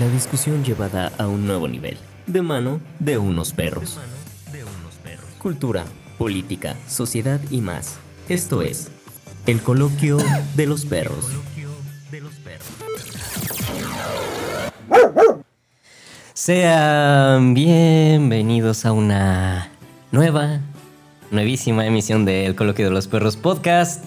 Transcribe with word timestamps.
La 0.00 0.08
discusión 0.08 0.64
llevada 0.64 1.12
a 1.18 1.28
un 1.28 1.46
nuevo 1.46 1.68
nivel, 1.68 1.96
de 2.26 2.42
mano 2.42 2.80
de 2.98 3.16
unos 3.16 3.52
perros. 3.52 4.00
Cultura, 5.38 5.84
política, 6.18 6.74
sociedad 6.88 7.40
y 7.48 7.60
más. 7.60 7.98
Esto 8.28 8.62
es 8.62 8.90
el 9.46 9.60
coloquio 9.62 10.18
de 10.56 10.66
los 10.66 10.84
perros. 10.84 11.30
Sean 16.32 17.54
bienvenidos 17.54 18.86
a 18.86 18.92
una 18.92 19.70
nueva, 20.10 20.58
nuevísima 21.30 21.86
emisión 21.86 22.24
del 22.24 22.56
Coloquio 22.56 22.86
de 22.86 22.90
los 22.90 23.06
Perros 23.06 23.36
podcast. 23.36 24.04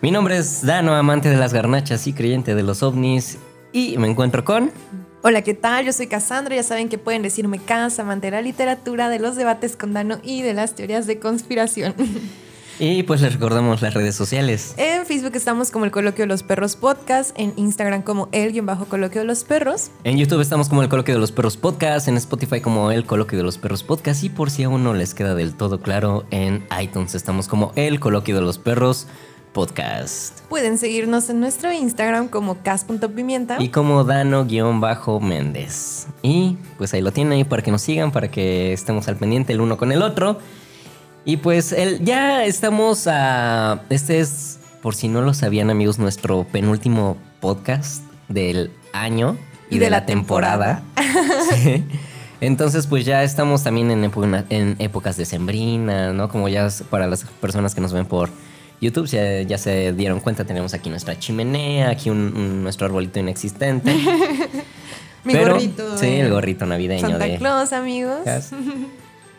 Mi 0.00 0.10
nombre 0.10 0.38
es 0.38 0.64
Dano, 0.64 0.94
amante 0.94 1.28
de 1.28 1.36
las 1.36 1.52
garnachas 1.52 2.06
y 2.06 2.14
creyente 2.14 2.54
de 2.54 2.62
los 2.62 2.82
ovnis, 2.82 3.38
y 3.74 3.98
me 3.98 4.08
encuentro 4.08 4.44
con... 4.44 4.70
Hola, 5.22 5.42
¿qué 5.42 5.52
tal? 5.52 5.84
Yo 5.84 5.92
soy 5.92 6.06
Cassandra. 6.06 6.54
Ya 6.54 6.62
saben 6.62 6.88
que 6.88 6.96
pueden 6.96 7.22
decirme 7.22 7.58
Cas, 7.58 7.98
amante 7.98 8.28
de 8.28 8.30
la 8.30 8.40
literatura, 8.40 9.08
de 9.08 9.18
los 9.18 9.36
debates 9.36 9.76
con 9.76 9.92
Dano 9.92 10.18
y 10.22 10.42
de 10.42 10.54
las 10.54 10.74
teorías 10.74 11.06
de 11.06 11.18
conspiración. 11.18 11.94
Y 12.80 13.04
pues 13.04 13.20
les 13.20 13.32
recordamos 13.32 13.82
las 13.82 13.94
redes 13.94 14.16
sociales. 14.16 14.74
En 14.78 15.06
Facebook 15.06 15.30
estamos 15.36 15.70
como 15.70 15.84
el 15.84 15.92
Coloquio 15.92 16.24
de 16.24 16.26
los 16.26 16.42
Perros 16.42 16.74
Podcast, 16.74 17.30
en 17.38 17.52
Instagram 17.54 18.02
como 18.02 18.28
el-coloquio 18.32 19.20
de 19.20 19.26
los 19.28 19.44
perros. 19.44 19.92
En 20.02 20.18
YouTube 20.18 20.40
estamos 20.40 20.68
como 20.68 20.82
el 20.82 20.88
Coloquio 20.88 21.14
de 21.14 21.20
los 21.20 21.30
Perros 21.30 21.56
Podcast, 21.56 22.08
en 22.08 22.16
Spotify 22.16 22.60
como 22.60 22.90
el 22.90 23.06
Coloquio 23.06 23.38
de 23.38 23.44
los 23.44 23.58
Perros 23.58 23.84
Podcast 23.84 24.24
y 24.24 24.28
por 24.28 24.50
si 24.50 24.64
aún 24.64 24.82
no 24.82 24.92
les 24.92 25.14
queda 25.14 25.36
del 25.36 25.54
todo 25.54 25.78
claro, 25.78 26.24
en 26.32 26.66
iTunes 26.82 27.14
estamos 27.14 27.46
como 27.46 27.72
el 27.76 28.00
Coloquio 28.00 28.34
de 28.34 28.40
los 28.40 28.58
Perros 28.58 29.04
Podcast. 29.04 29.33
Pueden 30.48 30.78
seguirnos 30.78 31.30
en 31.30 31.40
nuestro 31.40 31.72
Instagram 31.72 32.28
como 32.28 32.62
cas.pimienta. 32.62 33.56
Y 33.60 33.68
como 33.68 34.04
Dano-Méndez. 34.04 36.08
Y 36.22 36.58
pues 36.76 36.92
ahí 36.92 37.00
lo 37.00 37.12
tienen 37.12 37.34
ahí 37.34 37.44
para 37.44 37.62
que 37.62 37.70
nos 37.70 37.80
sigan, 37.80 38.10
para 38.10 38.30
que 38.30 38.72
estemos 38.72 39.08
al 39.08 39.16
pendiente 39.16 39.52
el 39.52 39.60
uno 39.60 39.76
con 39.76 39.92
el 39.92 40.02
otro. 40.02 40.38
Y 41.24 41.38
pues 41.38 41.72
el, 41.72 42.04
ya 42.04 42.44
estamos 42.44 43.06
a... 43.06 43.82
Este 43.88 44.20
es, 44.20 44.58
por 44.82 44.94
si 44.94 45.08
no 45.08 45.22
lo 45.22 45.32
sabían 45.32 45.70
amigos, 45.70 45.98
nuestro 45.98 46.44
penúltimo 46.44 47.16
podcast 47.40 48.02
del 48.28 48.70
año 48.92 49.38
y, 49.70 49.78
de, 49.78 49.88
la, 49.88 50.04
temporada. 50.04 50.82
Sí. 51.54 51.84
Entonces, 52.40 52.86
pues 52.86 53.04
ya 53.04 53.22
estamos 53.22 53.62
también 53.62 53.90
en, 53.90 54.10
en 54.50 54.76
épocas 54.78 55.16
decembrinas, 55.16 56.12
¿no? 56.12 56.28
Como 56.28 56.48
ya 56.48 56.68
para 56.90 57.06
las 57.06 57.24
personas 57.24 57.74
que 57.74 57.80
nos 57.80 57.92
ven 57.92 58.04
por 58.04 58.28
YouTube, 58.84 59.06
ya, 59.08 59.42
ya 59.42 59.58
se 59.58 59.92
dieron 59.92 60.20
cuenta, 60.20 60.44
tenemos 60.44 60.74
aquí 60.74 60.90
nuestra 60.90 61.18
chimenea, 61.18 61.90
aquí 61.90 62.10
un, 62.10 62.18
un- 62.36 62.62
nuestro 62.62 62.86
arbolito 62.86 63.18
inexistente. 63.18 63.92
Mi 65.24 65.32
Pero- 65.32 65.54
gorrito. 65.54 65.96
Sí, 65.98 66.06
el 66.06 66.30
gorrito 66.30 66.66
navideño 66.66 67.00
Santa 67.08 67.24
de... 67.24 67.38
Claus, 67.38 67.72
amigos. 67.72 68.18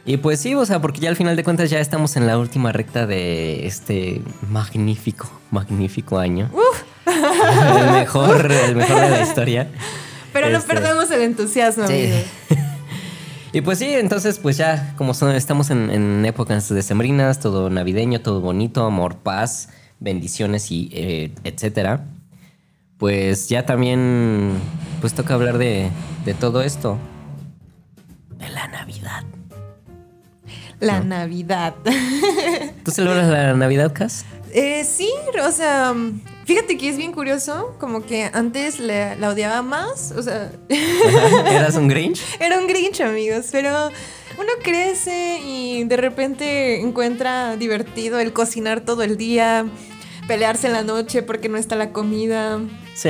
Y 0.08 0.18
pues 0.18 0.40
sí, 0.40 0.54
o 0.54 0.64
sea, 0.68 0.82
porque 0.82 1.00
ya 1.00 1.10
al 1.10 1.16
final 1.16 1.36
de 1.36 1.44
cuentas 1.44 1.72
ya 1.72 1.80
estamos 1.80 2.16
en 2.16 2.28
la 2.28 2.38
última 2.38 2.72
recta 2.72 3.08
de 3.08 3.66
este 3.66 4.22
magnífico, 4.52 5.28
magnífico 5.50 6.20
año. 6.20 6.52
El 7.08 7.92
mejor, 7.92 8.52
el 8.52 8.76
mejor 8.76 9.02
de 9.02 9.10
la 9.10 9.22
historia. 9.24 9.68
Pero 10.32 10.52
no 10.52 10.60
Este, 10.60 10.74
perdemos 10.76 11.10
el 11.10 11.22
entusiasmo, 11.24 11.88
Sí. 11.88 11.94
amigos. 11.94 12.22
Y 13.56 13.62
pues 13.62 13.80
sí, 13.80 13.86
entonces 13.86 14.38
pues 14.38 14.58
ya 14.58 14.94
como 14.98 15.14
son, 15.14 15.34
estamos 15.34 15.70
en, 15.70 15.90
en 15.90 16.26
épocas 16.26 16.68
decembrinas, 16.68 17.40
todo 17.40 17.70
navideño, 17.70 18.20
todo 18.20 18.42
bonito, 18.42 18.86
amor, 18.86 19.16
paz, 19.16 19.70
bendiciones 20.02 20.72
y 20.72 20.90
eh, 20.92 21.32
etcétera. 21.46 22.04
Pues 22.98 23.48
ya 23.48 23.66
también 23.66 24.52
pues 25.00 25.14
toca 25.14 25.36
hablar 25.36 25.58
de, 25.58 25.90
de 26.26 26.34
todo 26.34 26.64
esto. 26.64 26.98
De 28.38 28.50
la 28.50 28.68
Navidad. 28.68 29.24
La 30.82 31.00
Navidad. 31.00 31.76
¿Tú 32.84 32.92
celebras 32.92 33.30
la 33.30 33.54
Navidad, 33.54 33.94
Cas? 33.94 34.26
Eh, 34.58 34.86
sí, 34.86 35.12
o 35.46 35.52
sea, 35.52 35.94
fíjate 36.46 36.78
que 36.78 36.88
es 36.88 36.96
bien 36.96 37.12
curioso, 37.12 37.76
como 37.78 38.06
que 38.06 38.30
antes 38.32 38.80
la, 38.80 39.16
la 39.16 39.30
odiaba 39.32 39.62
más, 39.62 40.14
o 40.16 40.24
sea, 40.24 40.50
¿Eras 40.70 41.76
un 41.76 41.90
Grinch? 41.90 42.22
era 42.40 42.58
un 42.58 42.66
Grinch, 42.66 43.02
amigos, 43.02 43.48
pero 43.52 43.90
uno 44.38 44.52
crece 44.64 45.42
y 45.46 45.84
de 45.84 45.98
repente 45.98 46.80
encuentra 46.80 47.58
divertido 47.58 48.18
el 48.20 48.32
cocinar 48.32 48.80
todo 48.80 49.04
el 49.04 49.18
día, 49.18 49.66
pelearse 50.26 50.68
en 50.68 50.74
la 50.74 50.84
noche 50.84 51.22
porque 51.22 51.50
no 51.50 51.58
está 51.58 51.76
la 51.76 51.92
comida, 51.92 52.60
Sí. 52.94 53.10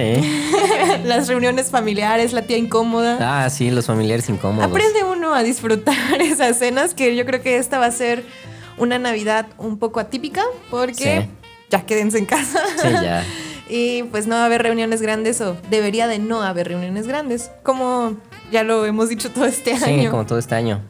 las 1.06 1.28
reuniones 1.28 1.70
familiares, 1.70 2.34
la 2.34 2.42
tía 2.42 2.58
incómoda. 2.58 3.20
Ah, 3.22 3.52
sí, 3.52 3.70
los 3.70 3.86
familiares 3.86 4.28
incómodos. 4.30 4.68
Aprende 4.68 5.04
uno 5.04 5.36
a 5.36 5.44
disfrutar 5.44 5.96
esas 6.22 6.58
cenas 6.58 6.96
que 6.96 7.16
yo 7.16 7.24
creo 7.28 7.44
que 7.44 7.58
esta 7.58 7.78
va 7.78 7.86
a 7.86 7.92
ser 7.92 8.24
una 8.78 9.00
Navidad 9.00 9.48
un 9.58 9.78
poco 9.80 10.00
atípica 10.00 10.44
porque 10.70 11.22
Sí. 11.22 11.30
ya 11.70 11.86
quédense 11.86 12.18
en 12.18 12.26
casa. 12.26 12.60
Sí, 12.82 12.90
ya. 12.92 13.24
Y 13.68 14.04
pues 14.04 14.28
no 14.28 14.36
va 14.36 14.44
a 14.44 14.46
haber 14.46 14.62
reuniones 14.62 15.02
grandes 15.02 15.42
o 15.42 15.58
debería 15.72 16.06
de 16.06 16.20
no 16.20 16.44
haber 16.44 16.68
reuniones 16.68 17.08
grandes, 17.08 17.50
como 17.64 18.16
ya 18.52 18.62
lo 18.64 18.86
hemos 18.86 19.10
dicho 19.10 19.32
todo 19.32 19.46
este 19.46 19.76
Sí, 19.76 19.84
año. 19.86 20.12
como 20.12 20.24
todo 20.28 20.38
este 20.38 20.54
año. 20.54 20.82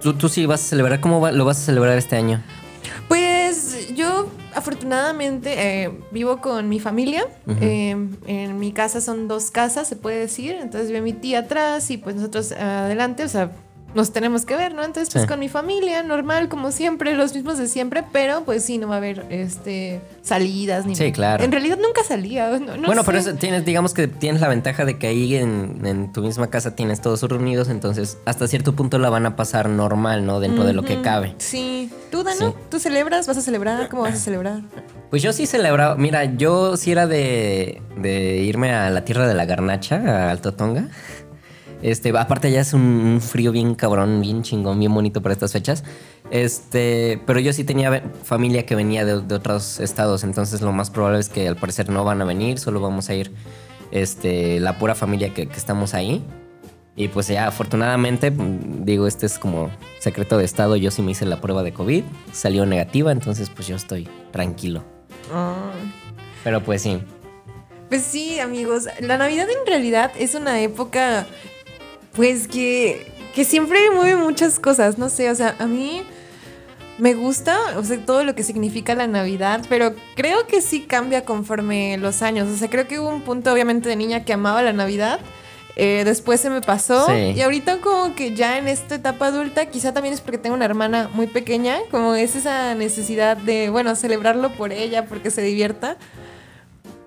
¿Tú, 0.00 0.14
tú 0.14 0.28
sí 0.28 0.44
vas 0.44 0.60
a 0.60 0.64
celebrar? 0.64 1.00
¿Cómo 1.00 1.20
va- 1.20 1.30
lo 1.30 1.44
vas 1.44 1.58
a 1.58 1.60
celebrar 1.66 1.96
este 1.96 2.16
año? 2.16 2.42
Pues 3.06 3.94
yo 3.94 4.28
afortunadamente 4.54 5.84
eh, 5.84 5.90
vivo 6.10 6.40
con 6.40 6.68
mi 6.68 6.80
familia. 6.80 7.24
Eh, 7.60 7.96
en 8.26 8.58
mi 8.58 8.72
casa 8.72 9.00
son 9.00 9.28
dos 9.28 9.50
casas, 9.50 9.88
se 9.88 9.96
puede 9.96 10.18
decir. 10.18 10.56
Entonces 10.60 10.90
ve 10.90 11.00
mi 11.00 11.12
tía 11.12 11.40
atrás 11.40 11.90
y 11.90 11.98
pues 11.98 12.16
nosotros 12.16 12.52
adelante, 12.52 13.24
o 13.24 13.28
sea, 13.28 13.50
nos 13.94 14.12
tenemos 14.12 14.44
que 14.44 14.54
ver, 14.54 14.74
¿no? 14.74 14.84
Entonces 14.84 15.08
pues 15.12 15.22
Sí. 15.22 15.28
con 15.28 15.40
mi 15.40 15.48
familia, 15.48 16.02
normal, 16.02 16.48
como 16.48 16.70
siempre, 16.72 17.14
los 17.14 17.34
mismos 17.34 17.58
de 17.58 17.68
siempre, 17.68 18.04
pero 18.12 18.42
pues 18.44 18.62
sí, 18.64 18.78
no 18.78 18.86
va 18.88 18.94
a 18.94 18.98
haber 18.98 19.24
este 19.30 20.00
salidas 20.22 20.84
ni 20.86 20.94
Sí, 20.94 21.10
claro. 21.10 21.42
En 21.42 21.50
realidad 21.52 21.78
nunca 21.82 22.04
salía. 22.04 22.50
no- 22.58 22.76
no 22.76 22.86
bueno, 22.86 23.02
sé. 23.02 23.06
pero 23.06 23.18
eso 23.18 23.34
tienes, 23.34 23.64
digamos 23.64 23.94
que 23.94 24.06
tienes 24.06 24.40
la 24.42 24.48
ventaja 24.48 24.84
de 24.84 24.98
que 24.98 25.06
ahí 25.06 25.34
en, 25.36 25.80
en 25.84 26.12
tu 26.12 26.20
misma 26.22 26.48
casa 26.48 26.74
tienes 26.76 27.00
todos 27.00 27.22
reunidos, 27.22 27.68
entonces 27.70 28.18
hasta 28.26 28.46
cierto 28.46 28.74
punto 28.74 28.98
la 28.98 29.08
van 29.10 29.24
a 29.26 29.36
pasar 29.36 29.68
normal, 29.68 30.26
¿no? 30.26 30.38
Dentro 30.40 30.64
de 30.64 30.74
lo 30.74 30.82
que 30.82 31.00
cabe. 31.02 31.34
Sí. 31.38 31.90
¿Tú, 32.10 32.22
Dano? 32.22 32.50
Sí. 32.50 32.54
¿Tú 32.70 32.78
celebras? 32.78 33.26
¿Vas 33.26 33.36
a 33.38 33.42
celebrar? 33.42 33.88
¿Cómo 33.88 34.02
vas 34.02 34.14
a 34.14 34.18
celebrar? 34.18 34.60
Pues 35.10 35.22
yo 35.22 35.32
sí 35.32 35.46
celebraba, 35.46 35.94
mira, 35.96 36.24
yo 36.36 36.76
sí 36.76 36.92
era 36.92 37.06
de, 37.06 37.80
de 37.96 38.36
irme 38.38 38.72
a 38.74 38.90
la 38.90 39.04
tierra 39.04 39.26
de 39.26 39.34
la 39.34 39.46
garnacha, 39.46 39.96
a 39.96 40.30
Alto 40.30 40.52
Tonga. 40.52 40.88
Este, 41.82 42.16
aparte 42.16 42.50
ya 42.50 42.60
es 42.60 42.72
un, 42.72 43.20
frío 43.20 43.52
bien 43.52 43.74
cabrón, 43.74 44.20
bien 44.20 44.42
chingón, 44.42 44.78
bien 44.78 44.92
bonito 44.92 45.22
para 45.22 45.32
estas 45.32 45.52
fechas. 45.52 45.84
Este, 46.30 47.20
pero 47.26 47.40
yo 47.40 47.52
sí 47.52 47.64
tenía 47.64 48.02
familia 48.24 48.66
que 48.66 48.74
venía 48.74 49.04
de, 49.04 49.20
de 49.20 49.34
otros 49.34 49.80
estados, 49.80 50.24
entonces 50.24 50.60
lo 50.60 50.72
más 50.72 50.90
probable 50.90 51.20
es 51.20 51.28
que 51.28 51.48
al 51.48 51.56
parecer 51.56 51.88
no 51.88 52.04
van 52.04 52.20
a 52.20 52.24
venir, 52.24 52.58
solo 52.58 52.80
vamos 52.80 53.08
a 53.08 53.14
ir 53.14 53.32
este, 53.90 54.60
la 54.60 54.78
pura 54.78 54.94
familia 54.94 55.32
que, 55.32 55.46
que 55.46 55.56
estamos 55.56 55.94
ahí. 55.94 56.22
Y 56.96 57.06
pues 57.06 57.28
ya, 57.28 57.46
afortunadamente, 57.46 58.32
digo, 58.34 59.06
este 59.06 59.26
es 59.26 59.38
como 59.38 59.70
secreto 60.00 60.36
de 60.36 60.44
estado, 60.44 60.74
yo 60.74 60.90
sí 60.90 61.00
me 61.00 61.12
hice 61.12 61.26
la 61.26 61.40
prueba 61.40 61.62
de 61.62 61.72
COVID, 61.72 62.02
salió 62.32 62.66
negativa, 62.66 63.12
entonces 63.12 63.50
pues 63.50 63.68
yo 63.68 63.76
estoy 63.76 64.08
tranquilo. 64.32 64.82
Pero 66.42 66.60
pues 66.64 66.82
sí. 66.82 67.00
Pues 67.88 68.02
sí, 68.02 68.40
amigos, 68.40 68.88
la 69.00 69.16
Navidad 69.16 69.46
en 69.48 69.64
realidad 69.64 70.10
es 70.18 70.34
una 70.34 70.60
época, 70.60 71.26
pues 72.18 72.46
que, 72.48 73.10
que 73.34 73.44
siempre 73.44 73.78
mueve 73.92 74.16
muchas 74.16 74.58
cosas, 74.58 74.98
no 74.98 75.08
sé, 75.08 75.30
o 75.30 75.34
sea, 75.34 75.54
a 75.58 75.66
mí 75.66 76.02
me 76.98 77.14
gusta, 77.14 77.56
o 77.76 77.84
sea, 77.84 77.96
todo 78.04 78.24
lo 78.24 78.34
que 78.34 78.42
significa 78.42 78.96
la 78.96 79.06
Navidad, 79.06 79.64
pero 79.68 79.94
creo 80.16 80.48
que 80.48 80.60
sí 80.60 80.80
cambia 80.80 81.24
conforme 81.24 81.96
los 81.96 82.20
años, 82.22 82.48
o 82.52 82.56
sea, 82.56 82.68
creo 82.68 82.88
que 82.88 82.98
hubo 82.98 83.08
un 83.08 83.22
punto 83.22 83.52
obviamente 83.52 83.88
de 83.88 83.94
niña 83.94 84.24
que 84.24 84.32
amaba 84.32 84.62
la 84.62 84.72
Navidad. 84.72 85.20
eh, 85.80 86.02
después 86.04 86.40
se 86.40 86.50
me 86.50 86.60
pasó 86.60 87.06
Sí. 87.06 87.34
y 87.36 87.40
ahorita 87.40 87.76
como 87.80 88.16
que 88.16 88.34
ya 88.34 88.58
en 88.58 88.66
esta 88.66 88.96
etapa 88.96 89.26
adulta, 89.26 89.66
quizá 89.66 89.94
también 89.94 90.12
es 90.12 90.20
porque 90.20 90.36
tengo 90.38 90.56
una 90.56 90.64
hermana 90.64 91.08
muy 91.14 91.28
pequeña, 91.28 91.76
como 91.92 92.14
es 92.16 92.34
esa 92.34 92.74
necesidad 92.74 93.36
de, 93.36 93.70
bueno, 93.70 93.94
celebrarlo 93.94 94.50
por 94.54 94.72
ella, 94.72 95.04
porque 95.06 95.30
se 95.30 95.40
divierta. 95.40 95.96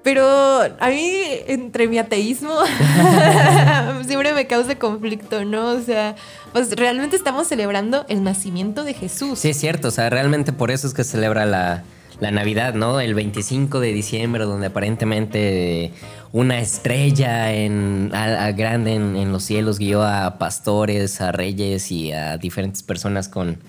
Pero 0.04 0.26
a 0.62 0.88
mí, 0.90 1.22
entre 1.48 1.88
mi 1.88 2.00
ateísmo, 2.00 2.50
siempre 4.08 4.34
me 4.34 4.48
causa 4.48 4.76
conflicto, 4.78 5.46
¿no? 5.46 5.68
O 5.74 5.82
sea, 5.82 6.16
pues 6.54 6.72
realmente 6.76 7.16
estamos 7.16 7.48
celebrando 7.48 8.06
el 8.10 8.24
nacimiento 8.24 8.84
de 8.84 8.94
Jesús. 8.94 9.40
Sí, 9.40 9.50
es 9.50 9.58
cierto, 9.60 9.90
o 9.90 9.92
sea, 9.92 10.10
realmente 10.10 10.54
por 10.54 10.72
eso 10.72 10.88
es 10.88 10.94
que 10.94 11.04
celebra 11.04 11.46
la, 11.46 11.84
la 12.20 12.32
Navidad, 12.32 12.74
¿no? 12.74 13.00
El 13.00 13.14
25 13.14 13.80
de 13.80 13.94
diciembre, 13.94 14.46
donde 14.46 14.68
aparentemente 14.68 15.92
una 16.32 16.60
estrella 16.60 17.54
en, 17.54 18.10
a- 18.14 18.52
grande 18.54 18.94
en 18.96 19.32
los 19.32 19.44
cielos 19.44 19.78
guió 19.80 20.04
a 20.04 20.38
pastores, 20.40 21.22
a 21.22 21.32
reyes 21.32 21.92
y 21.92 22.12
a 22.12 22.38
diferentes 22.38 22.84
personas 22.84 23.28
con 23.30 23.60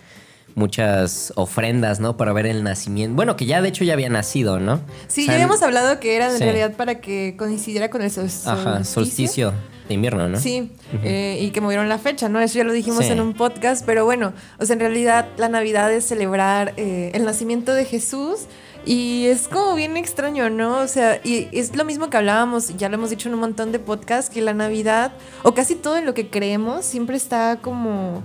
muchas 0.54 1.32
ofrendas, 1.36 2.00
¿no? 2.00 2.16
Para 2.16 2.32
ver 2.32 2.46
el 2.46 2.62
nacimiento. 2.64 3.14
Bueno, 3.16 3.36
que 3.36 3.46
ya 3.46 3.60
de 3.62 3.68
hecho 3.68 3.84
ya 3.84 3.92
había 3.94 4.08
nacido, 4.08 4.58
¿no? 4.60 4.80
Sí, 5.08 5.22
O 5.22 5.24
sea, 5.24 5.26
ya 5.26 5.32
habíamos 5.34 5.62
hablado 5.62 5.98
que 6.00 6.16
era 6.16 6.30
en 6.30 6.38
sí. 6.38 6.44
realidad 6.44 6.74
para 6.76 7.00
que 7.00 7.34
coincidiera 7.38 7.90
con 7.90 8.02
el 8.02 8.10
sol- 8.10 8.30
solsticio. 8.30 8.52
Ajá, 8.52 8.84
solsticio. 8.84 9.52
de 9.88 9.94
invierno, 9.94 10.28
¿no? 10.28 10.38
Sí, 10.38 10.70
eh, 11.02 11.38
y 11.40 11.50
que 11.50 11.60
movieron 11.60 11.88
la 11.88 11.98
fecha, 11.98 12.28
¿no? 12.28 12.40
Eso 12.40 12.56
ya 12.56 12.64
lo 12.64 12.72
dijimos 12.72 13.04
Sí. 13.04 13.10
en 13.12 13.20
un 13.20 13.34
podcast, 13.34 13.84
pero 13.84 14.04
bueno, 14.04 14.32
o 14.60 14.64
sea, 14.64 14.74
en 14.74 14.80
realidad 14.80 15.26
la 15.36 15.48
Navidad 15.48 15.92
es 15.92 16.04
celebrar 16.06 16.72
eh, 16.76 17.10
el 17.14 17.24
nacimiento 17.24 17.74
de 17.74 17.84
Jesús 17.84 18.42
y 18.86 19.26
es 19.26 19.48
como 19.48 19.74
bien 19.74 19.96
extraño, 19.96 20.50
¿no? 20.50 20.78
O 20.78 20.86
sea, 20.86 21.20
y 21.24 21.48
es 21.52 21.74
lo 21.76 21.84
mismo 21.84 22.10
que 22.10 22.16
hablábamos, 22.16 22.76
ya 22.76 22.88
lo 22.88 22.94
hemos 22.94 23.10
dicho 23.10 23.28
en 23.28 23.34
un 23.34 23.40
montón 23.40 23.72
de 23.72 23.80
podcasts, 23.80 24.30
que 24.32 24.40
la 24.40 24.54
Navidad, 24.54 25.12
o 25.42 25.52
casi 25.52 25.74
todo 25.74 25.96
en 25.96 26.06
lo 26.06 26.14
que 26.14 26.28
creemos, 26.28 26.84
siempre 26.84 27.16
está 27.16 27.58
como 27.60 28.22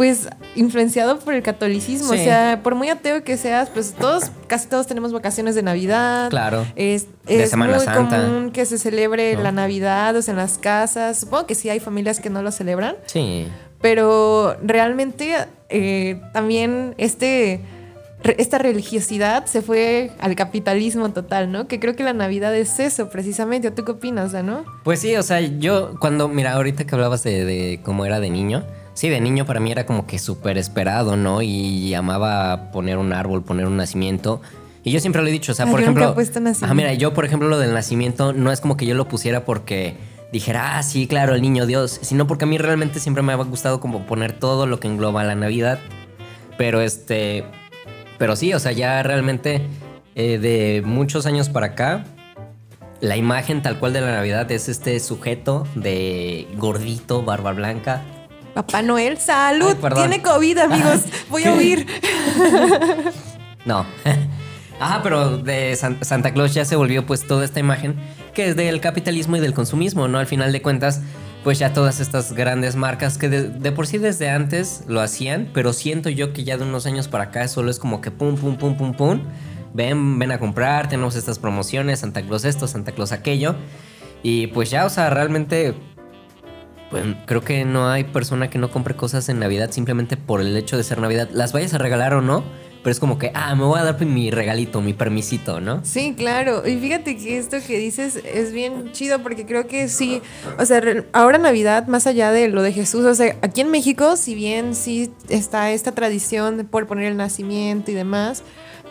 pues 0.00 0.30
influenciado 0.56 1.18
por 1.18 1.34
el 1.34 1.42
catolicismo, 1.42 2.14
Sí. 2.14 2.20
o 2.20 2.24
sea, 2.24 2.60
por 2.62 2.74
muy 2.74 2.88
ateo 2.88 3.22
que 3.22 3.36
seas, 3.36 3.68
pues 3.68 3.92
todos, 3.92 4.30
casi 4.46 4.66
todos 4.66 4.86
tenemos 4.86 5.12
vacaciones 5.12 5.54
de 5.54 5.62
Navidad, 5.62 6.30
Claro. 6.30 6.64
es, 6.74 7.06
De 7.26 7.42
es 7.42 7.50
Semana 7.50 7.76
muy 7.76 7.84
Santa. 7.84 8.22
común 8.22 8.50
que 8.50 8.64
se 8.64 8.78
celebre 8.78 9.34
¿No? 9.36 9.42
la 9.42 9.52
Navidad, 9.52 10.16
o 10.16 10.22
sea, 10.22 10.32
en 10.32 10.38
las 10.38 10.56
casas. 10.56 11.18
Supongo 11.18 11.44
que 11.46 11.54
sí 11.54 11.68
hay 11.68 11.80
familias 11.80 12.18
que 12.18 12.30
no 12.30 12.40
lo 12.40 12.50
celebran, 12.50 12.96
Sí. 13.04 13.46
pero 13.82 14.56
realmente 14.62 15.34
eh, 15.68 16.18
también 16.32 16.94
este, 16.96 17.60
esta 18.38 18.56
religiosidad 18.56 19.44
se 19.44 19.60
fue 19.60 20.12
al 20.18 20.34
capitalismo 20.34 21.10
total, 21.10 21.52
¿no? 21.52 21.68
Que 21.68 21.78
creo 21.78 21.94
que 21.94 22.04
la 22.04 22.14
Navidad 22.14 22.56
es 22.56 22.80
eso, 22.80 23.10
precisamente. 23.10 23.70
¿Tú 23.70 23.84
qué 23.84 23.92
opinas, 23.92 24.32
Dano? 24.32 24.64
Pues 24.82 25.00
sí, 25.00 25.14
o 25.16 25.22
sea, 25.22 25.40
yo 25.40 25.92
cuando, 26.00 26.26
mira, 26.26 26.54
ahorita 26.54 26.86
que 26.86 26.94
hablabas 26.94 27.22
de, 27.22 27.44
de 27.44 27.80
cómo 27.84 28.06
era 28.06 28.18
de 28.18 28.30
niño, 28.30 28.64
sí, 28.94 29.08
de 29.08 29.20
niño 29.20 29.46
para 29.46 29.60
mí 29.60 29.72
era 29.72 29.86
como 29.86 30.06
que 30.06 30.18
súper 30.18 30.58
esperado, 30.58 31.16
¿no? 31.16 31.42
Y 31.42 31.94
amaba 31.94 32.70
poner 32.72 32.98
un 32.98 33.12
árbol, 33.12 33.42
poner 33.42 33.66
un 33.66 33.76
nacimiento. 33.76 34.40
Y 34.82 34.92
yo 34.92 35.00
siempre 35.00 35.22
lo 35.22 35.28
he 35.28 35.32
dicho, 35.32 35.52
o 35.52 35.54
sea, 35.54 35.66
Ay, 35.66 35.70
por 35.70 35.80
ejemplo... 35.80 36.10
he 36.10 36.12
puesto 36.14 36.40
nacimiento. 36.40 36.64
Ajá, 36.66 36.74
mira, 36.74 36.94
yo 36.94 37.12
por 37.12 37.24
ejemplo 37.24 37.48
lo 37.48 37.58
del 37.58 37.74
nacimiento 37.74 38.32
no 38.32 38.50
es 38.50 38.60
como 38.60 38.76
que 38.76 38.86
yo 38.86 38.94
lo 38.94 39.08
pusiera 39.08 39.44
porque 39.44 39.96
dijera, 40.32 40.78
ah, 40.78 40.82
sí, 40.82 41.06
claro, 41.06 41.34
el 41.34 41.42
niño 41.42 41.66
Dios, 41.66 41.98
sino 42.02 42.26
porque 42.26 42.44
a 42.44 42.48
mí 42.48 42.56
realmente 42.56 43.00
siempre 43.00 43.22
me 43.22 43.32
ha 43.32 43.36
gustado 43.36 43.80
como 43.80 44.06
poner 44.06 44.32
todo 44.32 44.66
lo 44.66 44.80
que 44.80 44.88
engloba 44.88 45.24
la 45.24 45.34
Navidad. 45.34 45.78
Pero 46.56 46.80
este... 46.80 47.44
Pero 48.18 48.36
sí, 48.36 48.52
o 48.52 48.58
sea, 48.58 48.72
ya 48.72 49.02
realmente 49.02 49.62
eh, 50.14 50.38
de 50.38 50.82
muchos 50.84 51.24
años 51.24 51.48
para 51.48 51.66
acá, 51.68 52.04
la 53.00 53.16
imagen 53.16 53.62
tal 53.62 53.78
cual 53.78 53.92
de 53.92 54.02
la 54.02 54.12
Navidad 54.12 54.50
es 54.52 54.68
este 54.68 55.00
sujeto 55.00 55.66
de 55.74 56.46
gordito, 56.56 57.22
barba 57.22 57.52
blanca. 57.52 58.02
Papá 58.54 58.82
Noel, 58.82 59.18
salud. 59.18 59.76
Ay. 59.82 59.90
Tiene 59.94 60.22
COVID, 60.22 60.58
amigos. 60.58 61.00
Voy 61.30 61.44
a 61.44 61.52
huir. 61.52 61.86
No. 63.66 63.84
Ajá, 64.80 65.02
pero 65.02 65.36
de 65.36 65.76
San- 65.76 66.02
Santa 66.02 66.32
Claus 66.32 66.54
ya 66.54 66.64
se 66.64 66.74
volvió 66.76 67.04
pues 67.04 67.26
toda 67.26 67.44
esta 67.44 67.60
imagen 67.60 67.96
que 68.32 68.48
es 68.48 68.56
del 68.56 68.80
capitalismo 68.80 69.36
y 69.36 69.40
del 69.40 69.52
consumismo, 69.52 70.08
¿no? 70.08 70.18
Al 70.18 70.26
final 70.26 70.50
de 70.52 70.62
cuentas, 70.62 71.02
pues 71.44 71.58
ya 71.58 71.74
todas 71.74 72.00
estas 72.00 72.32
grandes 72.32 72.76
marcas 72.76 73.18
que 73.18 73.28
de, 73.28 73.42
de 73.50 73.72
por 73.72 73.86
sí 73.86 73.98
desde 73.98 74.30
antes 74.30 74.84
lo 74.86 75.02
hacían, 75.02 75.50
pero 75.52 75.74
siento 75.74 76.08
yo 76.08 76.32
que 76.32 76.44
ya 76.44 76.56
de 76.56 76.64
unos 76.64 76.86
años 76.86 77.08
para 77.08 77.24
acá 77.24 77.46
solo 77.48 77.70
es 77.70 77.78
como 77.78 78.00
que 78.00 78.10
pum, 78.10 78.36
pum, 78.36 78.56
pum, 78.56 78.74
pum, 78.78 78.94
pum. 78.94 79.20
Ven, 79.74 80.18
ven 80.18 80.32
a 80.32 80.38
comprar, 80.38 80.88
tenemos 80.88 81.14
estas 81.14 81.38
promociones, 81.38 82.00
Santa 82.00 82.22
Claus 82.22 82.46
esto, 82.46 82.66
Santa 82.66 82.92
Claus 82.92 83.12
aquello. 83.12 83.56
Y 84.22 84.46
pues 84.48 84.70
ya, 84.70 84.86
o 84.86 84.90
sea, 84.90 85.10
realmente 85.10 85.74
pues 86.90 87.04
creo 87.26 87.42
que 87.42 87.64
no 87.64 87.88
hay 87.88 88.04
persona 88.04 88.50
que 88.50 88.58
no 88.58 88.70
compre 88.70 88.96
cosas 88.96 89.28
en 89.28 89.38
Navidad 89.38 89.70
simplemente 89.70 90.16
por 90.16 90.40
el 90.40 90.56
hecho 90.56 90.76
de 90.76 90.84
ser 90.84 90.98
Navidad. 90.98 91.28
Las 91.32 91.52
vayas 91.52 91.72
a 91.74 91.78
regalar 91.78 92.14
o 92.14 92.20
no, 92.20 92.42
pero 92.82 92.92
es 92.92 92.98
como 92.98 93.18
que, 93.18 93.30
ah, 93.34 93.54
me 93.54 93.64
voy 93.64 93.78
a 93.78 93.84
dar 93.84 94.04
mi 94.04 94.30
regalito, 94.30 94.80
mi 94.80 94.94
permisito, 94.94 95.60
¿no? 95.60 95.84
Sí, 95.84 96.14
claro. 96.16 96.66
Y 96.66 96.76
fíjate 96.78 97.16
que 97.16 97.38
esto 97.38 97.58
que 97.64 97.78
dices 97.78 98.16
es 98.24 98.52
bien 98.52 98.90
chido 98.92 99.22
porque 99.22 99.46
creo 99.46 99.66
que 99.66 99.88
sí, 99.88 100.22
o 100.58 100.64
sea, 100.64 100.82
ahora 101.12 101.38
Navidad, 101.38 101.86
más 101.86 102.06
allá 102.06 102.32
de 102.32 102.48
lo 102.48 102.62
de 102.62 102.72
Jesús, 102.72 103.04
o 103.04 103.14
sea, 103.14 103.36
aquí 103.42 103.60
en 103.60 103.70
México, 103.70 104.16
si 104.16 104.34
bien 104.34 104.74
sí 104.74 105.12
está 105.28 105.70
esta 105.70 105.92
tradición 105.92 106.66
por 106.70 106.86
poner 106.86 107.06
el 107.06 107.16
nacimiento 107.16 107.90
y 107.90 107.94
demás, 107.94 108.42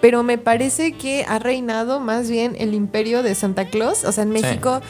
pero 0.02 0.24
me 0.24 0.38
parece 0.38 0.94
que 0.94 1.26
ha 1.28 1.40
reinado 1.40 2.00
más 2.00 2.30
bien 2.30 2.56
el 2.60 2.74
imperio 2.74 3.24
de 3.24 3.36
Santa 3.36 3.66
Claus. 3.66 4.04
O 4.06 4.12
sea, 4.12 4.24
en 4.24 4.34
Sí. 4.36 4.42
México, 4.42 4.82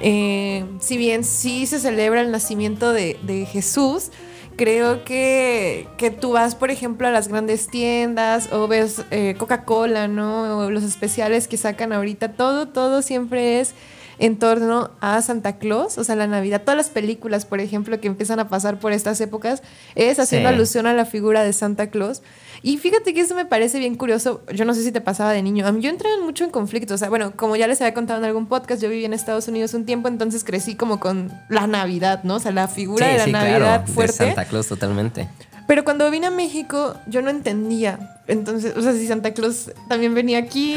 eh, 0.00 0.64
si 0.80 0.96
bien 0.96 1.24
sí 1.24 1.66
se 1.66 1.78
celebra 1.78 2.20
el 2.20 2.30
nacimiento 2.30 2.92
de, 2.92 3.18
de 3.22 3.46
Jesús, 3.46 4.10
creo 4.56 5.04
que, 5.04 5.86
que 5.98 6.10
tú 6.10 6.32
vas, 6.32 6.54
por 6.54 6.70
ejemplo, 6.70 7.06
a 7.06 7.10
las 7.10 7.28
grandes 7.28 7.68
tiendas 7.68 8.52
o 8.52 8.66
ves 8.68 9.02
eh, 9.10 9.34
Coca-Cola, 9.38 10.08
¿no? 10.08 10.58
O 10.58 10.70
los 10.70 10.82
especiales 10.82 11.46
que 11.46 11.56
sacan 11.56 11.92
ahorita, 11.92 12.32
todo, 12.32 12.66
todo 12.68 13.02
siempre 13.02 13.60
es 13.60 13.74
en 14.18 14.38
torno 14.38 14.90
a 15.02 15.20
Santa 15.20 15.58
Claus, 15.58 15.98
o 15.98 16.04
sea, 16.04 16.16
la 16.16 16.26
Navidad. 16.26 16.62
Todas 16.62 16.78
las 16.78 16.88
películas, 16.88 17.44
por 17.44 17.60
ejemplo, 17.60 18.00
que 18.00 18.06
empiezan 18.06 18.40
a 18.40 18.48
pasar 18.48 18.78
por 18.80 18.92
estas 18.92 19.20
épocas, 19.20 19.62
es 19.94 20.18
haciendo 20.18 20.48
Sí. 20.48 20.54
alusión 20.54 20.86
a 20.86 20.94
la 20.94 21.04
figura 21.04 21.44
de 21.44 21.52
Santa 21.52 21.88
Claus. 21.90 22.22
Y 22.66 22.78
fíjate 22.78 23.14
que 23.14 23.20
eso 23.20 23.36
me 23.36 23.44
parece 23.44 23.78
bien 23.78 23.94
curioso. 23.94 24.42
Yo 24.52 24.64
no 24.64 24.74
sé 24.74 24.82
si 24.82 24.90
te 24.90 25.00
pasaba 25.00 25.30
de 25.32 25.40
niño. 25.40 25.64
Yo 25.78 25.88
entré 25.88 26.08
mucho 26.20 26.42
en 26.42 26.50
conflicto. 26.50 26.94
O 26.94 26.98
sea, 26.98 27.08
bueno, 27.08 27.30
como 27.36 27.54
ya 27.54 27.68
les 27.68 27.80
había 27.80 27.94
contado 27.94 28.18
en 28.18 28.24
algún 28.24 28.46
podcast, 28.46 28.82
yo 28.82 28.88
viví 28.88 29.04
en 29.04 29.12
Estados 29.12 29.46
Unidos 29.46 29.72
un 29.74 29.84
tiempo, 29.86 30.08
entonces 30.08 30.42
crecí 30.42 30.74
como 30.74 30.98
con 30.98 31.30
la 31.48 31.68
Navidad, 31.68 32.24
¿no? 32.24 32.34
O 32.34 32.40
sea, 32.40 32.50
la 32.50 32.66
figura 32.66 33.06
de 33.06 33.18
la 33.18 33.26
Navidad 33.28 33.80
de 33.84 33.92
fuerte. 33.92 34.14
Santa 34.14 34.46
Claus 34.46 34.66
totalmente. 34.66 35.28
Pero 35.68 35.84
cuando 35.84 36.10
vine 36.10 36.26
a 36.26 36.30
México, 36.32 36.94
yo 37.06 37.22
no 37.22 37.30
entendía. 37.30 38.16
Entonces, 38.26 38.76
o 38.76 38.82
sea, 38.82 38.92
si 38.94 39.06
Santa 39.06 39.32
Claus 39.32 39.70
también 39.88 40.14
venía 40.14 40.38
aquí. 40.38 40.74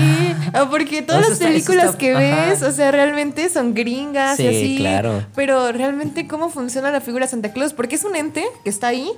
o 0.61 0.69
porque 0.69 1.01
todas 1.01 1.21
Eso 1.21 1.29
las 1.31 1.39
películas 1.39 1.85
está- 1.85 1.97
que 1.97 2.11
ajá. 2.15 2.49
ves, 2.51 2.61
o 2.61 2.71
sea, 2.71 2.91
realmente 2.91 3.49
son 3.49 3.73
gringas 3.73 4.39
y 4.39 4.43
Sí, 4.43 4.47
así. 4.47 4.77
claro. 4.77 5.25
Pero 5.33 5.71
realmente, 5.71 6.27
¿cómo 6.27 6.51
funciona 6.51 6.91
la 6.91 7.01
figura 7.01 7.25
de 7.25 7.31
Santa 7.31 7.51
Claus? 7.51 7.73
Porque 7.73 7.95
es 7.95 8.03
un 8.03 8.15
ente 8.15 8.43
que 8.63 8.69
está 8.69 8.89
ahí. 8.89 9.09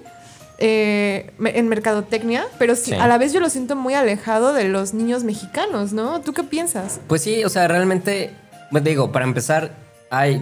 Eh, 0.62 1.32
en 1.44 1.68
mercadotecnia, 1.68 2.46
pero 2.60 2.76
sí, 2.76 2.92
Sí. 2.92 2.94
a 2.94 3.08
la 3.08 3.18
vez 3.18 3.34
yo 3.34 3.40
lo 3.40 3.50
siento 3.50 3.76
muy 3.76 3.94
alejado 3.96 4.54
de 4.54 4.66
los 4.66 4.94
niños 4.94 5.24
mexicanos, 5.24 5.92
¿no? 5.92 6.22
¿Tú 6.22 6.34
qué 6.34 6.44
piensas? 6.44 7.00
Pues 7.08 7.22
sí, 7.24 7.44
o 7.44 7.50
sea, 7.50 7.68
realmente, 7.68 8.32
pues 8.72 8.84
digo, 8.84 9.12
para 9.12 9.26
empezar, 9.26 9.76
hay, 10.10 10.42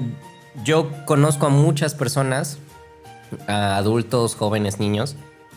yo 0.63 0.91
conozco 1.05 1.45
a 1.45 1.49
muchas 1.49 1.95
personas, 1.95 2.57
a 3.47 3.77
adultos, 3.77 4.35
jóvenes, 4.35 4.79
niños, 4.79 5.15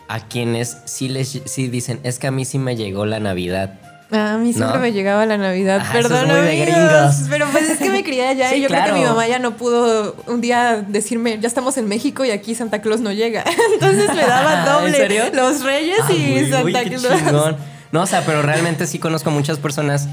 a 0.08 0.28
quienes 0.28 0.76
sí 0.84 1.08
les 1.08 1.28
sí 1.44 1.68
dicen, 1.68 1.98
es 2.02 2.18
que 2.18 2.26
a 2.26 2.30
mí 2.30 2.44
sí 2.44 2.58
me 2.58 2.76
llegó 2.76 3.04
la 3.06 3.18
Navidad. 3.18 3.80
A 4.12 4.36
mí 4.38 4.52
siempre 4.52 4.76
No. 4.76 4.82
me 4.82 4.92
llegaba 4.92 5.24
la 5.26 5.38
Navidad, 5.38 5.80
Ah, 5.82 5.86
es 5.86 6.06
perdón, 6.06 6.30
amigos, 6.30 7.16
pero 7.30 7.46
pues 7.50 7.70
es 7.70 7.78
que 7.78 7.88
me 7.90 8.04
crié 8.04 8.28
allá 8.28 8.48
Sí, 8.50 8.56
y 8.56 8.60
yo 8.60 8.68
creo 8.68 8.84
que 8.84 8.92
mi 8.92 9.04
mamá 9.04 9.26
ya 9.26 9.38
no 9.38 9.56
pudo 9.56 10.14
un 10.26 10.40
día 10.40 10.84
decirme, 10.86 11.38
ya 11.40 11.48
estamos 11.48 11.76
en 11.78 11.88
México 11.88 12.24
y 12.24 12.30
aquí 12.30 12.54
Santa 12.54 12.80
Claus 12.82 13.00
no 13.00 13.10
llega. 13.12 13.44
Entonces 13.74 14.14
me 14.14 14.22
daba 14.22 14.64
doble. 14.72 14.88
¿En 14.90 14.94
serio? 14.96 15.24
Los 15.32 15.64
Reyes 15.64 15.98
Ah, 16.02 16.12
y 16.12 16.34
uy, 16.44 16.50
Santa 16.50 16.64
uy, 16.64 16.72
Claus. 16.72 17.54
No, 17.90 18.02
o 18.02 18.06
sea, 18.06 18.22
pero 18.24 18.42
realmente 18.42 18.86
sí 18.86 18.98
conozco 18.98 19.30
a 19.30 19.32
muchas 19.32 19.58
personas. 19.58 20.08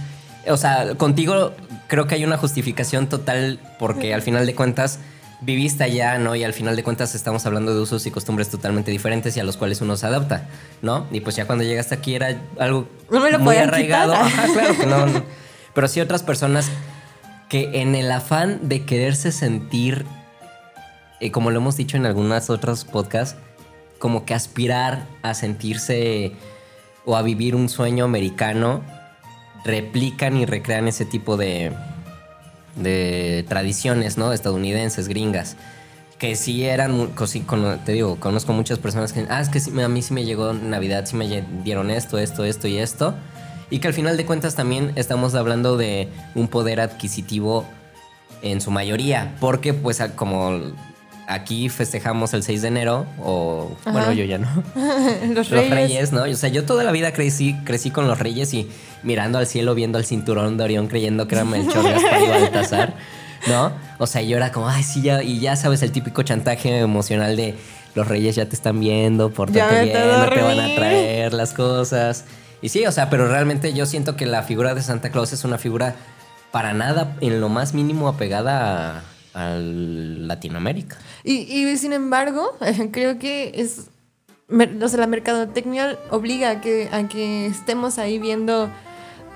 O 0.47 0.57
sea, 0.57 0.95
contigo 0.95 1.53
creo 1.87 2.07
que 2.07 2.15
hay 2.15 2.23
una 2.23 2.37
justificación 2.37 3.07
total 3.07 3.59
porque 3.79 4.13
al 4.13 4.21
final 4.21 4.45
de 4.45 4.55
cuentas 4.55 4.99
viviste 5.41 5.83
allá, 5.83 6.17
¿no? 6.17 6.35
Y 6.35 6.43
al 6.43 6.53
final 6.53 6.75
de 6.75 6.83
cuentas 6.83 7.15
estamos 7.15 7.45
hablando 7.45 7.73
de 7.73 7.81
usos 7.81 8.05
y 8.05 8.11
costumbres 8.11 8.49
totalmente 8.49 8.91
diferentes 8.91 9.35
y 9.37 9.39
a 9.39 9.43
los 9.43 9.57
cuales 9.57 9.81
uno 9.81 9.95
se 9.95 10.05
adapta, 10.05 10.47
¿no? 10.81 11.07
Y 11.11 11.21
pues 11.21 11.35
ya 11.35 11.45
cuando 11.45 11.63
llegaste 11.63 11.95
aquí 11.95 12.15
era 12.15 12.41
algo 12.57 12.87
No 13.09 13.19
me 13.19 13.31
lo 13.31 13.39
muy 13.39 13.55
arraigado. 13.55 14.13
Ajá, 14.15 14.47
claro 14.51 14.77
que 14.77 14.85
no, 14.85 15.05
no. 15.05 15.23
Pero 15.73 15.87
sí 15.87 16.01
otras 16.01 16.23
personas 16.23 16.69
que 17.47 17.81
en 17.81 17.95
el 17.95 18.11
afán 18.11 18.67
de 18.67 18.85
quererse 18.85 19.31
sentir, 19.31 20.05
eh, 21.19 21.31
como 21.31 21.51
lo 21.51 21.57
hemos 21.57 21.77
dicho 21.77 21.97
en 21.97 22.05
algunas 22.05 22.49
otros 22.49 22.85
podcasts, 22.85 23.37
como 23.97 24.25
que 24.25 24.33
aspirar 24.33 25.05
a 25.21 25.33
sentirse 25.33 26.33
o 27.05 27.15
a 27.15 27.21
vivir 27.21 27.55
un 27.55 27.69
sueño 27.69 28.05
americano, 28.05 28.83
replican 29.65 30.37
y 30.37 30.45
recrean 30.45 30.87
ese 30.87 31.05
tipo 31.05 31.37
de, 31.37 31.73
de 32.75 33.45
tradiciones, 33.47 34.17
¿no? 34.17 34.33
Estadounidenses, 34.33 35.07
gringas. 35.07 35.55
Que 36.17 36.35
sí 36.35 36.65
eran, 36.65 37.11
te 37.85 37.93
digo, 37.93 38.17
conozco 38.19 38.51
muchas 38.51 38.77
personas 38.77 39.13
que, 39.13 39.25
ah, 39.29 39.39
es 39.39 39.47
que 39.49 39.59
sí, 39.61 39.71
a 39.81 39.87
mí 39.87 40.01
sí 40.01 40.13
me 40.13 40.25
llegó 40.25 40.53
Navidad, 40.53 41.05
sí 41.05 41.15
me 41.15 41.43
dieron 41.63 41.89
esto, 41.89 42.17
esto, 42.17 42.43
esto 42.43 42.67
y 42.67 42.77
esto. 42.77 43.13
Y 43.69 43.79
que 43.79 43.87
al 43.87 43.93
final 43.93 44.17
de 44.17 44.25
cuentas 44.25 44.55
también 44.55 44.91
estamos 44.95 45.35
hablando 45.35 45.77
de 45.77 46.09
un 46.35 46.47
poder 46.49 46.81
adquisitivo 46.81 47.65
en 48.41 48.59
su 48.59 48.71
mayoría, 48.71 49.35
porque 49.39 49.73
pues 49.73 50.01
como 50.15 50.59
aquí 51.27 51.69
festejamos 51.69 52.33
el 52.33 52.41
6 52.43 52.63
de 52.63 52.67
enero, 52.67 53.05
o 53.21 53.71
bueno, 53.85 54.11
yo 54.11 54.23
ya 54.25 54.39
no, 54.39 54.47
Los 55.27 55.35
los 55.35 55.49
Reyes. 55.51 55.69
reyes, 55.71 56.11
¿no? 56.11 56.23
O 56.23 56.33
sea, 56.35 56.49
yo 56.49 56.65
toda 56.65 56.83
la 56.83 56.91
vida 56.91 57.13
crecí, 57.13 57.53
crecí 57.63 57.91
con 57.91 58.07
los 58.07 58.17
reyes 58.17 58.53
y 58.53 58.67
mirando 59.03 59.37
al 59.37 59.47
cielo, 59.47 59.75
viendo 59.75 59.97
al 59.97 60.05
cinturón 60.05 60.57
de 60.57 60.63
Orión, 60.63 60.87
creyendo 60.87 61.27
que 61.27 61.35
era 61.35 61.45
Melchor, 61.45 61.83
Gaspar 61.83 62.21
y 62.21 62.27
Baltasar, 62.27 62.93
¿no? 63.47 63.71
O 63.97 64.07
sea, 64.07 64.21
yo 64.21 64.37
era 64.37 64.51
como, 64.51 64.67
ay, 64.69 64.83
sí, 64.83 65.01
ya, 65.01 65.23
y 65.23 65.39
ya 65.39 65.55
sabes, 65.55 65.81
el 65.83 65.91
típico 65.91 66.23
chantaje 66.23 66.79
emocional 66.79 67.35
de 67.35 67.55
los 67.95 68.07
reyes 68.07 68.35
ya 68.35 68.45
te 68.45 68.55
están 68.55 68.79
viendo, 68.79 69.31
pórtate 69.31 69.83
bien, 69.83 69.97
no 69.97 70.29
te 70.29 70.41
van 70.41 70.59
a 70.59 70.75
traer 70.75 71.33
las 71.33 71.53
cosas. 71.53 72.25
Y 72.61 72.69
sí, 72.69 72.85
o 72.85 72.91
sea, 72.91 73.09
pero 73.09 73.27
realmente 73.27 73.73
yo 73.73 73.85
siento 73.85 74.15
que 74.15 74.25
la 74.25 74.43
figura 74.43 74.75
de 74.75 74.81
Santa 74.81 75.11
Claus 75.11 75.33
es 75.33 75.43
una 75.43 75.57
figura 75.57 75.95
para 76.51 76.73
nada, 76.73 77.15
en 77.21 77.39
lo 77.41 77.49
más 77.49 77.73
mínimo, 77.73 78.07
apegada 78.07 79.03
a, 79.33 79.53
a 79.53 79.55
Latinoamérica. 79.55 80.97
Y, 81.23 81.33
y 81.33 81.77
sin 81.77 81.93
embargo, 81.93 82.57
creo 82.91 83.19
que 83.19 83.51
es. 83.55 83.87
O 84.51 84.87
sea, 84.87 85.01
la 85.01 85.07
mercadotecnia 85.07 85.99
obliga 86.09 86.49
a 86.49 86.61
que, 86.61 86.89
a 86.91 87.07
que 87.07 87.45
estemos 87.45 87.99
ahí 87.99 88.17
viendo 88.17 88.67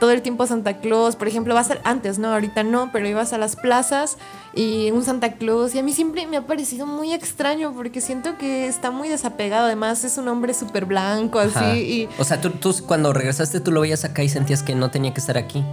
todo 0.03 0.11
el 0.11 0.21
tiempo 0.21 0.45
Santa 0.45 0.79
Claus. 0.79 1.15
Por 1.15 1.29
ejemplo, 1.29 1.53
va 1.53 1.61
a 1.61 1.63
antes, 1.85 2.19
¿no? 2.19 2.33
Ahorita 2.33 2.61
no, 2.63 2.89
pero 2.91 3.07
ibas 3.07 3.31
a 3.31 3.37
las 3.37 3.55
plazas 3.55 4.17
y 4.55 4.91
un 4.91 5.03
Santa 5.03 5.33
Claus. 5.33 5.73
Y 5.75 5.79
a 5.79 5.83
mí 5.83 5.93
siempre 5.93 6.27
me 6.27 6.37
ha 6.37 6.45
parecido 6.45 6.85
muy 6.85 7.13
extraño 7.13 7.73
porque 7.73 8.01
siento 8.01 8.37
que 8.37 8.67
está 8.67 8.91
muy 8.91 9.09
desapegado. 9.09 9.65
Además, 9.65 10.03
es 10.03 10.17
un 10.17 10.27
hombre 10.27 10.53
súper 10.53 10.85
blanco, 10.85 11.39
así. 11.39 11.65
Y... 11.65 12.09
O 12.19 12.23
sea, 12.23 12.39
tú, 12.39 12.51
tú 12.51 12.73
cuando 12.85 13.13
regresaste, 13.13 13.59
tú 13.59 13.71
lo 13.71 13.81
veías 13.81 14.05
acá 14.05 14.23
y 14.23 14.29
sentías 14.29 14.63
que 14.63 14.75
no 14.75 14.91
tenía 14.91 15.13
que 15.13 15.19
estar 15.19 15.37
aquí. 15.37 15.63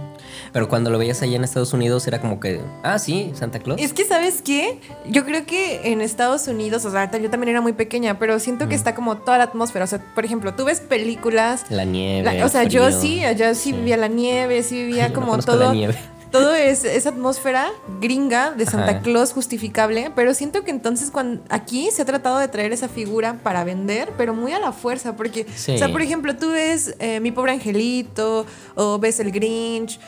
Pero 0.53 0.67
cuando 0.67 0.89
lo 0.89 0.97
veías 0.97 1.21
allá 1.21 1.35
en 1.35 1.43
Estados 1.43 1.73
Unidos 1.73 2.07
era 2.07 2.19
como 2.19 2.39
que, 2.39 2.61
ah, 2.83 2.99
sí, 2.99 3.31
Santa 3.35 3.59
Claus. 3.59 3.79
Es 3.79 3.93
que, 3.93 4.05
¿sabes 4.05 4.41
qué? 4.41 4.79
Yo 5.05 5.25
creo 5.25 5.45
que 5.45 5.91
en 5.91 6.01
Estados 6.01 6.47
Unidos, 6.47 6.85
o 6.85 6.91
sea, 6.91 7.11
yo 7.11 7.29
también 7.29 7.49
era 7.49 7.61
muy 7.61 7.73
pequeña, 7.73 8.19
pero 8.19 8.39
siento 8.39 8.67
que 8.67 8.75
está 8.75 8.95
como 8.95 9.17
toda 9.17 9.37
la 9.37 9.45
atmósfera. 9.45 9.85
O 9.85 9.87
sea, 9.87 9.99
por 10.15 10.25
ejemplo, 10.25 10.53
tú 10.55 10.65
ves 10.65 10.79
películas. 10.79 11.65
La 11.69 11.85
nieve. 11.85 12.43
o 12.43 12.49
sea, 12.49 12.63
yo 12.63 12.91
sí, 12.91 13.23
allá 13.23 13.53
sí, 13.53 13.73
vivía 13.73 13.97
la 13.97 14.07
nieve, 14.07 14.63
sí 14.63 14.75
vivía 14.85 15.13
como 15.13 15.37
todo. 15.37 15.65
La 15.65 15.73
nieve 15.73 15.97
todo 16.31 16.55
es 16.55 16.85
esa 16.85 17.09
atmósfera 17.09 17.69
gringa 17.99 18.51
de 18.51 18.65
Santa 18.65 19.01
Claus 19.01 19.33
justificable, 19.33 20.11
pero 20.15 20.33
siento 20.33 20.63
que 20.63 20.71
entonces 20.71 21.11
cuando 21.11 21.43
aquí 21.49 21.89
se 21.91 22.01
ha 22.01 22.05
tratado 22.05 22.37
de 22.37 22.47
traer 22.47 22.71
esa 22.71 22.87
figura 22.87 23.39
para 23.43 23.63
vender, 23.63 24.13
pero 24.17 24.33
muy 24.33 24.53
a 24.53 24.59
la 24.59 24.71
fuerza, 24.71 25.15
porque, 25.15 25.45
o 25.49 25.77
sea, 25.77 25.91
por 25.91 26.01
ejemplo, 26.01 26.35
tú 26.37 26.51
ves 26.51 26.95
eh, 26.99 27.19
Mi 27.19 27.31
Pobre 27.31 27.51
Angelito 27.51 28.45
o 28.75 28.97
ves 28.97 29.19
El 29.19 29.31
Grinch. 29.31 29.99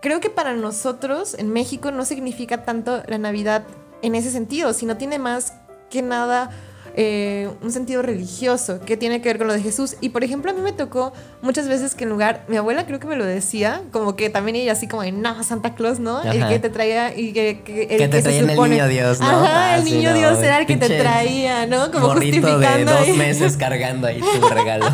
Creo 0.00 0.20
que 0.20 0.30
para 0.30 0.54
nosotros 0.54 1.34
en 1.38 1.52
México 1.52 1.90
no 1.90 2.04
significa 2.04 2.64
tanto 2.64 3.02
la 3.08 3.18
Navidad 3.18 3.64
en 4.02 4.14
ese 4.14 4.30
sentido, 4.30 4.72
sino 4.74 4.96
tiene 4.96 5.18
más 5.18 5.54
que 5.90 6.02
nada 6.02 6.50
eh, 6.96 7.50
un 7.60 7.72
sentido 7.72 8.02
religioso 8.02 8.78
que 8.80 8.96
tiene 8.96 9.20
que 9.20 9.28
ver 9.28 9.38
con 9.38 9.48
lo 9.48 9.52
de 9.52 9.60
Jesús. 9.60 9.96
Y 10.00 10.10
por 10.10 10.22
ejemplo, 10.22 10.52
a 10.52 10.54
mí 10.54 10.60
me 10.60 10.72
tocó 10.72 11.12
muchas 11.42 11.66
veces 11.66 11.96
que 11.96 12.04
en 12.04 12.10
lugar, 12.10 12.44
mi 12.46 12.56
abuela 12.56 12.86
creo 12.86 13.00
que 13.00 13.08
me 13.08 13.16
lo 13.16 13.24
decía, 13.24 13.82
como 13.90 14.14
que 14.14 14.30
también 14.30 14.54
ella 14.54 14.72
así 14.72 14.86
como 14.86 15.02
de, 15.02 15.10
no, 15.10 15.42
Santa 15.42 15.74
Claus, 15.74 15.98
¿no? 15.98 16.22
El 16.22 16.46
que 16.46 16.60
te 16.60 16.70
traía 16.70 17.16
y 17.16 17.32
que, 17.32 17.50
el 17.50 17.62
que, 17.64 18.08
te 18.08 18.22
traía 18.22 18.40
el 18.40 18.46
niño 18.46 18.86
Dios, 18.86 19.18
¿no? 19.18 19.26
Ajá, 19.26 19.76
el 19.76 19.82
ah, 19.82 19.84
niño 19.84 20.14
Dios 20.14 20.38
era 20.38 20.60
el 20.60 20.66
que 20.66 20.76
te 20.76 20.88
traía, 20.88 21.66
¿no? 21.66 21.90
Como 21.90 22.10
justificando. 22.10 22.92
de 22.92 23.06
dos 23.06 23.16
meses 23.16 23.56
cargando 23.58 24.06
ahí 24.06 24.20
tu 24.20 24.48
regalo. 24.48 24.86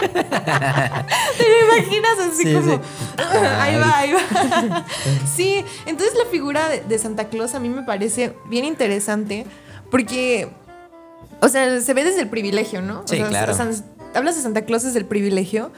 ¿Te 0.00 1.44
lo 1.48 1.76
imaginas 1.76 2.18
así 2.30 2.52
como, 2.52 2.72
ahí 3.58 3.76
va, 3.76 3.98
ahí 3.98 4.12
va. 4.12 4.86
sí, 5.34 5.64
entonces 5.86 6.14
la 6.16 6.30
figura 6.30 6.68
de 6.68 6.98
Santa 6.98 7.28
Claus 7.28 7.54
a 7.54 7.60
mí 7.60 7.70
me 7.70 7.82
parece 7.82 8.34
bien 8.48 8.66
interesante 8.66 9.46
porque 9.90 10.48
o 11.40 11.48
sea, 11.48 11.80
se 11.80 11.94
ve 11.94 12.04
desde 12.04 12.20
el 12.20 12.28
privilegio, 12.28 12.82
¿no? 12.82 13.02
Sí, 13.06 13.18
claro. 13.20 13.54
hablas 14.14 14.36
de 14.36 14.42
Santa 14.42 14.62
Claus 14.62 14.82
desde 14.82 14.98
el 14.98 15.06
privilegio, 15.06 15.70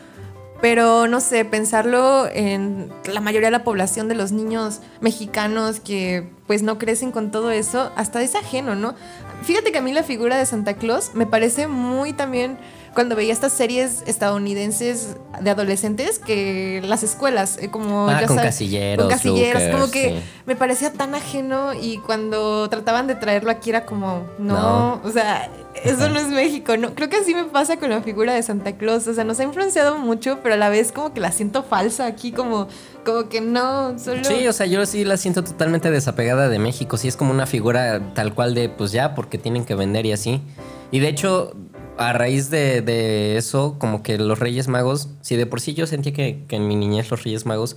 pero 0.60 1.06
no 1.06 1.20
sé, 1.20 1.44
pensarlo 1.44 2.28
en 2.32 2.90
la 3.10 3.20
mayoría 3.20 3.48
de 3.48 3.52
la 3.52 3.64
población 3.64 4.08
de 4.08 4.14
los 4.14 4.32
niños 4.32 4.80
mexicanos 5.00 5.80
que 5.80 6.28
pues 6.46 6.62
no 6.62 6.78
crecen 6.78 7.12
con 7.12 7.30
todo 7.30 7.50
eso, 7.50 7.92
hasta 7.96 8.22
es 8.22 8.34
ajeno, 8.34 8.74
¿no? 8.74 8.94
Fíjate 9.42 9.72
que 9.72 9.78
a 9.78 9.82
mí 9.82 9.92
la 9.92 10.02
figura 10.02 10.36
de 10.36 10.46
Santa 10.46 10.74
Claus 10.74 11.14
me 11.14 11.26
parece 11.26 11.66
muy 11.66 12.12
también 12.12 12.58
cuando 12.94 13.14
veía 13.14 13.32
estas 13.32 13.52
series 13.52 14.02
estadounidenses 14.06 15.16
de 15.40 15.50
adolescentes 15.50 16.18
que 16.18 16.82
las 16.84 17.02
escuelas, 17.02 17.58
eh, 17.60 17.70
como 17.70 18.08
ah, 18.08 18.22
con 18.26 18.36
casilleros, 18.36 19.04
con 19.04 19.12
casilleros, 19.12 19.62
como 19.72 19.90
que 19.90 20.20
me 20.46 20.56
parecía 20.56 20.92
tan 20.92 21.14
ajeno 21.14 21.72
y 21.74 21.98
cuando 21.98 22.68
trataban 22.68 23.06
de 23.06 23.14
traerlo 23.14 23.50
aquí 23.50 23.70
era 23.70 23.86
como, 23.86 24.26
no, 24.38 25.00
o 25.04 25.10
sea, 25.10 25.50
eso 25.84 26.08
no 26.08 26.18
es 26.18 26.28
México, 26.28 26.76
no. 26.76 26.94
Creo 26.94 27.08
que 27.08 27.18
así 27.18 27.34
me 27.34 27.44
pasa 27.44 27.78
con 27.78 27.90
la 27.90 28.02
figura 28.02 28.34
de 28.34 28.42
Santa 28.42 28.76
Claus, 28.76 29.06
o 29.06 29.14
sea, 29.14 29.24
nos 29.24 29.38
ha 29.38 29.44
influenciado 29.44 29.96
mucho, 29.98 30.40
pero 30.42 30.56
a 30.56 30.58
la 30.58 30.68
vez 30.68 30.90
como 30.90 31.14
que 31.14 31.20
la 31.20 31.30
siento 31.30 31.62
falsa 31.62 32.06
aquí, 32.06 32.32
como, 32.32 32.68
como 33.04 33.28
que 33.28 33.40
no, 33.40 33.98
solo... 33.98 34.24
Sí, 34.24 34.46
o 34.48 34.52
sea, 34.52 34.66
yo 34.66 34.84
sí 34.84 35.04
la 35.04 35.16
siento 35.16 35.44
totalmente 35.44 35.90
desapegada 35.90 36.48
de 36.48 36.58
México, 36.58 36.96
sí 36.96 37.08
es 37.08 37.16
como 37.16 37.30
una 37.30 37.46
figura 37.46 38.14
tal 38.14 38.34
cual 38.34 38.54
de, 38.54 38.68
pues 38.68 38.90
ya, 38.90 39.14
porque 39.14 39.38
tienen 39.38 39.64
que 39.64 39.74
vender 39.74 40.06
y 40.06 40.12
así. 40.12 40.42
Y 40.90 40.98
de 40.98 41.08
hecho, 41.08 41.54
a 42.00 42.14
raíz 42.14 42.48
de, 42.48 43.36
eso, 43.36 43.76
como 43.78 44.02
que 44.02 44.16
los 44.16 44.38
Reyes 44.38 44.68
Magos, 44.68 45.10
si 45.20 45.36
de 45.36 45.44
por 45.44 45.60
sí 45.60 45.74
yo 45.74 45.86
sentía 45.86 46.14
que, 46.14 46.46
en 46.48 46.66
mi 46.66 46.74
niñez 46.74 47.10
los 47.10 47.22
Reyes 47.24 47.44
Magos, 47.44 47.76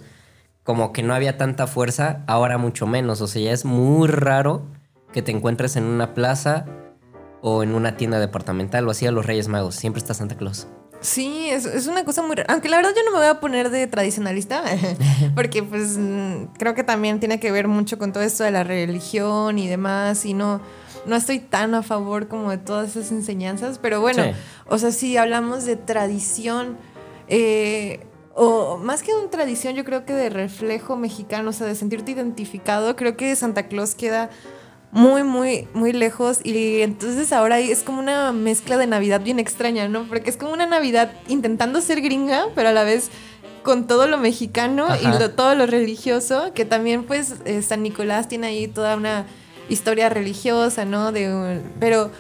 como 0.64 0.94
que 0.94 1.04
no 1.04 1.14
había 1.14 1.38
tanta 1.38 1.68
fuerza, 1.68 2.24
ahora 2.26 2.58
mucho 2.58 2.88
menos. 2.88 3.20
O 3.20 3.28
sea, 3.28 3.42
ya 3.42 3.52
es 3.52 3.66
muy 3.66 4.08
raro 4.08 4.62
que 5.12 5.22
te 5.22 5.32
encuentres 5.32 5.76
en 5.76 5.84
una 5.84 6.14
plaza 6.14 6.66
o 7.42 7.64
en 7.64 7.76
una 7.76 7.98
tienda 7.98 8.18
departamental 8.18 8.88
o 8.88 8.92
así 8.92 9.06
a 9.06 9.12
los 9.12 9.26
Reyes 9.26 9.50
Magos. 9.50 9.76
Siempre 9.76 10.00
está 10.00 10.14
Santa 10.14 10.38
Claus. 10.38 10.68
Sí, 11.02 11.50
es, 11.50 11.66
es 11.66 11.88
una 11.88 12.06
cosa 12.06 12.22
muy 12.22 12.38
rara. 12.38 12.54
Aunque 12.54 12.70
la 12.70 12.78
verdad 12.78 12.92
yo 12.96 13.04
no 13.04 13.12
me 13.12 13.18
voy 13.18 13.28
a 13.28 13.42
poner 13.42 13.72
de 13.72 13.88
tradicionalista, 13.88 14.64
porque 15.36 15.64
pues 15.64 16.00
creo 16.58 16.74
que 16.76 16.86
también 16.86 17.20
tiene 17.20 17.42
que 17.42 17.52
ver 17.52 17.68
mucho 17.68 17.98
con 17.98 18.14
todo 18.14 18.24
esto 18.24 18.46
de 18.46 18.52
la 18.52 18.64
religión 18.64 19.60
y 19.60 19.68
demás, 19.68 20.24
y 20.24 20.34
no 20.34 20.62
no 21.06 21.16
estoy 21.16 21.40
tan 21.40 21.76
a 21.76 21.84
favor 21.84 22.28
como 22.28 22.52
de 22.52 22.58
todas 22.58 22.96
esas 22.96 23.12
enseñanzas, 23.12 23.80
pero 23.80 24.02
bueno, 24.02 24.24
o 24.68 24.78
sea, 24.78 24.92
si 24.92 25.18
hablamos 25.18 25.66
de 25.66 25.76
tradición, 25.76 26.78
eh, 27.28 28.06
o 28.36 28.78
más 28.78 29.04
que 29.04 29.14
una 29.14 29.30
tradición, 29.30 29.76
yo 29.76 29.84
creo 29.84 30.06
que 30.06 30.14
de 30.14 30.30
reflejo 30.30 30.96
mexicano, 30.96 31.50
o 31.50 31.54
sea, 31.54 31.68
de 31.68 31.76
sentirte 31.76 32.12
identificado, 32.12 32.96
creo 32.96 33.18
que 33.18 33.36
Santa 33.36 33.68
Claus 33.68 33.96
queda 33.96 34.30
muy, 34.92 35.24
muy, 35.24 35.68
muy 35.74 35.92
lejos 35.92 36.40
y 36.44 36.82
entonces 36.82 37.34
ahora 37.34 37.60
es 37.60 37.82
como 37.82 38.00
una 38.00 38.32
mezcla 38.32 38.78
de 38.78 38.86
Navidad 38.86 39.22
bien 39.22 39.40
extraña, 39.40 39.88
¿no? 39.88 40.04
Porque 40.04 40.30
es 40.30 40.38
como 40.38 40.54
una 40.54 40.68
Navidad 40.68 41.12
intentando 41.28 41.82
ser 41.82 42.00
gringa, 42.02 42.46
pero 42.54 42.70
a 42.70 42.74
la 42.74 42.84
vez 42.84 43.10
con 43.64 43.88
todo 43.88 44.08
lo 44.08 44.18
mexicano 44.18 44.88
y 44.96 45.30
todo 45.36 45.56
lo 45.56 45.66
religioso, 45.66 46.54
que 46.54 46.66
también 46.66 47.06
pues 47.06 47.36
eh, 47.46 47.62
San 47.64 47.82
Nicolás 47.82 48.28
tiene 48.28 48.48
ahí 48.48 48.68
toda 48.68 48.96
una 48.96 49.26
historia 49.70 50.10
religiosa, 50.10 50.86
¿no? 50.86 51.12
De 51.12 51.62
pero, 51.80 52.12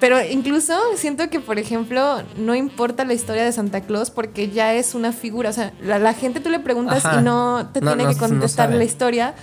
pero 0.00 0.22
incluso 0.22 0.74
siento 0.96 1.28
que, 1.30 1.40
por 1.40 1.58
ejemplo, 1.58 2.22
no 2.36 2.54
importa 2.54 3.04
la 3.04 3.14
historia 3.14 3.44
de 3.44 3.52
Santa 3.52 3.80
Claus 3.82 4.10
porque 4.10 4.50
ya 4.50 4.74
es 4.74 4.94
una 4.94 5.12
figura. 5.12 5.50
O 5.50 5.52
sea, 5.52 5.72
la, 5.80 6.12
gente 6.14 6.40
tú 6.40 6.50
le 6.50 6.60
preguntas 6.60 7.04
y 7.18 7.22
no 7.22 7.68
te 7.72 7.80
tiene 7.80 8.06
que 8.06 8.16
contestar 8.16 8.72
la 8.72 8.84
historia. 8.84 9.34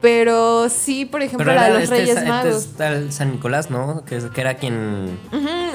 Pero 0.00 0.68
sí, 0.68 1.06
por 1.06 1.22
ejemplo, 1.22 1.52
la 1.52 1.64
de 1.64 1.70
los 1.70 1.82
este 1.82 1.94
Reyes 1.96 2.16
este 2.18 2.28
Magos. 2.28 2.64
está 2.66 2.92
el 2.92 3.12
San 3.12 3.32
Nicolás, 3.32 3.68
¿no? 3.68 4.04
Que, 4.04 4.20
que 4.32 4.40
era 4.40 4.54
quien. 4.54 5.18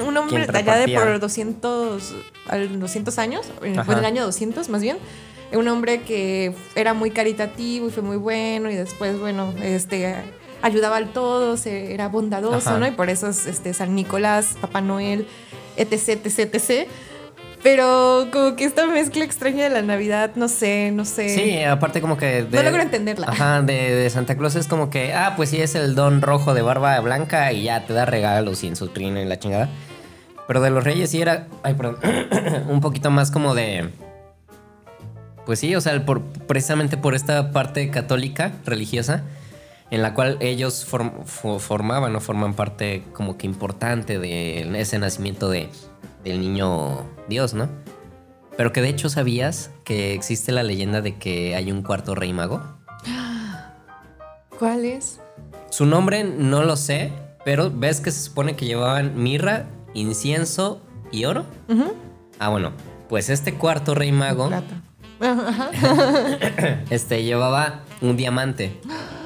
un 0.06 0.16
hombre 0.16 0.46
allá 0.50 0.76
de 0.76 0.96
por 0.96 1.20
200, 1.20 2.14
200 2.78 3.18
años, 3.18 3.46
en 3.62 3.78
el 3.78 4.04
año 4.04 4.24
200 4.24 4.70
más 4.70 4.80
bien 4.80 4.96
un 5.56 5.68
hombre 5.68 6.02
que 6.02 6.54
era 6.74 6.94
muy 6.94 7.10
caritativo 7.10 7.88
y 7.88 7.90
fue 7.90 8.02
muy 8.02 8.16
bueno 8.16 8.70
y 8.70 8.74
después, 8.74 9.18
bueno, 9.18 9.52
este 9.62 10.16
ayudaba 10.64 10.96
a 10.96 11.04
todos, 11.04 11.66
era 11.66 12.08
bondadoso, 12.08 12.78
¿no? 12.78 12.86
Y 12.86 12.90
por 12.92 13.10
eso 13.10 13.28
es 13.28 13.46
este, 13.46 13.74
San 13.74 13.94
Nicolás, 13.94 14.56
Papá 14.62 14.80
Noel, 14.80 15.26
etc, 15.76 16.24
etc, 16.24 16.54
etc. 16.54 16.88
Pero 17.62 18.28
como 18.32 18.56
que 18.56 18.64
esta 18.64 18.86
mezcla 18.86 19.24
extraña 19.24 19.64
de 19.64 19.70
la 19.70 19.82
Navidad, 19.82 20.30
no 20.36 20.48
sé, 20.48 20.90
no 20.90 21.04
sé. 21.04 21.28
Sí, 21.28 21.62
aparte 21.62 22.00
como 22.00 22.16
que... 22.16 22.46
no 22.50 22.62
logro 22.62 22.80
entenderla. 22.80 23.26
Ajá, 23.28 23.60
de, 23.60 24.08
Santa 24.08 24.38
Claus 24.38 24.54
es 24.54 24.66
como 24.66 24.88
que, 24.88 25.12
ah, 25.12 25.34
pues 25.36 25.50
sí, 25.50 25.60
es 25.60 25.74
el 25.74 25.94
don 25.94 26.22
rojo 26.22 26.54
de 26.54 26.62
barba 26.62 26.98
blanca 27.00 27.52
y 27.52 27.64
ya 27.64 27.84
te 27.84 27.92
da 27.92 28.06
regalos 28.06 28.64
y 28.64 28.68
en 28.68 28.76
su 28.76 28.88
trino 28.88 29.20
y 29.20 29.26
la 29.26 29.38
chingada. 29.38 29.68
Pero 30.46 30.62
de 30.62 30.70
los 30.70 30.82
reyes 30.82 31.10
sí 31.10 31.20
era, 31.20 31.46
ay, 31.62 31.74
perdón, 31.74 31.98
un 32.70 32.80
poquito 32.80 33.10
más 33.10 33.30
como 33.30 33.54
de... 33.54 33.90
Pues 35.44 35.58
sí, 35.58 35.74
o 35.74 35.82
sea, 35.82 36.06
por, 36.06 36.22
precisamente 36.22 36.96
por 36.96 37.14
esta 37.14 37.50
parte 37.50 37.90
católica, 37.90 38.52
religiosa, 38.64 39.24
en 39.90 40.02
la 40.02 40.14
cual 40.14 40.38
ellos 40.40 40.86
formaban 40.86 42.16
o 42.16 42.20
forman 42.20 42.54
parte 42.54 43.04
como 43.12 43.36
que 43.36 43.46
importante 43.46 44.18
de 44.18 44.80
ese 44.80 44.98
nacimiento 44.98 45.50
de, 45.50 45.68
del 46.24 46.40
niño 46.40 47.04
Dios, 47.28 47.54
¿no? 47.54 47.68
Pero 48.56 48.72
que 48.72 48.82
de 48.82 48.88
hecho 48.88 49.08
sabías 49.08 49.70
que 49.84 50.14
existe 50.14 50.52
la 50.52 50.62
leyenda 50.62 51.00
de 51.00 51.16
que 51.16 51.54
hay 51.56 51.72
un 51.72 51.82
cuarto 51.82 52.14
rey 52.14 52.32
mago. 52.32 52.62
¿Cuál 54.58 54.84
es? 54.84 55.20
Su 55.70 55.86
nombre 55.86 56.24
no 56.24 56.62
lo 56.62 56.76
sé, 56.76 57.12
pero 57.44 57.70
ves 57.70 58.00
que 58.00 58.10
se 58.10 58.20
supone 58.22 58.54
que 58.56 58.66
llevaban 58.66 59.20
mirra, 59.20 59.66
incienso 59.92 60.80
y 61.10 61.24
oro. 61.24 61.44
Ah, 62.38 62.48
bueno, 62.48 62.72
pues 63.08 63.28
este 63.28 63.54
cuarto 63.54 63.94
rey 63.94 64.12
mago. 64.12 64.50
este 66.90 67.22
llevaba 67.22 67.80
un 68.00 68.16
diamante 68.16 68.80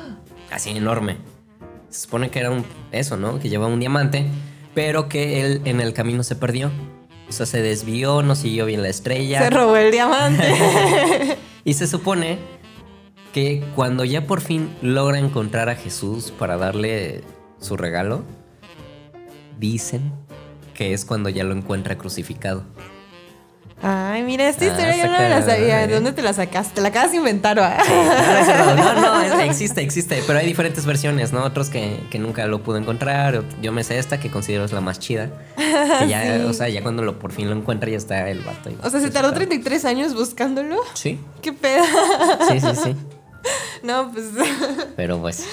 así 0.51 0.71
enorme. 0.71 1.17
Se 1.89 2.01
supone 2.01 2.31
que 2.31 2.39
era 2.39 2.51
un 2.51 2.65
eso, 2.93 3.17
¿no? 3.17 3.39
Que 3.39 3.49
llevaba 3.49 3.73
un 3.73 3.81
diamante, 3.81 4.27
pero 4.75 5.09
que 5.09 5.41
él 5.41 5.63
en 5.65 5.81
el 5.81 5.93
camino 5.93 6.23
se 6.23 6.37
perdió. 6.37 6.71
O 7.29 7.33
sea, 7.33 7.47
se 7.47 7.61
desvió, 7.61 8.23
no 8.23 8.35
siguió 8.35 8.67
bien 8.67 8.83
la 8.83 8.89
estrella. 8.89 9.43
Se 9.43 9.51
robó 9.51 9.77
el 9.77 9.91
diamante. 9.91 10.47
y 11.65 11.75
se 11.75 11.87
supone 11.87 12.39
que 13.33 13.63
cuando 13.75 14.05
ya 14.05 14.27
por 14.27 14.41
fin 14.41 14.75
logra 14.81 15.19
encontrar 15.19 15.69
a 15.69 15.75
Jesús 15.75 16.33
para 16.39 16.57
darle 16.57 17.23
su 17.61 17.77
regalo, 17.77 18.23
dicen 19.59 20.13
que 20.75 20.93
es 20.93 21.05
cuando 21.05 21.29
ya 21.29 21.45
lo 21.45 21.55
encuentra 21.55 21.99
crucificado. 21.99 22.65
Ay, 23.81 24.23
mira, 24.25 24.49
esta 24.49 24.65
Ah, 24.65 24.69
historia 24.69 24.97
yo 24.97 25.07
no 25.07 25.19
me 25.19 25.29
la 25.29 25.43
sabía. 25.43 25.87
¿De 25.87 25.95
dónde 25.95 26.11
te 26.13 26.21
la 26.23 26.33
sacaste? 26.33 26.75
Te 26.75 26.81
la 26.81 26.89
acabas 26.89 27.13
de 27.13 27.19
inventar, 27.19 27.59
¿va? 27.61 27.77
No, 28.77 28.95
no, 28.95 29.29
no, 29.29 29.41
existe, 29.41 29.81
existe, 29.83 30.21
pero 30.27 30.41
hay 30.41 30.47
diferentes 30.47 30.85
versiones, 30.85 31.33
¿no? 31.33 31.45
Otros 31.45 31.69
que, 31.71 32.01
que 32.11 32.19
nunca 32.19 32.47
lo 32.49 32.61
pude 32.63 32.81
encontrar. 32.81 33.45
Yo 33.63 33.71
me 33.71 33.85
sé 33.85 33.99
esta 33.99 34.19
que 34.19 34.31
considero 34.31 34.65
es 34.65 34.73
la 34.73 34.81
más 34.81 34.99
chida. 34.99 35.31
Que 35.57 36.09
ya, 36.09 36.23
Sí. 36.39 36.45
o 36.45 36.53
sea, 36.53 36.69
ya 36.69 36.83
cuando 36.83 37.03
lo 37.03 37.19
por 37.21 37.31
fin 37.33 37.49
lo 37.49 37.55
encuentra 37.57 37.89
ya 37.89 37.97
está 37.99 38.29
el 38.29 38.41
vato. 38.41 38.71
O 38.83 38.91
sea, 38.91 39.01
se 39.01 39.11
tardó 39.11 39.29
crucificado. 39.33 39.35
33 39.35 39.85
años 39.85 40.15
buscándolo. 40.15 40.77
Sí, 40.95 41.21
¿Qué 41.41 41.53
pedo? 41.53 41.85
sí, 42.49 42.61
sí, 42.61 42.67
sí. 42.83 42.97
No, 43.85 44.11
pues. 44.13 44.25
Pero 44.97 45.21
pues, 45.21 45.47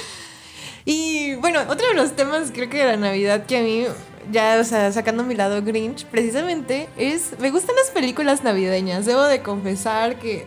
Y 0.84 1.36
bueno, 1.36 1.60
otro 1.70 1.88
de 1.90 1.94
los 1.94 2.16
temas 2.16 2.50
creo 2.52 2.70
que 2.72 2.80
de 2.80 2.86
la 2.86 2.98
Navidad 2.98 3.46
que 3.46 3.58
a 3.60 3.62
mí, 3.62 3.86
ya, 4.32 4.58
o 4.60 4.64
sea, 4.64 4.92
sacando 4.92 5.24
mi 5.24 5.36
lado 5.36 5.62
Grinch, 5.62 6.06
precisamente 6.06 6.88
es, 6.98 7.32
me 7.40 7.52
gustan 7.52 7.76
las 7.76 7.92
películas 7.92 8.44
navideñas. 8.44 9.06
Debo 9.06 9.24
de 9.24 9.42
confesar 9.42 10.18
que, 10.18 10.46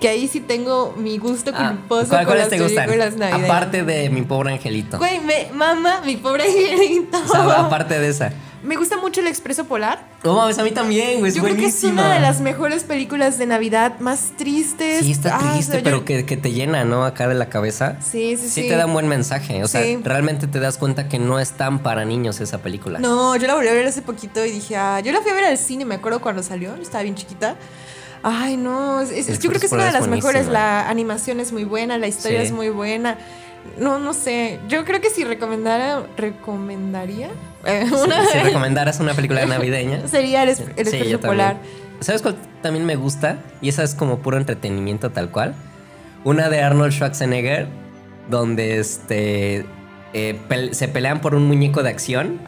que 0.00 0.08
ahí 0.08 0.28
sí 0.28 0.40
tengo 0.40 0.94
mi 0.96 1.18
gusto 1.18 1.50
ah, 1.54 1.68
culposo 1.70 2.08
¿cuál- 2.08 2.18
con 2.20 2.26
¿cuáles 2.26 2.42
las 2.44 2.50
te 2.50 2.60
gustan? 2.62 2.84
películas 2.86 3.16
navideñas. 3.16 3.50
Aparte 3.50 3.82
de 3.84 4.10
mi 4.10 4.22
pobre 4.22 4.52
angelito. 4.52 4.98
Güey, 4.98 5.20
me 5.20 5.48
mama 5.52 6.00
mi 6.04 6.16
pobre 6.16 6.44
angelito. 6.44 7.18
O 7.24 7.28
sea, 7.28 7.60
aparte 7.66 7.98
de 7.98 8.08
esa. 8.08 8.32
Me 8.62 8.76
gusta 8.76 8.98
mucho 8.98 9.20
El 9.22 9.26
Expreso 9.26 9.64
Polar. 9.64 10.06
No 10.22 10.34
mames, 10.34 10.58
a 10.58 10.62
mí 10.62 10.70
también, 10.70 11.20
güey. 11.20 11.30
Es 11.30 11.34
Yo 11.34 11.42
creo 11.42 11.56
que 11.56 11.64
es 11.66 11.82
una 11.82 12.12
de 12.12 12.20
las 12.20 12.42
mejores 12.42 12.84
películas 12.84 13.38
de 13.38 13.46
Navidad 13.46 13.98
más 14.00 14.32
tristes. 14.36 15.02
Sí, 15.04 15.12
está 15.12 15.34
Ah, 15.34 15.38
o 15.38 15.40
sea, 15.40 15.52
triste, 15.54 15.76
yo- 15.78 15.82
pero 15.84 16.04
que, 16.04 16.26
que 16.26 16.36
te 16.36 16.52
llena, 16.52 16.84
¿no? 16.84 17.04
Acá 17.06 17.26
de 17.26 17.34
la 17.34 17.48
cabeza. 17.48 17.96
Sí, 18.02 18.36
sí, 18.36 18.48
sí. 18.48 18.62
Sí 18.62 18.68
te 18.68 18.76
da 18.76 18.84
un 18.84 18.92
buen 18.92 19.08
mensaje. 19.08 19.64
O 19.64 19.68
sea, 19.68 19.82
Sí. 19.82 19.98
realmente 20.04 20.46
te 20.46 20.60
das 20.60 20.76
cuenta 20.76 21.08
que 21.08 21.18
no 21.18 21.38
es 21.38 21.52
tan 21.52 21.78
para 21.78 22.04
niños 22.04 22.40
esa 22.40 22.58
película. 22.58 22.98
No, 22.98 23.34
yo 23.36 23.46
la 23.46 23.54
volví 23.54 23.68
a 23.68 23.72
ver 23.72 23.86
hace 23.86 24.02
poquito 24.02 24.44
y 24.44 24.50
dije, 24.50 24.76
ah, 24.76 25.00
yo 25.00 25.10
la 25.12 25.22
fui 25.22 25.30
a 25.30 25.34
ver 25.34 25.44
al 25.44 25.56
cine, 25.56 25.86
me 25.86 25.94
acuerdo 25.94 26.20
cuando 26.20 26.42
salió, 26.42 26.74
estaba 26.74 27.02
bien 27.02 27.14
chiquita. 27.14 27.56
Ay, 28.22 28.58
no, 28.58 29.00
es- 29.00 29.10
es- 29.10 29.28
El 29.30 29.38
yo 29.38 29.48
creo 29.48 29.60
que 29.60 29.66
es 29.68 29.72
una 29.72 29.86
de 29.86 29.92
las 29.92 30.06
mejores. 30.06 30.46
La 30.48 30.86
animación 30.90 31.40
es 31.40 31.52
muy 31.52 31.64
buena, 31.64 31.96
la 31.96 32.08
historia 32.08 32.40
Sí. 32.40 32.46
es 32.48 32.52
muy 32.52 32.68
buena. 32.68 33.16
No, 33.78 33.98
no 33.98 34.12
sé. 34.12 34.58
Yo 34.68 34.84
creo 34.84 35.00
que 35.00 35.10
si 35.10 35.24
recomendara, 35.24 36.02
recomendaría 36.16 37.28
eh, 37.64 37.84
Si- 37.88 37.94
una 37.94 38.24
Si, 38.26 38.38
recomendaras 38.38 39.00
una 39.00 39.14
película 39.14 39.44
navideña. 39.46 40.06
sería 40.08 40.42
el, 40.42 40.50
el 40.76 40.86
Sí, 40.86 41.16
Polar. 41.16 41.56
¿Sabes 42.00 42.22
cuál 42.22 42.36
también 42.62 42.86
me 42.86 42.96
gusta? 42.96 43.38
Y 43.60 43.68
esa 43.68 43.82
es 43.82 43.94
como 43.94 44.18
puro 44.20 44.36
entretenimiento 44.38 45.10
tal 45.10 45.30
cual. 45.30 45.54
Una 46.24 46.48
de 46.48 46.62
Arnold 46.62 46.92
Schwarzenegger, 46.92 47.68
donde 48.28 48.78
este 48.78 49.66
eh, 50.12 50.38
se 50.72 50.88
pelean 50.88 51.20
por 51.20 51.34
un 51.34 51.46
muñeco 51.46 51.82
de 51.82 51.90
acción 51.90 52.40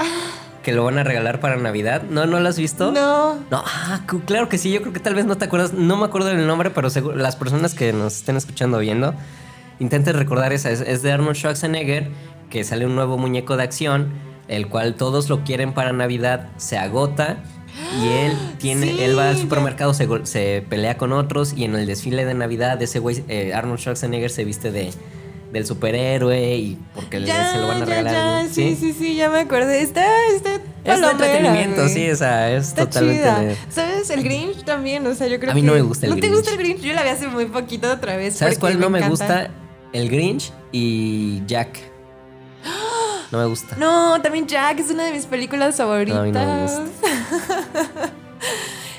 que 0.62 0.72
lo 0.72 0.84
van 0.84 0.98
a 0.98 1.04
regalar 1.04 1.40
para 1.40 1.56
Navidad. 1.56 2.02
¿No, 2.08 2.24
no 2.26 2.38
lo 2.40 2.48
has 2.48 2.56
visto? 2.58 2.92
No. 2.92 3.34
No, 3.50 3.62
ah, 3.66 4.00
claro 4.26 4.48
que 4.48 4.58
sí, 4.58 4.70
yo 4.72 4.80
creo 4.80 4.92
que 4.92 5.00
tal 5.00 5.14
vez 5.14 5.24
no 5.26 5.36
te 5.36 5.44
acuerdas, 5.46 5.72
no 5.72 5.96
me 5.96 6.04
acuerdo 6.04 6.28
del 6.28 6.46
nombre, 6.46 6.70
pero 6.70 6.88
las 7.16 7.36
personas 7.36 7.74
que 7.74 7.92
nos 7.92 8.16
estén 8.16 8.36
escuchando 8.36 8.76
o 8.76 8.80
viendo, 8.80 9.14
intenten 9.82 10.14
recordar 10.16 10.52
esa, 10.52 10.70
es, 10.70 10.80
es 10.80 11.02
de 11.02 11.12
Arnold 11.12 11.36
Schwarzenegger, 11.36 12.10
que 12.48 12.64
sale 12.64 12.86
un 12.86 12.94
nuevo 12.94 13.18
muñeco 13.18 13.56
de 13.56 13.64
acción, 13.64 14.12
el 14.48 14.68
cual 14.68 14.94
todos 14.94 15.28
lo 15.28 15.44
quieren 15.44 15.72
para 15.74 15.92
Navidad, 15.92 16.48
se 16.56 16.78
agota 16.78 17.38
y 18.02 18.08
él 18.08 18.36
tiene, 18.58 18.86
Sí, 18.92 18.96
él 19.02 19.18
va 19.18 19.30
al 19.30 19.36
ya. 19.36 19.40
supermercado, 19.42 19.94
se, 19.94 20.08
se 20.24 20.64
pelea 20.68 20.96
con 20.96 21.12
otros 21.12 21.54
y 21.56 21.64
en 21.64 21.74
el 21.74 21.86
desfile 21.86 22.24
de 22.24 22.34
Navidad 22.34 22.80
ese 22.82 22.98
güey, 22.98 23.22
eh, 23.28 23.52
Arnold 23.54 23.78
Schwarzenegger 23.80 24.30
se 24.30 24.44
viste 24.44 24.70
de 24.72 24.90
del 25.52 25.66
superhéroe 25.66 26.56
y 26.56 26.78
porque 26.94 27.20
le- 27.20 27.26
Ya, 27.26 27.52
se 27.52 27.58
lo 27.58 27.66
van 27.68 27.76
a 27.76 27.80
ya, 27.80 27.84
regalar. 27.84 28.14
ya, 28.14 28.38
güey, 28.40 28.48
sí, 28.54 28.74
sí, 28.74 28.94
sí, 28.98 29.16
ya 29.16 29.28
me 29.28 29.40
acordé. 29.40 29.82
Está, 29.82 30.02
está 30.34 30.54
Es 30.82 30.98
de 30.98 31.06
entretenimiento, 31.10 31.82
güey. 31.82 31.92
sí, 31.92 32.10
o 32.10 32.16
sea, 32.16 32.50
es 32.56 32.68
Está 32.68 32.86
totalmente... 32.86 33.22
chida. 33.22 33.54
¿Sabes? 33.68 34.08
El 34.08 34.22
Grinch 34.24 34.64
también, 34.64 35.06
o 35.06 35.14
sea, 35.14 35.26
yo 35.26 35.38
creo 35.38 35.52
A 35.52 35.54
mí 35.54 35.60
que... 35.60 35.66
no 35.66 35.74
me 35.74 35.82
gusta 35.82 36.06
el 36.06 36.10
¿No 36.12 36.16
te 36.16 36.22
Grinch. 36.22 36.36
gusta 36.36 36.52
el 36.52 36.56
Grinch? 36.58 36.80
Yo 36.80 36.94
la 36.94 37.02
vi 37.02 37.10
hace 37.10 37.26
muy 37.28 37.44
poquito 37.44 37.92
otra 37.92 38.16
vez. 38.16 38.34
¿Sabes 38.34 38.58
cuál 38.58 38.80
no 38.80 38.88
me 38.88 39.00
encanta. 39.00 39.10
gusta? 39.10 39.50
El 39.92 40.08
Grinch 40.08 40.52
y 40.72 41.42
Jack. 41.46 41.78
No 43.30 43.38
me 43.38 43.46
gusta. 43.46 43.76
No, 43.76 44.20
también 44.20 44.46
Jack 44.46 44.78
es 44.80 44.90
una 44.90 45.04
de 45.04 45.12
mis 45.12 45.24
películas 45.26 45.76
favoritas. 45.76 46.16
No, 46.16 46.22
a 46.22 46.24
mí 46.26 46.32
no 46.32 46.44
me 46.44 46.62
gusta. 46.62 48.10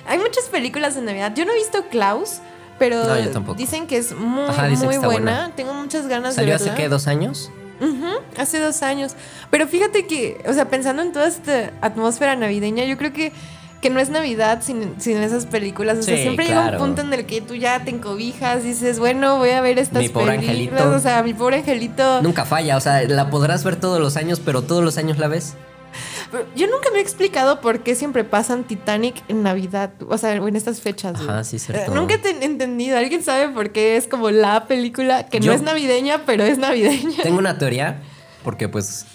Hay 0.08 0.18
muchas 0.18 0.46
películas 0.46 0.96
de 0.96 1.02
Navidad. 1.02 1.34
Yo 1.36 1.46
no 1.46 1.52
he 1.52 1.56
visto 1.56 1.86
Klaus, 1.90 2.40
pero 2.80 3.04
No, 3.06 3.54
dicen 3.54 3.88
que 3.88 3.98
es 3.98 4.16
muy, 4.16 4.46
Ajá, 4.50 4.68
buena. 4.84 5.00
buena. 5.08 5.52
Tengo 5.56 5.74
muchas 5.74 6.08
ganas 6.08 6.36
¿Salió 6.36 6.50
de 6.50 6.56
hace 6.56 6.66
verla. 6.66 6.78
qué? 6.78 6.90
¿Dos 6.90 7.08
años? 7.08 7.52
Hace 8.38 8.60
dos 8.60 8.82
años. 8.82 9.14
Pero 9.50 9.68
fíjate 9.68 10.08
que, 10.08 10.42
o 10.48 10.54
sea, 10.54 10.70
pensando 10.70 11.02
en 11.02 11.12
toda 11.12 11.28
esta 11.28 11.72
atmósfera 11.82 12.36
navideña, 12.36 12.86
yo 12.86 12.98
creo 12.98 13.14
que, 13.14 13.32
que 13.84 13.91
no 13.91 14.00
es 14.00 14.10
Navidad 14.10 14.63
sin, 14.63 15.00
sin 15.00 15.17
esas 15.17 15.46
películas. 15.46 16.00
O 16.00 16.02
sea, 16.04 16.15
Sí, 16.15 16.24
siempre 16.24 16.46
llega 16.48 16.72
un 16.72 16.78
punto 16.78 17.02
en 17.04 17.13
el 17.13 17.28
que 17.28 17.41
tú 17.41 17.54
ya 17.54 17.84
te 17.84 17.91
encobijas, 17.91 18.63
dices, 18.63 18.98
bueno, 18.98 19.38
voy 19.38 19.52
a 19.52 19.62
ver 19.62 19.78
estas 19.78 20.02
Mi 20.02 20.10
pobre 20.10 20.39
películas. 20.39 20.82
angelito. 20.82 20.89
O 20.96 21.00
sea, 21.00 21.22
mi 21.22 21.36
pobre 21.36 21.58
angelito. 21.58 22.22
Nunca 22.24 22.46
falla, 22.46 22.78
o 22.78 22.80
sea, 22.80 23.04
la 23.04 23.30
podrás 23.30 23.63
ver 23.63 23.76
todos 23.76 24.00
los 24.00 24.17
años, 24.17 24.39
pero 24.43 24.63
todos 24.63 24.84
los 24.84 24.98
años 24.98 25.19
la 25.19 25.28
ves. 25.28 25.54
Yo 26.56 26.65
nunca 26.65 26.89
me 26.91 26.98
he 26.98 27.02
explicado 27.02 27.62
por 27.62 27.82
qué 27.82 27.93
siempre 27.93 28.24
pasan 28.24 28.63
Titanic 28.63 29.15
en 29.28 29.43
Navidad, 29.43 29.91
o 30.10 30.17
sea, 30.17 30.34
en 30.34 30.56
estas 30.56 30.82
fechas. 30.82 31.13
güey. 31.17 31.30
Ajá, 31.30 31.43
sí, 31.43 31.60
cierto. 31.60 31.91
Eh, 31.91 31.96
Nunca 31.96 32.15
he 32.15 32.17
te- 32.17 32.43
entendido. 32.43 32.98
¿Alguien 32.98 33.22
sabe 33.22 33.50
por 33.50 33.72
qué 33.72 33.96
es 33.98 34.08
como 34.08 34.32
la 34.32 34.65
película 34.65 35.28
que 35.28 35.39
Yo- 35.39 35.52
no 35.52 35.56
es 35.56 35.62
navideña, 35.62 36.24
pero 36.26 36.43
es 36.43 36.58
navideña? 36.58 37.22
Tengo 37.22 37.38
una 37.38 37.60
teoría, 37.60 38.02
porque 38.43 38.67
pues, 38.67 39.06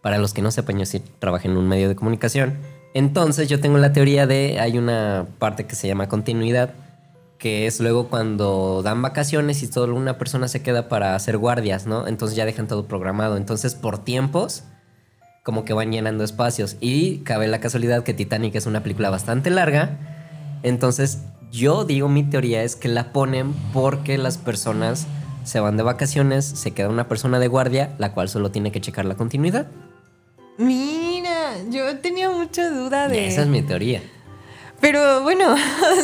para 0.00 0.16
los 0.16 0.32
que 0.32 0.40
no 0.40 0.50
sepan, 0.50 0.78
yo 0.78 0.86
sí 0.86 1.02
trabajé 1.18 1.48
en 1.48 1.58
un 1.58 1.68
medio 1.68 1.88
de 1.88 1.96
comunicación. 1.96 2.56
Entonces 2.96 3.50
yo 3.50 3.60
tengo 3.60 3.76
la 3.76 3.92
teoría 3.92 4.26
de, 4.26 4.58
hay 4.58 4.78
una 4.78 5.26
parte 5.38 5.66
que 5.66 5.74
se 5.74 5.86
llama 5.86 6.08
continuidad, 6.08 6.70
que 7.36 7.66
es 7.66 7.78
luego 7.78 8.08
cuando 8.08 8.80
dan 8.82 9.02
vacaciones 9.02 9.62
y 9.62 9.66
solo 9.66 9.94
una 9.94 10.16
persona 10.16 10.48
se 10.48 10.62
queda 10.62 10.88
para 10.88 11.14
hacer 11.14 11.36
guardias, 11.36 11.86
¿no? 11.86 12.08
Entonces 12.08 12.38
ya 12.38 12.46
dejan 12.46 12.68
todo 12.68 12.86
programado. 12.86 13.36
Entonces 13.36 13.74
por 13.74 14.02
tiempos, 14.02 14.64
como 15.42 15.66
que 15.66 15.74
van 15.74 15.92
llenando 15.92 16.24
espacios. 16.24 16.78
Y 16.80 17.18
cabe 17.18 17.48
la 17.48 17.60
casualidad 17.60 18.02
que 18.02 18.14
Titanic 18.14 18.54
es 18.54 18.64
una 18.64 18.82
película 18.82 19.10
bastante 19.10 19.50
larga. 19.50 19.98
Entonces 20.62 21.18
yo 21.52 21.84
digo, 21.84 22.08
mi 22.08 22.22
teoría 22.22 22.62
es 22.62 22.76
que 22.76 22.88
la 22.88 23.12
ponen 23.12 23.52
porque 23.74 24.16
las 24.16 24.38
personas 24.38 25.06
se 25.44 25.60
van 25.60 25.76
de 25.76 25.82
vacaciones, 25.82 26.46
se 26.46 26.70
queda 26.70 26.88
una 26.88 27.08
persona 27.08 27.40
de 27.40 27.48
guardia, 27.48 27.94
la 27.98 28.14
cual 28.14 28.30
solo 28.30 28.52
tiene 28.52 28.72
que 28.72 28.80
checar 28.80 29.04
la 29.04 29.16
continuidad. 29.16 29.66
Mira, 30.56 31.05
yo 31.76 31.98
tenía 31.98 32.30
mucha 32.30 32.70
duda 32.70 33.08
de... 33.08 33.28
Esa 33.28 33.42
es 33.42 33.48
mi 33.48 33.62
teoría. 33.62 34.02
Pero 34.80 35.22
bueno, 35.22 35.54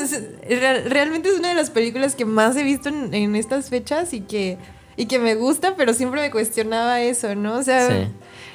real- 0.49 0.85
realmente 0.89 1.29
es 1.29 1.39
una 1.39 1.49
de 1.51 1.55
las 1.55 1.71
películas 1.71 2.15
que 2.15 2.25
más 2.25 2.57
he 2.57 2.63
visto 2.63 2.89
en, 2.89 3.13
en 3.15 3.37
estas 3.37 3.69
fechas 3.69 4.13
y 4.15 4.21
que, 4.23 4.59
y 4.97 5.07
que 5.07 5.19
me 5.19 5.35
gusta, 5.35 5.77
pero 5.77 5.93
siempre 5.95 6.21
me 6.21 6.31
cuestionaba 6.31 7.01
eso, 7.01 7.35
¿no? 7.35 7.57
O 7.57 7.63
sea, 7.63 7.87
Sí. 7.89 8.09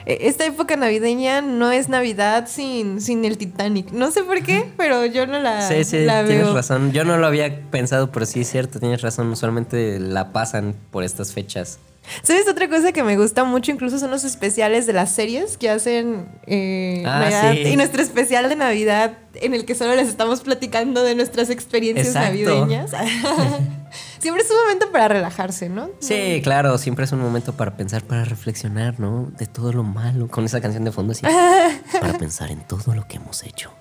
e- 0.08 0.28
esta 0.28 0.46
época 0.46 0.76
navideña 0.76 1.42
no 1.42 1.72
es 1.72 1.88
Navidad 1.90 2.48
sin, 2.48 3.00
sin 3.00 3.26
el 3.26 3.38
Titanic. 3.38 3.92
No 3.92 4.10
sé 4.12 4.24
por 4.24 4.42
qué, 4.44 4.66
pero 4.78 5.06
yo 5.06 5.28
no 5.28 5.38
la, 5.40 5.68
Sí, 5.68 5.84
sí, 5.84 6.00
la 6.06 6.26
tienes 6.26 6.46
veo. 6.46 6.56
razón. 6.56 6.92
Yo 6.94 7.04
no 7.04 7.18
lo 7.18 7.28
había 7.28 7.62
pensado, 7.70 8.12
pero 8.12 8.26
sí 8.26 8.42
es 8.42 8.50
cierto, 8.50 8.80
tienes 8.80 9.02
razón. 9.02 9.28
Usualmente 9.32 10.00
la 10.00 10.32
pasan 10.34 10.76
por 10.92 11.04
estas 11.04 11.32
fechas. 11.34 11.80
¿Sabes 12.24 12.48
otra 12.48 12.70
cosa 12.70 12.92
que 12.92 13.04
me 13.04 13.18
gusta 13.18 13.44
mucho? 13.44 13.72
Incluso 13.72 14.00
son 14.00 14.12
los 14.12 14.24
especiales 14.24 14.86
de 14.88 14.94
las 14.94 15.12
series 15.12 15.58
que 15.58 15.70
hacen 15.70 16.28
eh, 16.46 17.04
Ah, 17.06 17.20
Navidad. 17.20 17.54
sí. 17.54 17.60
Y 17.70 17.76
nuestro 17.76 18.02
especial 18.02 18.50
de 18.50 18.56
Navidad 18.56 19.18
en 19.36 19.54
el 19.54 19.66
que 19.66 19.76
solo 19.76 19.96
les 19.96 20.08
estamos 20.08 20.42
platicando 20.42 21.04
de 21.04 21.16
nuestras 21.16 21.50
experiencias 21.50 22.08
Exacto. 22.08 22.30
navideñas. 22.30 22.92
Siempre 24.20 24.44
es 24.44 24.50
un 24.50 24.58
momento 24.58 24.92
para 24.92 25.08
relajarse, 25.10 25.70
¿no? 25.70 25.90
Sí, 26.00 26.42
claro, 26.44 26.78
siempre 26.80 27.06
es 27.06 27.12
un 27.12 27.20
momento 27.22 27.54
para 27.54 27.78
pensar, 27.78 28.04
para 28.04 28.26
reflexionar, 28.26 29.00
¿no? 29.00 29.30
De 29.38 29.46
todo 29.46 29.72
lo 29.72 29.84
malo. 29.84 30.28
Con 30.28 30.44
esa 30.44 30.60
canción 30.60 30.84
de 30.84 30.92
fondo, 30.92 31.14
sí. 31.14 31.22
para 32.02 32.18
pensar 32.18 32.50
en 32.52 32.62
todo 32.62 32.96
lo 32.96 33.08
que 33.08 33.18
hemos 33.18 33.44
hecho. 33.44 33.72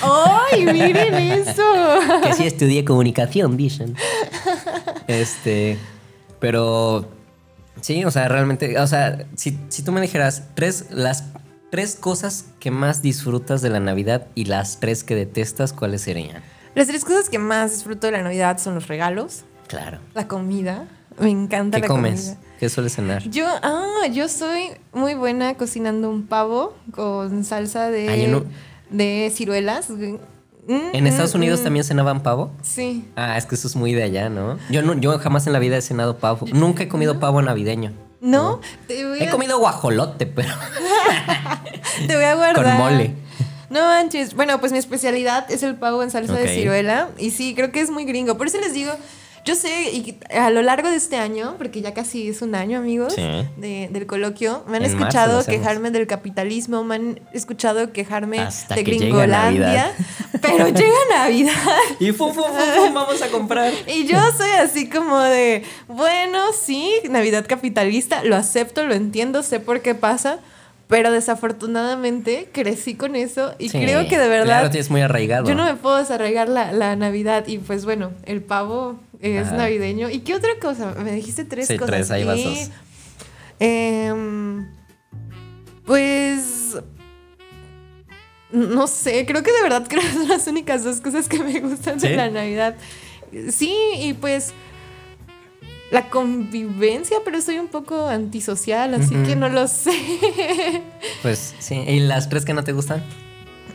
¡Ay, 0.00 0.64
miren 0.66 1.14
eso! 1.48 1.62
que 2.22 2.32
sí 2.32 2.46
estudié 2.46 2.84
comunicación, 2.84 3.56
dicen. 3.56 3.96
Este, 5.08 5.78
pero 6.38 7.08
sí, 7.80 8.04
o 8.04 8.10
sea, 8.10 8.28
realmente, 8.28 8.78
o 8.78 8.86
sea, 8.86 9.26
si, 9.36 9.58
si 9.68 9.82
tú 9.82 9.92
me 9.92 10.00
dijeras 10.00 10.44
tres, 10.54 10.86
las 10.90 11.24
tres 11.70 11.96
cosas 11.96 12.46
que 12.60 12.70
más 12.70 13.00
disfrutas 13.02 13.62
de 13.62 13.70
la 13.70 13.80
Navidad 13.80 14.26
y 14.34 14.44
las 14.44 14.78
tres 14.80 15.04
que 15.04 15.14
detestas, 15.14 15.72
¿cuáles 15.72 16.02
serían? 16.02 16.42
Las 16.74 16.86
tres 16.88 17.04
cosas 17.04 17.28
que 17.28 17.38
más 17.38 17.70
disfruto 17.72 18.06
de 18.06 18.12
la 18.12 18.22
Navidad 18.22 18.58
son 18.58 18.74
los 18.74 18.88
regalos, 18.88 19.44
Claro. 19.68 19.98
la 20.14 20.28
comida. 20.28 20.86
Me 21.18 21.30
encanta 21.30 21.76
¿Qué 21.76 21.82
la 21.82 21.88
comes? 21.88 22.20
comida. 22.22 22.40
¿Qué 22.58 22.68
sueles 22.68 22.94
cenar? 22.94 23.22
Yo, 23.28 23.46
ah, 23.62 24.06
yo 24.12 24.28
soy 24.28 24.68
muy 24.92 25.14
buena 25.14 25.54
cocinando 25.54 26.08
un 26.10 26.26
pavo 26.26 26.74
con 26.92 27.44
salsa 27.44 27.90
de, 27.90 28.28
no- 28.28 28.44
de 28.90 29.30
ciruelas. 29.34 29.88
Mm, 30.66 30.94
¿En 30.94 31.06
Estados 31.06 31.34
mm, 31.34 31.38
Unidos 31.38 31.60
mm. 31.60 31.64
también 31.64 31.84
cenaban 31.84 32.22
pavo? 32.22 32.52
Sí. 32.62 33.04
Ah, 33.16 33.36
es 33.36 33.46
que 33.46 33.54
eso 33.54 33.66
es 33.66 33.76
muy 33.76 33.92
de 33.92 34.02
allá, 34.02 34.28
¿no? 34.28 34.58
Yo, 34.70 34.82
no, 34.82 34.94
yo 34.94 35.18
jamás 35.18 35.46
en 35.46 35.52
la 35.52 35.58
vida 35.58 35.76
he 35.76 35.82
cenado 35.82 36.18
pavo. 36.18 36.46
Nunca 36.52 36.84
he 36.84 36.88
comido 36.88 37.18
pavo 37.18 37.42
navideño. 37.42 37.92
¿No? 38.20 38.60
Te, 38.86 39.04
voy 39.04 39.20
He 39.20 39.28
comido 39.30 39.58
guajolote, 39.58 40.26
pero 40.26 40.48
te 42.06 42.14
voy 42.14 42.24
a 42.24 42.36
guardar. 42.36 42.64
con 42.64 42.76
mole. 42.76 43.14
No 43.68 43.80
manches. 43.80 44.34
Bueno, 44.34 44.60
pues 44.60 44.70
mi 44.70 44.78
especialidad 44.78 45.50
es 45.50 45.64
el 45.64 45.74
pavo 45.74 46.02
en 46.02 46.10
salsa 46.10 46.34
de 46.34 46.46
ciruela. 46.46 47.08
Y 47.18 47.30
sí, 47.30 47.54
creo 47.54 47.72
que 47.72 47.80
es 47.80 47.90
muy 47.90 48.04
gringo. 48.04 48.36
Por 48.36 48.46
eso 48.46 48.58
les 48.60 48.74
digo, 48.74 48.92
yo 49.44 49.54
sé, 49.56 49.90
y 49.92 50.16
a 50.36 50.50
lo 50.50 50.62
largo 50.62 50.88
de 50.88 50.96
este 50.96 51.16
año, 51.16 51.56
porque 51.58 51.80
ya 51.82 51.92
casi 51.94 52.28
es 52.28 52.42
un 52.42 52.54
año, 52.54 52.78
amigos, 52.78 53.14
Sí. 53.14 53.22
de- 53.56 53.88
del 53.90 54.06
coloquio, 54.06 54.64
me 54.68 54.76
han 54.76 54.84
En 54.84 54.90
escuchado 54.90 55.44
quejarme 55.44 55.90
del 55.90 56.06
capitalismo, 56.06 56.84
me 56.84 56.94
han 56.94 57.20
escuchado 57.32 57.92
quejarme 57.92 58.38
Hasta 58.38 58.74
de 58.76 58.84
que 58.84 58.90
gringolandia. 58.92 59.92
Pero 60.40 60.68
llega 60.68 60.94
Navidad. 61.10 61.52
Y 62.00 62.12
fu, 62.12 62.28
fu, 62.32 62.42
fu, 62.42 62.48
fu, 62.52 62.92
vamos 62.92 63.20
a 63.22 63.28
comprar. 63.28 63.72
Y 63.86 64.06
yo 64.06 64.18
soy 64.36 64.50
así 64.50 64.88
como 64.88 65.18
de, 65.20 65.64
bueno, 65.88 66.38
sí, 66.52 66.92
Navidad 67.10 67.44
capitalista, 67.48 68.24
lo 68.24 68.36
acepto, 68.36 68.84
lo 68.86 68.94
entiendo, 68.94 69.42
sé 69.42 69.60
por 69.60 69.82
qué 69.82 69.94
pasa, 69.94 70.38
pero 70.92 71.10
desafortunadamente 71.10 72.50
crecí 72.52 72.96
con 72.96 73.16
eso 73.16 73.54
y 73.58 73.70
Sí, 73.70 73.78
creo 73.80 74.06
que 74.08 74.18
de 74.18 74.28
verdad 74.28 74.62
lo 74.64 74.68
tienes 74.68 74.90
muy 74.90 75.00
arraigado. 75.00 75.48
yo 75.48 75.54
no 75.54 75.64
me 75.64 75.74
puedo 75.74 75.96
desarraigar 75.96 76.50
la, 76.50 76.70
la 76.72 76.96
Navidad 76.96 77.46
y 77.46 77.56
pues 77.56 77.86
bueno, 77.86 78.12
el 78.26 78.42
pavo 78.42 79.00
es 79.20 79.46
Ajá. 79.46 79.56
navideño. 79.56 80.10
¿Y 80.10 80.18
qué 80.20 80.34
otra 80.34 80.50
cosa? 80.60 80.94
Me 81.02 81.12
dijiste 81.12 81.46
tres 81.46 81.66
Sí, 81.68 81.78
cosas. 81.78 81.94
tres, 81.94 82.10
ahí 82.10 82.24
vas 82.24 82.38
Y, 82.38 82.44
dos. 82.44 82.70
em, 83.58 84.66
pues... 85.86 86.76
No 88.50 88.86
sé, 88.86 89.24
creo 89.24 89.42
que 89.42 89.50
de 89.50 89.62
verdad 89.62 89.86
creo 89.88 90.02
que 90.02 90.08
son 90.12 90.28
las 90.28 90.46
únicas 90.46 90.84
dos 90.84 91.00
cosas 91.00 91.26
que 91.26 91.38
me 91.42 91.58
gustan 91.60 91.98
¿Sí? 92.00 92.08
de 92.08 92.16
la 92.16 92.28
Navidad. 92.28 92.76
Sí, 93.50 93.74
y 93.98 94.12
pues 94.12 94.52
la 95.92 96.08
convivencia, 96.10 97.18
pero 97.24 97.40
soy 97.40 97.58
un 97.58 97.68
poco 97.68 98.08
antisocial, 98.08 98.94
así 98.94 99.14
que 99.14 99.36
no 99.36 99.48
lo 99.48 99.68
sé. 99.68 99.92
Pues 101.22 101.54
sí. 101.60 101.74
¿Y 101.76 102.00
las 102.00 102.28
tres 102.28 102.44
que 102.44 102.54
no 102.54 102.64
te 102.64 102.72
gustan? 102.72 103.04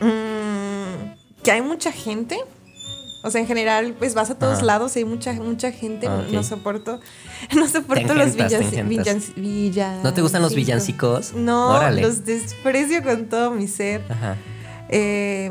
Mm, 0.00 1.42
que 1.42 1.50
hay 1.52 1.62
mucha 1.62 1.92
gente. 1.92 2.38
O 3.24 3.30
sea, 3.30 3.40
en 3.40 3.46
general, 3.48 3.94
pues 3.98 4.14
vas 4.14 4.30
a 4.30 4.38
todos 4.38 4.62
lados 4.62 4.94
y 4.96 5.00
hay 5.00 5.04
mucha, 5.04 5.32
mucha 5.32 5.72
gente. 5.72 6.06
Ah, 6.06 6.24
no- 6.30 6.42
soporto. 6.42 7.00
No 7.56 7.68
soporto 7.68 8.14
los 8.14 8.34
villancicos. 8.34 9.32
¿No 10.02 10.12
te 10.12 10.20
gustan 10.22 10.42
los 10.42 10.54
villancicos? 10.54 11.32
No, 11.34 11.68
Órale. 11.70 12.02
los 12.02 12.24
desprecio 12.24 13.02
con 13.04 13.26
todo 13.28 13.52
mi 13.52 13.68
ser. 13.68 14.02
Ajá. 14.08 14.36
Eh, 14.88 15.50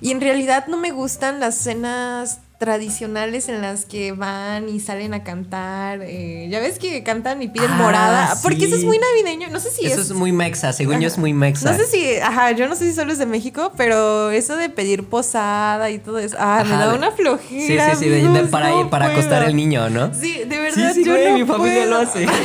y 0.00 0.10
en 0.10 0.20
realidad 0.20 0.66
no 0.66 0.76
me 0.78 0.90
gustan 0.90 1.38
las 1.38 1.54
cenas 1.56 2.40
tradicionales 2.66 3.48
en 3.48 3.60
las 3.60 3.86
que 3.86 4.12
van 4.12 4.68
y 4.68 4.78
salen 4.78 5.14
a 5.14 5.24
cantar. 5.24 5.98
eh, 6.02 6.46
ya 6.48 6.60
ves 6.60 6.78
que 6.78 7.02
cantan 7.02 7.42
y 7.42 7.48
piden 7.48 7.72
Ah, 7.72 7.76
morada. 7.76 8.36
Porque 8.40 8.66
eso 8.66 8.76
es 8.76 8.82
sí. 8.82 8.86
muy 8.86 8.98
navideño. 9.00 9.48
No 9.50 9.58
sé 9.58 9.70
si 9.72 9.84
Eso 9.84 10.00
es. 10.00 10.06
es 10.10 10.12
muy 10.12 10.30
mexa, 10.30 10.72
según 10.72 11.00
yo 11.00 11.08
es 11.08 11.18
muy 11.18 11.32
mexa. 11.32 11.72
No 11.72 11.76
sé 11.76 11.86
si, 11.86 12.18
ajá, 12.20 12.52
yo 12.52 12.68
no 12.68 12.76
sé 12.76 12.88
si 12.88 12.94
solo 12.94 13.10
es 13.12 13.18
de 13.18 13.26
México, 13.26 13.72
pero 13.76 14.30
eso 14.30 14.54
de 14.56 14.68
pedir 14.68 15.02
posada 15.08 15.90
y 15.90 15.98
todo 15.98 16.20
eso, 16.20 16.36
ah, 16.38 16.62
me 16.64 16.72
Ajá, 16.74 16.84
da 16.86 16.92
de- 16.92 16.98
una 16.98 17.08
Sí, 17.10 17.16
flojera. 17.16 17.90
sí, 17.96 18.04
sí, 18.04 18.08
de- 18.08 18.20
de- 18.22 18.26
amigos, 18.28 18.50
para, 18.50 18.68
no 18.70 18.88
para 18.90 19.06
acostar 19.06 19.42
al 19.42 19.56
niño, 19.56 19.90
¿no? 19.90 20.14
Sí, 20.14 20.44
de 20.44 20.44
Sí, 20.44 20.60
verdad, 20.80 20.92
sí, 20.94 21.04
yo 21.04 21.12
güey, 21.14 21.28
no 21.32 21.38
mi 21.38 21.44
familia 21.44 21.82
puedo. 21.82 21.90
lo 21.90 21.98
hace. 21.98 22.26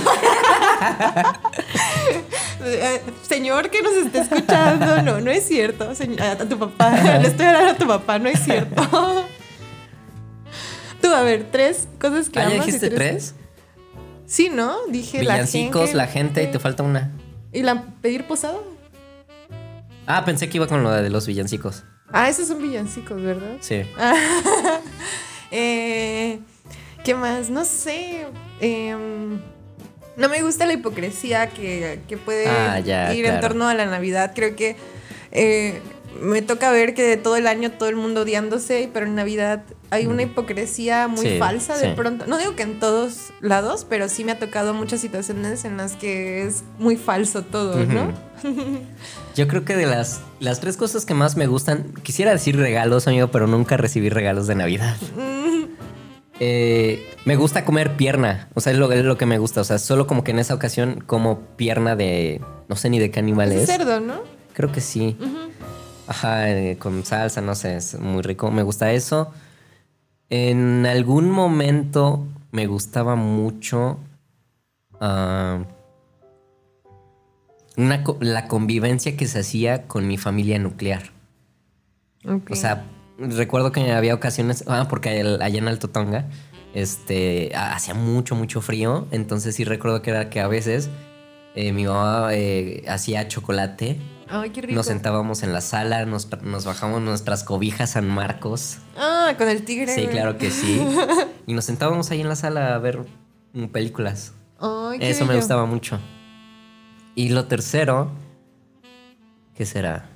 Eh, 2.69 3.01
Señor 3.27 3.69
que 3.69 3.81
nos 3.81 3.93
esté 3.93 4.19
escuchando, 4.19 5.01
no, 5.01 5.21
no 5.21 5.31
es 5.31 5.47
cierto. 5.47 5.93
señor- 5.95 6.21
a 6.21 6.37
tu 6.37 6.57
papá, 6.57 6.89
le 7.21 7.27
estoy 7.27 7.45
hablando 7.45 7.71
a 7.71 7.75
tu 7.75 7.87
papá, 7.87 8.19
no 8.19 8.27
es 8.29 8.39
cierto. 8.43 8.81
Tú, 11.07 11.13
a 11.13 11.21
ver, 11.21 11.47
tres 11.51 11.87
cosas 12.01 12.29
que 12.29 12.39
¿Ah, 12.39 12.49
ya 12.49 12.55
amas 12.55 12.67
y 12.67 12.71
dijiste 12.71 12.89
tres- 12.89 13.33
tres? 13.33 13.35
Sí, 14.25 14.49
¿no? 14.49 14.75
Dije 14.89 15.19
Villancicos, 15.21 15.93
la 15.93 16.05
gente 16.07 16.43
y 16.43 16.47
te 16.47 16.59
falta 16.59 16.83
una. 16.83 17.11
¿Y 17.53 17.63
la 17.63 17.83
pedir 18.01 18.25
posada? 18.27 18.57
Ah, 20.05 20.25
pensé 20.25 20.49
que 20.49 20.57
iba 20.57 20.67
con 20.67 20.83
lo 20.83 20.91
de 20.91 21.09
los 21.09 21.25
villancicos. 21.27 21.85
Ah, 22.11 22.27
esos 22.27 22.47
son 22.49 22.61
villancicos, 22.61 23.21
¿verdad? 23.21 23.55
Sí. 23.61 23.83
Eh, 25.51 26.39
¿Qué 27.05 27.15
más? 27.15 27.49
No 27.49 27.63
sé. 27.63 28.25
em, 28.59 29.39
no 30.17 30.27
me 30.29 30.41
gusta 30.41 30.65
la 30.65 30.73
hipocresía 30.73 31.47
que, 31.47 32.01
que 32.07 32.17
puede 32.17 32.47
Ah, 32.49 32.79
ya, 32.81 33.13
ir 33.13 33.25
en 33.25 33.39
torno 33.39 33.67
a 33.69 33.73
la 33.73 33.85
Navidad. 33.85 34.33
Creo 34.35 34.57
que 34.57 34.75
eh, 35.31 35.81
me 36.21 36.41
toca 36.41 36.71
ver 36.71 36.93
que 36.93 37.03
de 37.03 37.17
todo 37.17 37.35
el 37.35 37.47
año 37.47 37.71
todo 37.71 37.89
el 37.89 37.95
mundo 37.95 38.21
odiándose, 38.21 38.89
pero 38.93 39.05
en 39.05 39.15
Navidad 39.15 39.63
hay 39.89 40.05
una 40.07 40.23
hipocresía 40.23 41.07
muy 41.07 41.25
Sí, 41.25 41.37
falsa 41.39 41.77
de 41.77 41.89
sí. 41.89 41.93
pronto. 41.95 42.25
No 42.27 42.37
digo 42.37 42.55
que 42.55 42.63
en 42.63 42.79
todos 42.79 43.31
lados, 43.41 43.85
pero 43.89 44.09
sí 44.09 44.23
me 44.23 44.31
ha 44.33 44.39
tocado 44.39 44.73
muchas 44.73 44.99
situaciones 45.01 45.65
en 45.65 45.77
las 45.77 45.95
que 45.95 46.43
es 46.45 46.63
muy 46.79 46.97
falso 46.97 47.43
todo, 47.43 47.77
¿no? 47.85 48.11
Yo 49.35 49.47
creo 49.47 49.63
que 49.65 49.75
de 49.75 49.85
las, 49.85 50.21
las 50.39 50.59
tres 50.59 50.77
cosas 50.77 51.05
que 51.05 51.13
más 51.13 51.37
me 51.37 51.47
gustan, 51.47 51.93
quisiera 52.03 52.31
decir 52.31 52.57
regalos, 52.57 53.07
amigo, 53.07 53.29
pero 53.29 53.47
nunca 53.47 53.77
recibí 53.77 54.09
regalos 54.09 54.47
de 54.47 54.55
Navidad. 54.55 54.95
Eh, 56.39 57.03
me 57.25 57.35
gusta 57.35 57.65
comer 57.65 57.95
pierna, 57.97 58.47
o 58.53 58.61
sea, 58.61 58.71
es 58.71 58.77
lo, 58.77 58.91
es 58.91 59.03
lo 59.03 59.17
que 59.17 59.25
me 59.25 59.39
gusta, 59.39 59.61
o 59.61 59.63
sea, 59.63 59.79
solo 59.79 60.05
como 60.05 60.23
que 60.23 60.29
en 60.29 60.37
esa 60.37 60.53
ocasión 60.53 61.03
como 61.03 61.39
pierna 61.55 61.95
de, 61.95 62.41
no 62.69 62.75
sé 62.75 62.91
ni 62.91 62.99
de 62.99 63.09
qué 63.09 63.19
animal 63.19 63.51
Es 63.51 63.65
cerdo, 63.65 63.99
¿no? 63.99 64.21
Creo 64.53 64.71
que 64.71 64.79
sí. 64.79 65.17
Ajá, 66.07 66.49
eh, 66.49 66.77
con 66.77 67.03
salsa, 67.05 67.41
no 67.41 67.53
sé, 67.55 67.75
es 67.77 67.99
muy 67.99 68.21
rico, 68.21 68.49
me 68.49 68.63
gusta 68.63 68.91
eso. 68.93 69.31
En 70.29 70.85
algún 70.85 71.29
momento 71.29 72.25
me 72.51 72.65
gustaba 72.65 73.15
mucho 73.15 73.99
ah, 74.99 75.59
una 77.75 78.03
la 78.21 78.47
convivencia 78.47 79.15
que 79.17 79.27
se 79.27 79.39
hacía 79.39 79.87
con 79.87 80.07
mi 80.07 80.17
familia 80.17 80.59
nuclear. 80.59 81.11
O 82.49 82.55
sea, 82.55 82.85
recuerdo 83.19 83.71
que 83.71 83.91
había 83.91 84.13
ocasiones, 84.15 84.63
ah, 84.67 84.87
porque 84.89 85.09
allá 85.41 85.59
en 85.59 85.67
Alto 85.67 85.89
Tonga, 85.89 86.25
este, 86.73 87.51
ha- 87.55 87.73
hacía 87.75 87.93
mucho, 87.93 88.35
mucho 88.35 88.61
frío. 88.61 89.07
Entonces 89.11 89.55
sí 89.55 89.63
recuerdo 89.63 90.01
que 90.01 90.09
era 90.11 90.29
que 90.29 90.39
a 90.39 90.47
veces 90.47 90.89
eh, 91.55 91.71
mi 91.73 91.85
mamá 91.85 92.29
eh, 92.33 92.83
hacía 92.87 93.27
chocolate. 93.27 93.97
Ay, 94.29 94.49
qué 94.49 94.61
rico. 94.61 94.75
Nos 94.75 94.85
sentábamos 94.85 95.43
en 95.43 95.53
la 95.53 95.61
sala, 95.61 96.05
nos, 96.05 96.27
nos 96.43 96.65
bajamos 96.65 97.01
nuestras 97.01 97.43
cobijas 97.43 97.91
San 97.91 98.07
Marcos. 98.07 98.79
Ah, 98.97 99.33
con 99.37 99.47
el 99.47 99.63
tigre. 99.63 99.93
Sí, 99.93 100.01
güey. 100.01 100.13
claro 100.13 100.37
que 100.37 100.51
sí. 100.51 100.85
Y 101.47 101.53
nos 101.53 101.63
sentábamos 101.63 102.11
ahí 102.11 102.19
en 102.19 102.27
la 102.27 102.35
sala 102.35 102.75
a 102.75 102.77
ver 102.77 103.05
mm, 103.53 103.67
películas. 103.67 104.33
Ay, 104.59 104.99
qué 104.99 105.09
Eso 105.09 105.25
me 105.25 105.35
gustaba 105.35 105.65
mucho. 105.65 105.97
Y 107.15 107.29
lo 107.29 107.45
tercero, 107.45 108.11
¿qué 109.55 109.65
será? 109.65 110.09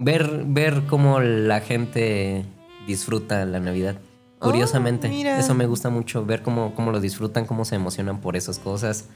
Ver, 0.00 0.44
ver 0.44 0.82
cómo 0.88 1.20
la 1.20 1.60
gente 1.60 2.44
disfruta 2.86 3.44
la 3.44 3.60
Navidad. 3.60 3.96
Oh, 4.40 4.46
Curiosamente, 4.46 5.08
eso 5.38 5.54
me 5.54 5.66
gusta 5.66 5.88
mucho, 5.88 6.24
ver 6.24 6.42
cómo, 6.42 6.74
cómo 6.74 6.92
lo 6.92 7.00
disfrutan, 7.00 7.46
cómo 7.46 7.64
se 7.64 7.76
emocionan 7.76 8.20
por 8.20 8.36
esas 8.36 8.58
cosas. 8.58 9.08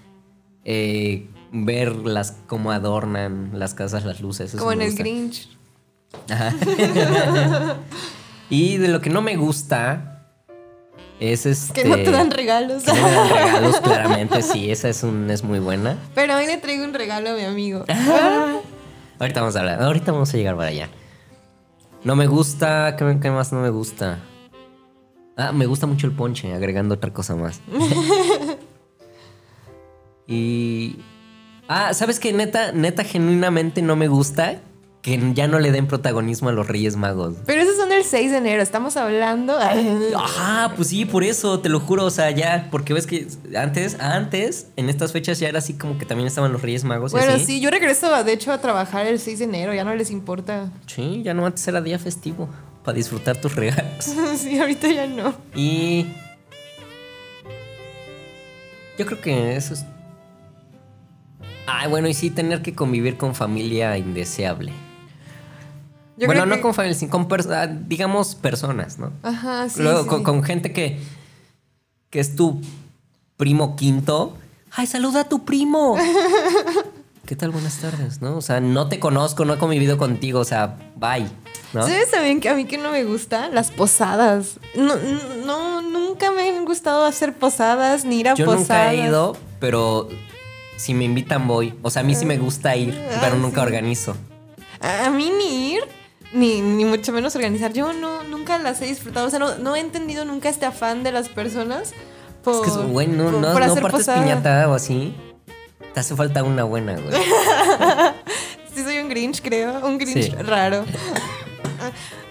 Eh, 0.64 1.28
ver 1.52 1.94
las, 1.94 2.38
cómo 2.46 2.72
adornan 2.72 3.50
las 3.54 3.74
casas, 3.74 4.04
las 4.04 4.20
luces. 4.20 4.54
Como 4.56 4.72
en 4.72 4.82
el 4.82 4.88
gusta. 4.88 5.02
Grinch. 5.02 5.48
Ajá. 6.28 6.54
y 8.50 8.78
de 8.78 8.88
lo 8.88 9.00
que 9.00 9.10
no 9.10 9.22
me 9.22 9.36
gusta 9.36 10.12
es 11.20 11.46
este. 11.46 11.82
Que 11.82 11.88
no 11.88 11.96
te 11.96 12.10
dan 12.10 12.30
regalos. 12.30 12.82
que 12.82 12.92
no 12.92 13.02
me 13.02 13.10
dan 13.10 13.28
regalos, 13.32 13.80
claramente, 13.80 14.42
sí, 14.42 14.70
esa 14.70 14.88
es, 14.88 15.02
un, 15.02 15.30
es 15.30 15.44
muy 15.44 15.60
buena. 15.60 15.96
Pero 16.14 16.36
hoy 16.36 16.46
le 16.46 16.56
traigo 16.56 16.84
un 16.84 16.94
regalo 16.94 17.30
a 17.30 17.34
mi 17.34 17.44
amigo. 17.44 17.84
Ahorita 19.18 19.40
vamos 19.40 19.54
a 19.54 19.60
hablar, 19.60 19.80
ahorita 19.80 20.10
vamos 20.10 20.34
a 20.34 20.36
llegar 20.36 20.56
para 20.56 20.70
allá. 20.70 20.88
No 22.02 22.16
me 22.16 22.26
gusta, 22.26 22.96
¿qué, 22.96 23.18
qué 23.22 23.30
más 23.30 23.52
no 23.52 23.60
me 23.60 23.70
gusta? 23.70 24.18
Ah, 25.36 25.52
me 25.52 25.66
gusta 25.66 25.86
mucho 25.86 26.08
el 26.08 26.12
ponche, 26.12 26.52
agregando 26.52 26.96
otra 26.96 27.12
cosa 27.12 27.36
más. 27.36 27.60
y. 30.26 30.71
Ah, 31.74 31.94
¿sabes 31.94 32.20
qué? 32.20 32.32
Neta, 32.35 32.72
neta, 32.72 33.02
genuinamente 33.02 33.80
no 33.80 33.96
me 33.96 34.08
gusta 34.08 34.61
que 35.00 35.18
ya 35.35 35.48
no 35.48 35.58
le 35.58 35.72
den 35.72 35.87
protagonismo 35.88 36.50
a 36.50 36.52
los 36.52 36.68
Reyes 36.68 36.96
Magos. 36.96 37.35
Pero 37.46 37.62
esos 37.62 37.76
son 37.76 37.90
el 37.90 38.04
6 38.04 38.30
de 38.30 38.37
enero. 38.37 38.62
Estamos 38.62 38.96
hablando. 38.98 39.58
Ajá, 39.58 40.74
pues 40.76 40.88
sí, 40.88 41.06
por 41.06 41.24
eso, 41.24 41.61
te 41.61 41.70
lo 41.70 41.80
juro, 41.80 42.04
o 42.04 42.11
sea, 42.11 42.30
ya, 42.30 42.68
porque 42.70 42.92
ves 42.92 43.06
que 43.06 43.26
antes, 43.56 43.98
antes, 43.98 44.66
en 44.76 44.90
estas 44.90 45.12
fechas 45.12 45.40
ya 45.40 45.48
era 45.48 45.58
así 45.58 45.72
como 45.72 45.98
que 45.98 46.04
también 46.04 46.26
estaban 46.28 46.52
los 46.52 46.61
Reyes 46.62 46.85
Magos. 46.85 47.12
y 47.12 47.16
Bueno, 47.16 47.32
así. 47.32 47.46
sí, 47.46 47.61
yo 47.61 47.70
regreso 47.70 48.22
de 48.22 48.32
hecho 48.32 48.52
a 48.52 48.58
trabajar 48.58 49.06
el 49.06 49.18
6 49.18 49.38
de 49.40 49.44
enero. 49.46 49.74
Ya 49.74 49.82
no 49.82 49.94
les 49.94 50.11
importa. 50.11 50.70
Sí, 50.87 51.22
ya 51.24 51.35
no 51.35 51.46
antes 51.46 51.66
era 51.66 51.80
día 51.80 51.98
festivo, 51.98 52.48
para 52.85 52.94
disfrutar 52.94 53.38
tus 53.38 53.56
regalos. 53.56 54.04
sí, 54.37 54.58
ahorita 54.61 54.88
ya 54.88 55.06
no. 55.06 55.35
Y 55.54 56.06
yo 58.98 59.06
creo 59.06 59.20
que 59.20 59.56
eso 59.56 59.74
es... 59.74 59.85
Ay, 61.66 61.88
bueno, 61.88 62.09
y 62.09 62.14
sí, 62.14 62.31
tener 62.31 62.62
que 62.62 62.75
convivir 62.75 63.16
con 63.16 63.35
familia 63.35 63.96
indeseable. 63.96 64.72
Yo 66.16 66.27
bueno, 66.27 66.44
no 66.46 66.57
que- 66.57 66.61
con 66.61 66.75
familia, 66.75 66.96
sino 66.98 67.11
con, 67.11 67.29
pers- 67.29 67.51
ah, 67.53 67.66
digamos, 67.66 68.35
personas, 68.35 68.98
¿no? 68.98 69.12
Ajá, 69.22 69.68
sí. 69.68 69.83
Luego, 69.83 70.03
sí, 70.18 70.22
con, 70.25 70.42
gente 70.42 70.72
que, 70.72 70.98
que 72.11 72.20
es 72.20 72.37
tu 72.37 72.61
primo 73.37 73.77
quinto. 73.77 74.37
¡Ay, 74.72 74.87
saluda 74.87 75.20
a 75.20 75.29
tu 75.29 75.44
primo! 75.44 75.96
¿Qué 77.27 77.37
tal? 77.37 77.51
Buenas 77.51 77.79
tardes, 77.79 78.20
¿no? 78.20 78.37
O 78.37 78.40
sea, 78.42 78.61
no 78.61 78.88
te 78.88 78.98
conozco, 78.98 79.44
no 79.44 79.55
he 79.55 79.59
convivido 79.59 79.96
contigo, 79.96 80.40
o 80.40 80.44
sea, 80.44 80.77
bye, 80.96 81.27
¿no? 81.72 81.83
¿Sabes 81.83 82.11
también 82.11 82.40
que 82.40 82.48
a 82.48 82.55
mí 82.55 82.64
que 82.66 82.77
no 82.79 82.90
me 82.90 83.05
gusta? 83.05 83.48
Las 83.48 83.70
posadas. 83.70 84.59
No, 84.77 84.96
no, 85.46 85.81
nunca 85.83 86.31
me 86.33 86.51
han 86.51 86.64
gustado 86.64 87.05
hacer 87.07 87.33
posadas 87.35 88.05
ni 88.05 88.20
ir 88.20 88.29
a 88.29 88.35
Yo 88.35 88.44
posadas. 88.44 88.61
nunca 88.68 88.92
he 88.92 89.07
ido, 89.09 89.37
pero 89.61 90.09
si 90.83 90.95
me 90.95 91.05
invitan 91.05 91.47
voy. 91.47 91.75
O 91.83 91.90
sea, 91.90 92.01
a 92.01 92.05
mí 92.05 92.14
sí 92.14 92.25
me 92.27 92.38
gusta 92.38 92.75
ir, 92.77 92.92
pero 93.21 93.35
Ah, 93.35 93.38
nunca 93.38 93.61
sí. 93.61 93.66
organizo. 93.66 94.16
A 94.81 95.11
mí 95.11 95.31
ni 95.31 95.73
ir, 95.75 95.83
ni, 96.33 96.61
ni 96.61 96.85
mucho 96.85 97.12
menos 97.12 97.37
organizar. 97.37 97.73
Yo 97.73 97.92
no, 97.92 98.25
nunca 98.25 98.59
las 98.59 98.81
he 98.83 98.87
disfrutado. 98.87 99.27
O 99.27 99.31
sea, 99.31 99.38
no, 99.38 99.57
no 99.59 99.77
he 99.77 99.81
entendido 99.81 100.25
nunca 100.25 100.49
este 100.49 100.66
afán 100.66 101.05
de 101.05 101.12
las 101.12 101.29
personas 101.29 101.92
por, 102.42 102.66
Es 102.66 102.73
que, 102.73 102.81
es- 102.81 102.87
güey, 102.88 103.07
no, 103.07 103.25
por- 103.25 103.33
no, 103.35 103.53
por 103.53 103.66
no 103.66 103.75
partes 103.77 103.90
posada. 103.90 104.21
piñata 104.23 104.68
o 104.68 104.75
así. 104.75 105.14
Te 105.95 106.01
hace 106.01 106.16
falta 106.16 106.42
una 106.42 106.64
buena, 106.64 106.95
güey. 106.95 107.14
Sí, 108.75 108.83
soy 108.83 108.99
un 108.99 109.09
Grinch, 109.11 109.42
creo. 109.42 109.87
Un 109.87 109.99
Grinch 109.99 110.31
Sí. 110.31 110.31
raro. 110.31 110.85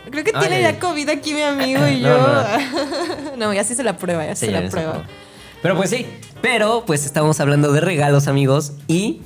Creo 0.09 0.23
que 0.25 0.31
Ay, 0.33 0.39
tiene 0.47 0.61
ya. 0.63 0.79
COVID 0.79 1.07
aquí 1.09 1.33
mi 1.33 1.41
amigo 1.41 1.87
y 1.87 1.99
No, 2.01 2.09
yo. 2.09 2.17
no, 2.17 3.37
No, 3.37 3.53
ya 3.53 3.63
sí 3.63 3.75
se 3.75 3.83
la 3.83 3.95
prueba, 3.97 4.25
ya 4.25 4.35
Sí, 4.35 4.47
se 4.47 4.51
ya 4.51 4.59
la 4.61 4.69
prueba. 4.69 5.03
Pero 5.61 5.75
pues 5.75 5.89
sí, 5.89 6.05
pero 6.41 6.83
pues 6.85 7.05
estamos 7.05 7.39
hablando 7.39 7.71
de 7.71 7.81
regalos, 7.81 8.27
amigos, 8.27 8.73
y 8.87 9.21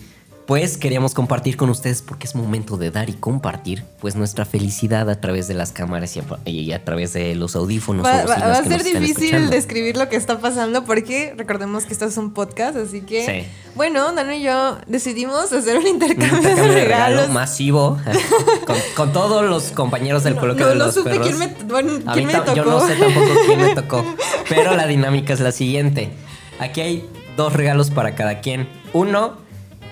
pues 0.45 0.77
queríamos 0.77 1.15
compartir 1.15 1.57
con 1.57 1.71
ustedes 1.71 2.03
porque 2.03 2.27
es 2.27 2.35
momento 2.35 2.77
de 2.77 2.91
dar 2.91 3.09
y 3.09 3.13
compartir 3.13 3.83
pues 3.99 4.15
nuestra 4.15 4.45
felicidad 4.45 5.09
a 5.09 5.19
través 5.19 5.47
de 5.47 5.55
las 5.55 5.71
cámaras 5.71 6.15
y 6.15 6.19
a, 6.19 6.23
y 6.47 6.71
a 6.71 6.85
través 6.85 7.13
de 7.13 7.33
los 7.33 7.55
audífonos. 7.55 8.05
Va, 8.05 8.19
a 8.19 8.63
ser 8.63 8.83
difícil 8.83 9.49
describir 9.49 9.97
lo 9.97 10.07
que 10.07 10.17
está 10.17 10.37
pasando 10.39 10.85
porque 10.85 11.33
recordemos 11.35 11.85
que 11.85 11.93
esto 11.93 12.05
es 12.05 12.15
un 12.17 12.31
podcast, 12.31 12.77
así 12.77 13.01
que 13.01 13.25
Sí. 13.25 13.47
bueno, 13.73 14.13
Dano 14.13 14.33
y 14.33 14.43
yo 14.43 14.77
decidimos 14.85 15.51
hacer 15.51 15.77
un 15.77 15.83
Un 15.85 15.87
intercambio, 15.87 16.41
de 16.41 16.49
de 16.49 16.61
regalo 16.61 17.15
regalos. 17.15 17.29
masivo 17.31 17.97
con, 18.67 18.75
con 18.95 19.13
todos 19.13 19.43
los 19.49 19.71
compañeros 19.71 20.23
del 20.23 20.35
coloquio 20.35 20.65
no, 20.65 20.71
de 20.73 20.77
no 20.77 20.85
los 20.85 20.93
supe 20.93 21.09
perros. 21.09 21.27
quién 21.27 21.39
me, 21.39 21.47
bueno, 21.63 21.91
A 22.05 22.13
quién 22.13 22.27
mí 22.27 22.33
me 22.33 22.37
tam- 22.39 22.45
tocó. 22.45 22.55
Yo 22.55 22.65
no 22.65 22.85
sé 22.85 22.95
tampoco 22.97 23.29
quién 23.47 23.61
me 23.61 23.73
tocó. 23.73 24.05
Pero 24.49 24.75
la 24.75 24.85
dinámica 24.85 25.33
es 25.33 25.39
la 25.39 25.51
siguiente. 25.51 26.11
Aquí 26.59 26.81
hay 26.81 27.09
dos 27.35 27.53
regalos 27.53 27.91
para 27.91 28.15
cada 28.15 28.39
quien. 28.39 28.67
Uno 28.93 29.37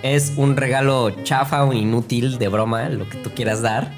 es 0.01 0.33
un 0.37 0.55
regalo 0.57 1.11
chafa 1.23 1.65
o 1.65 1.73
inútil 1.73 2.37
de 2.37 2.47
broma, 2.47 2.89
lo 2.89 3.09
que 3.09 3.17
tú 3.17 3.31
quieras 3.35 3.61
dar. 3.61 3.91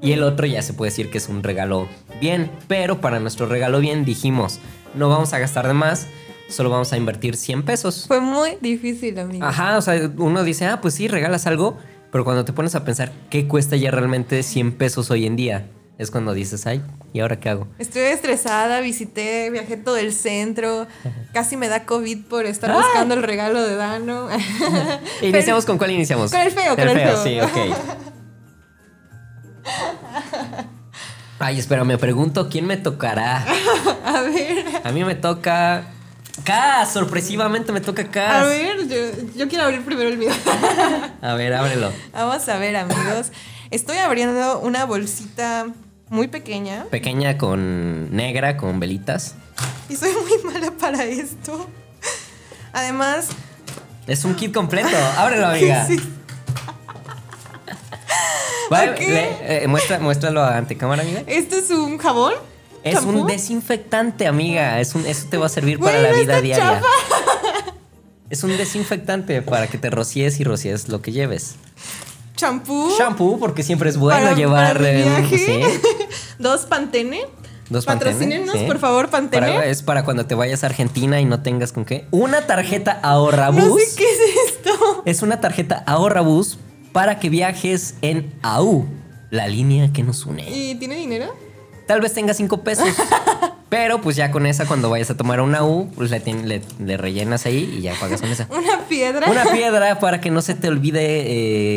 Y 0.00 0.12
el 0.12 0.22
otro 0.22 0.46
ya 0.46 0.62
se 0.62 0.74
puede 0.74 0.90
decir 0.90 1.10
que 1.10 1.18
es 1.18 1.28
un 1.28 1.42
regalo 1.42 1.88
bien. 2.20 2.50
Pero 2.68 3.00
para 3.00 3.20
nuestro 3.20 3.46
regalo 3.46 3.80
bien 3.80 4.04
dijimos, 4.04 4.60
no 4.94 5.08
vamos 5.08 5.32
a 5.32 5.38
gastar 5.38 5.66
de 5.66 5.74
más, 5.74 6.08
solo 6.48 6.70
vamos 6.70 6.92
a 6.92 6.96
invertir 6.96 7.36
100 7.36 7.62
pesos. 7.62 8.04
Fue 8.06 8.20
muy 8.20 8.58
difícil, 8.60 9.18
amigo. 9.18 9.44
Ajá, 9.44 9.78
o 9.78 9.82
sea, 9.82 10.10
uno 10.18 10.44
dice, 10.44 10.66
ah, 10.66 10.80
pues 10.80 10.94
sí, 10.94 11.08
regalas 11.08 11.46
algo, 11.46 11.78
pero 12.12 12.24
cuando 12.24 12.44
te 12.44 12.52
pones 12.52 12.74
a 12.74 12.84
pensar 12.84 13.12
qué 13.30 13.48
cuesta 13.48 13.76
ya 13.76 13.90
realmente 13.90 14.42
100 14.42 14.72
pesos 14.72 15.10
hoy 15.10 15.26
en 15.26 15.36
día, 15.36 15.68
es 15.98 16.10
cuando 16.10 16.32
dices, 16.34 16.66
ay, 16.66 16.82
¿y 17.12 17.20
ahora 17.20 17.38
qué 17.38 17.48
hago? 17.50 17.68
Estoy 17.78 18.02
estresada, 18.02 18.80
visité, 18.80 19.50
viajé 19.50 19.76
todo 19.76 19.96
el 19.96 20.12
centro, 20.12 20.86
casi 21.32 21.56
me 21.56 21.68
da 21.68 21.84
COVID 21.86 22.24
por 22.24 22.46
estar 22.46 22.70
Ah. 22.70 22.76
buscando 22.78 23.14
el 23.14 23.22
regalo 23.22 23.62
de 23.62 23.76
Dano. 23.76 24.28
¿Iniciamos 25.22 25.64
con 25.64 25.78
cuál 25.78 25.92
iniciamos? 25.92 26.30
Con 26.32 26.40
el 26.40 26.50
feo, 26.50 26.74
con 26.76 26.88
el 26.88 26.98
feo. 26.98 27.22
sí, 27.22 27.40
ok. 27.40 27.56
Ay, 31.38 31.58
espera, 31.58 31.84
me 31.84 31.98
pregunto 31.98 32.48
quién 32.48 32.66
me 32.66 32.76
tocará. 32.76 33.44
A 34.04 34.22
ver, 34.22 34.64
A 34.84 34.92
mí 34.92 35.04
me 35.04 35.14
toca. 35.14 35.84
Cas, 36.44 36.92
sorpresivamente 36.92 37.70
me 37.70 37.80
toca 37.80 38.10
Cas. 38.10 38.42
a 38.42 38.46
ver, 38.46 38.88
yo, 38.88 38.96
yo 39.36 39.48
quiero 39.48 39.64
abrir 39.64 39.84
primero 39.84 40.08
el 40.08 40.18
mío. 40.18 40.32
A 41.22 41.34
ver, 41.34 41.54
ábrelo. 41.54 41.92
Vamos 42.12 42.48
a 42.48 42.58
ver, 42.58 42.74
amigos. 42.76 43.30
Estoy 43.70 43.98
abriendo 43.98 44.58
una 44.60 44.84
bolsita 44.84 45.66
muy 46.14 46.28
pequeña 46.28 46.86
Pequeña 46.90 47.36
con 47.36 48.14
negra, 48.14 48.56
con 48.56 48.78
velitas. 48.80 49.34
y 49.88 49.96
soy 49.96 50.10
muy 50.12 50.52
mala 50.52 50.70
para 50.72 51.04
esto. 51.04 51.68
Además, 52.72 53.28
Es 54.06 54.24
un 54.24 54.34
kit 54.34 54.52
completo. 54.54 54.96
Ábrelo, 55.16 55.46
amiga. 55.46 55.86
sí, 55.88 55.96
Vale, 58.70 58.92
Ok. 58.92 59.00
le- 59.00 59.64
eh, 59.64 59.68
muestra, 59.68 59.98
muéstralo 59.98 60.42
ante 60.42 60.76
cámara, 60.76 61.02
amiga. 61.02 61.22
esto 61.26 61.56
es 61.56 61.70
un 61.70 61.98
jabón. 61.98 62.32
Es 62.82 62.96
un 63.02 63.14
¿Champú? 63.14 63.26
desinfectante, 63.26 64.26
amiga. 64.26 64.80
Es 64.80 64.94
un, 64.94 65.06
eso 65.06 65.26
te 65.30 65.36
va 65.38 65.46
a 65.46 65.48
servir 65.48 65.78
para 65.78 65.98
la 66.00 66.12
vida 66.12 66.40
diaria. 66.40 66.82
Es 68.30 68.42
un 68.42 68.56
desinfectante 68.56 69.40
para 69.42 69.66
que 69.68 69.78
te 69.78 69.90
rocíes 69.90 70.38
y 70.40 70.44
rocíes 70.44 70.88
lo 70.88 71.00
que 71.00 71.12
lleves. 71.12 71.54
champú. 72.36 72.90
Shampoo, 72.98 73.38
porque 73.38 73.62
siempre 73.62 73.88
es 73.90 73.96
bueno 73.96 74.22
para- 74.24 74.36
llevar. 74.36 74.76
para 74.78 74.92
mi 74.92 75.00
eh, 75.00 75.26
sí, 75.30 75.78
Dos 76.38 76.66
Pantene. 76.66 77.22
dos 77.70 77.84
Pantene, 77.86 78.12
Patrocínenos, 78.12 78.56
sí. 78.58 78.64
por 78.66 78.78
favor, 78.78 79.08
Pantene. 79.10 79.46
Para- 79.46 79.66
es 79.66 79.82
para 79.82 80.04
cuando 80.04 80.26
te 80.26 80.34
vayas 80.34 80.64
a 80.64 80.66
Argentina 80.66 81.20
y 81.20 81.24
no 81.24 81.40
tengas 81.42 81.72
con 81.72 81.84
qué. 81.84 82.06
Una 82.10 82.46
tarjeta 82.46 82.98
ahorrabús. 83.02 83.64
No 83.64 83.76
sé 83.76 83.84
qué 83.96 84.04
es 84.04 84.50
esto. 84.56 85.02
Es 85.06 85.22
una 85.22 85.40
tarjeta 85.40 85.82
ahorrabús 85.86 86.58
para 86.92 87.18
que 87.18 87.28
viajes 87.28 87.94
en 88.02 88.32
AU, 88.42 88.86
la 89.30 89.48
línea 89.48 89.92
que 89.92 90.02
nos 90.02 90.26
une. 90.26 90.48
¿Y 90.50 90.74
tiene 90.76 90.96
dinero? 90.96 91.34
Tal 91.86 92.00
vez 92.00 92.12
tenga 92.14 92.32
cinco 92.34 92.62
pesos. 92.62 92.88
Pero 93.68 94.00
pues 94.00 94.14
ya 94.14 94.30
con 94.30 94.46
esa, 94.46 94.66
cuando 94.66 94.88
vayas 94.88 95.10
a 95.10 95.16
tomar 95.16 95.40
una 95.40 95.64
U, 95.64 95.90
pues 95.96 96.10
le, 96.10 96.22
tien- 96.22 96.44
le- 96.44 96.62
le 96.78 96.96
rellenas 96.96 97.44
ahí 97.44 97.74
y 97.78 97.80
ya 97.82 97.94
pagas 97.98 98.20
con 98.20 98.30
esa. 98.30 98.46
Una 98.50 98.86
piedra. 98.88 99.28
Una 99.28 99.44
piedra 99.46 99.98
para 99.98 100.20
que 100.20 100.30
no 100.30 100.42
se 100.42 100.54
te 100.54 100.68
olvide 100.68 101.02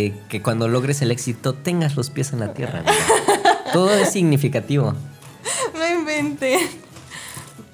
eh, 0.05 0.13
que 0.29 0.41
cuando 0.43 0.67
logres 0.67 1.01
el 1.01 1.09
éxito 1.11 1.55
tengas 1.55 1.95
los 1.95 2.09
pies 2.11 2.33
en 2.33 2.39
la 2.41 2.53
tierra. 2.53 2.83
Todo 3.73 3.93
es 3.93 4.11
significativo. 4.11 4.93
No 5.73 5.99
invente. 5.99 6.57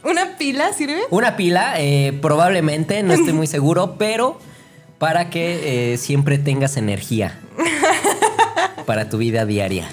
¿Una 0.04 0.38
pila 0.38 0.74
sirve? 0.74 1.02
Una 1.12 1.36
pila, 1.38 1.76
eh, 1.80 2.18
probablemente, 2.22 3.02
no 3.04 3.14
estoy 3.14 3.34
muy 3.34 3.48
seguro, 3.48 3.96
pero 3.98 4.38
para 4.98 5.30
que 5.30 5.94
eh, 5.94 5.98
siempre 5.98 6.38
tengas 6.38 6.76
energía 6.78 7.40
para 8.86 9.10
tu 9.10 9.18
vida 9.18 9.46
diaria. 9.46 9.88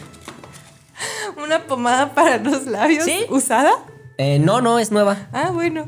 ¿Una 1.42 1.60
pomada 1.64 2.12
para 2.14 2.38
los 2.38 2.66
labios 2.66 3.04
Sí. 3.04 3.24
usada? 3.28 3.70
Eh, 4.18 4.38
no, 4.38 4.60
no, 4.60 4.78
es 4.78 4.90
nueva. 4.90 5.28
Ah, 5.32 5.50
bueno. 5.52 5.86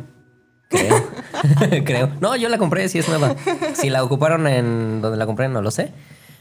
Creo. 0.68 1.04
Creo. 1.84 2.10
No, 2.20 2.36
yo 2.36 2.48
la 2.48 2.58
compré, 2.58 2.88
sí 2.88 2.98
es 2.98 3.08
nueva. 3.08 3.34
Si 3.74 3.90
la 3.90 4.02
ocuparon 4.04 4.46
en 4.46 5.02
donde 5.02 5.18
la 5.18 5.26
compré, 5.26 5.48
no 5.48 5.60
lo 5.62 5.70
sé. 5.70 5.92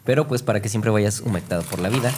Pero 0.06 0.28
pues 0.28 0.42
para 0.44 0.62
que 0.62 0.70
siempre 0.70 0.92
vayas 0.92 1.20
humectado 1.20 1.64
por 1.64 1.80
la 1.80 1.90
vida. 1.90 2.12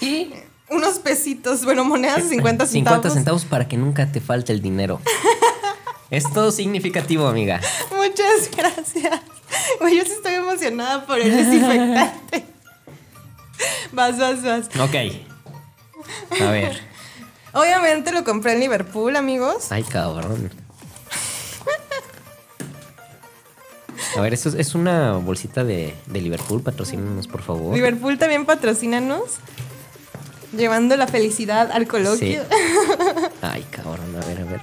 Y 0.00 0.30
Unos 0.68 0.98
pesitos, 0.98 1.64
bueno, 1.64 1.84
monedas 1.84 2.24
de 2.24 2.28
50 2.30 2.66
centavos. 2.66 3.02
50 3.02 3.10
centavos 3.10 3.44
para 3.44 3.68
que 3.68 3.76
nunca 3.76 4.10
te 4.10 4.20
falte 4.20 4.52
el 4.52 4.60
dinero. 4.62 5.00
Es 6.08 6.22
todo 6.32 6.52
significativo, 6.52 7.26
amiga. 7.26 7.60
Muchas 7.90 8.48
gracias. 8.56 9.20
Güey, 9.80 9.96
yo 9.96 10.04
sí 10.04 10.12
estoy 10.12 10.34
emocionada 10.34 11.04
por 11.04 11.18
el 11.18 11.32
desinfectante. 11.36 12.44
Vas, 13.90 14.16
vas, 14.16 14.40
vas. 14.40 14.66
Ok. 14.78 14.94
A 16.40 16.50
ver. 16.52 16.80
Obviamente 17.52 18.12
lo 18.12 18.22
compré 18.22 18.52
en 18.52 18.60
Liverpool, 18.60 19.16
amigos. 19.16 19.72
Ay, 19.72 19.82
cabrón. 19.82 20.52
A 24.16 24.20
ver, 24.20 24.32
eso 24.32 24.48
es, 24.48 24.54
es 24.54 24.74
una 24.74 25.14
bolsita 25.14 25.64
de, 25.64 25.94
de 26.06 26.20
Liverpool. 26.20 26.62
Patrocínanos, 26.62 27.26
por 27.26 27.42
favor. 27.42 27.74
Liverpool 27.74 28.16
también 28.16 28.46
patrocínanos. 28.46 29.38
Llevando 30.56 30.96
la 30.96 31.06
felicidad 31.06 31.70
al 31.72 31.86
coloquio. 31.86 32.42
Ay, 33.42 33.64
cabrón. 33.70 34.16
A 34.22 34.26
ver, 34.26 34.40
a 34.40 34.44
ver. 34.44 34.60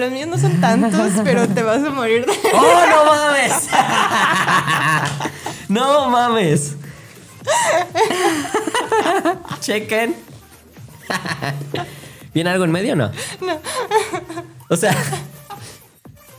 Los 0.00 0.10
míos 0.10 0.28
no 0.28 0.38
son 0.38 0.60
tantos, 0.60 1.12
pero 1.24 1.48
te 1.48 1.62
vas 1.62 1.84
a 1.84 1.90
morir 1.90 2.26
de... 2.26 2.32
¡Oh, 2.52 2.86
no 2.88 3.04
mames! 3.04 3.68
¡No 5.68 6.10
mames! 6.10 6.74
Chequen. 9.60 10.16
¿Viene 12.34 12.50
algo 12.50 12.64
en 12.64 12.72
medio 12.72 12.94
o 12.94 12.96
no? 12.96 13.12
No. 13.40 13.60
O 14.68 14.76
sea, 14.76 14.96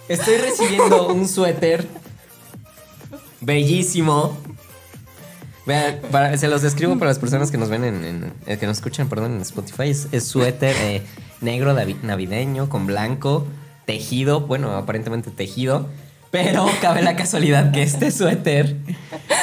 estoy 0.08 0.38
recibiendo 0.38 1.08
un 1.08 1.28
suéter 1.28 1.88
bellísimo. 3.40 4.38
Vean, 5.66 6.00
para- 6.12 6.36
se 6.38 6.48
los 6.48 6.62
describo 6.62 6.98
para 6.98 7.10
las 7.12 7.20
personas 7.20 7.52
que 7.52 7.58
nos 7.58 7.70
ven 7.70 7.84
en, 7.84 8.04
en- 8.04 8.34
eh, 8.48 8.58
que 8.58 8.66
nos 8.66 8.78
escuchan, 8.78 9.08
perdón, 9.10 9.36
en 9.36 9.42
Spotify. 9.42 9.90
Es, 9.90 10.08
es 10.12 10.26
suéter 10.28 10.76
eh, 10.82 11.02
negro 11.42 11.76
navideño 12.04 12.68
con 12.70 12.88
blanco, 12.88 13.46
tejido, 13.86 14.42
bueno, 14.42 14.76
aparentemente 14.76 15.30
tejido, 15.30 15.88
pero 16.32 16.66
cabe 16.82 17.02
la 17.04 17.16
casualidad 17.16 17.72
que 17.72 17.84
este 17.84 18.10
suéter 18.10 18.78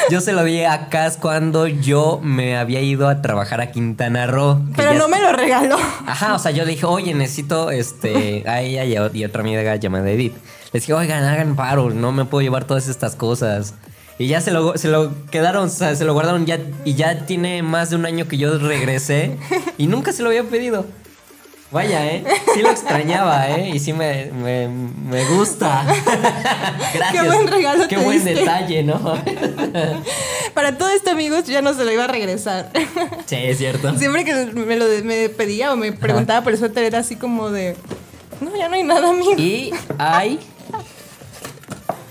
Yo 0.09 0.21
se 0.21 0.33
lo 0.33 0.43
di 0.43 0.63
a 0.63 0.89
Cas 0.89 1.17
cuando 1.17 1.67
yo 1.67 2.19
me 2.23 2.57
había 2.57 2.81
ido 2.81 3.07
a 3.07 3.21
trabajar 3.21 3.61
a 3.61 3.71
Quintana 3.71 4.25
Roo. 4.27 4.59
Pero 4.75 4.93
no 4.95 5.07
me 5.07 5.21
lo 5.21 5.31
regaló. 5.31 5.77
Ajá, 6.07 6.33
o 6.33 6.39
sea, 6.39 6.51
yo 6.51 6.65
le 6.65 6.71
dije, 6.71 6.85
oye, 6.87 7.13
necesito 7.13 7.69
este, 7.71 8.43
a 8.47 8.61
ella 8.61 8.83
y, 8.85 8.95
a- 8.97 9.11
y 9.13 9.23
otra 9.23 9.41
amiga 9.41 9.75
llamada 9.75 10.09
Edith. 10.09 10.33
Les 10.73 10.83
dije, 10.83 10.93
oigan, 10.93 11.23
hagan 11.23 11.55
paro, 11.55 11.91
no 11.91 12.11
me 12.11 12.25
puedo 12.25 12.41
llevar 12.41 12.65
todas 12.65 12.87
estas 12.87 13.15
cosas. 13.15 13.75
Y 14.19 14.27
ya 14.27 14.41
se 14.41 14.51
lo, 14.51 14.77
se 14.77 14.89
lo 14.89 15.11
quedaron, 15.31 15.65
o 15.67 15.69
sea, 15.69 15.95
se 15.95 16.03
lo 16.05 16.13
guardaron 16.13 16.45
ya 16.45 16.59
y 16.83 16.93
ya 16.93 17.25
tiene 17.25 17.63
más 17.63 17.89
de 17.89 17.95
un 17.95 18.05
año 18.05 18.27
que 18.27 18.37
yo 18.37 18.57
regresé 18.59 19.37
y 19.77 19.87
nunca 19.87 20.11
se 20.11 20.21
lo 20.21 20.29
había 20.29 20.43
pedido. 20.43 20.85
Vaya, 21.71 22.05
¿eh? 22.05 22.23
Sí 22.55 22.61
lo 22.61 22.69
extrañaba, 22.71 23.47
¿eh? 23.49 23.69
Y 23.69 23.79
sí 23.79 23.93
me, 23.93 24.25
me, 24.31 24.67
me 24.67 25.23
gusta. 25.25 25.85
Gracias. 26.93 27.11
Qué 27.23 27.29
buen 27.29 27.47
regalo 27.47 27.87
Qué 27.87 27.95
te 27.95 28.03
buen 28.03 28.17
diste. 28.17 28.39
detalle, 28.39 28.83
¿no? 28.83 28.99
Para 30.53 30.77
todo 30.77 30.89
esto, 30.89 31.11
amigos, 31.11 31.45
ya 31.45 31.61
no 31.61 31.73
se 31.73 31.85
lo 31.85 31.91
iba 31.91 32.05
a 32.05 32.07
regresar. 32.07 32.71
sí, 33.25 33.35
es 33.35 33.59
cierto. 33.59 33.95
Siempre 33.97 34.25
que 34.25 34.33
me 34.47 34.75
lo 34.77 34.85
me 35.03 35.29
pedía 35.29 35.71
o 35.71 35.75
me 35.77 35.91
preguntaba 35.93 36.43
por 36.43 36.57
suéter 36.57 36.83
era 36.85 36.99
así 36.99 37.15
como 37.15 37.51
de... 37.51 37.75
No, 38.41 38.55
ya 38.57 38.67
no 38.67 38.75
hay 38.75 38.83
nada, 38.83 39.09
amigo. 39.09 39.33
Y 39.37 39.71
hay 39.97 40.39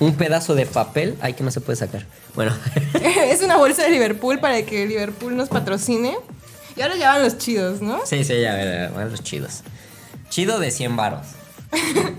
un 0.00 0.14
pedazo 0.14 0.54
de 0.54 0.66
papel. 0.66 1.16
Ay, 1.20 1.34
que 1.34 1.42
no 1.44 1.50
se 1.50 1.60
puede 1.60 1.76
sacar. 1.76 2.06
Bueno, 2.34 2.52
es 3.02 3.42
una 3.42 3.56
bolsa 3.56 3.82
de 3.82 3.90
Liverpool 3.90 4.38
para 4.38 4.62
que 4.62 4.86
Liverpool 4.86 5.36
nos 5.36 5.48
patrocine. 5.48 6.16
Y 6.76 6.82
ahora 6.82 6.96
ya 6.96 7.12
van 7.12 7.22
los 7.24 7.38
chidos, 7.38 7.80
¿no? 7.82 8.06
sí, 8.06 8.22
sí, 8.24 8.40
ya 8.40 8.90
van 8.94 9.10
los 9.10 9.22
chidos. 9.22 9.62
Chido 10.30 10.60
de 10.60 10.70
100 10.70 10.96
varos. 10.96 11.26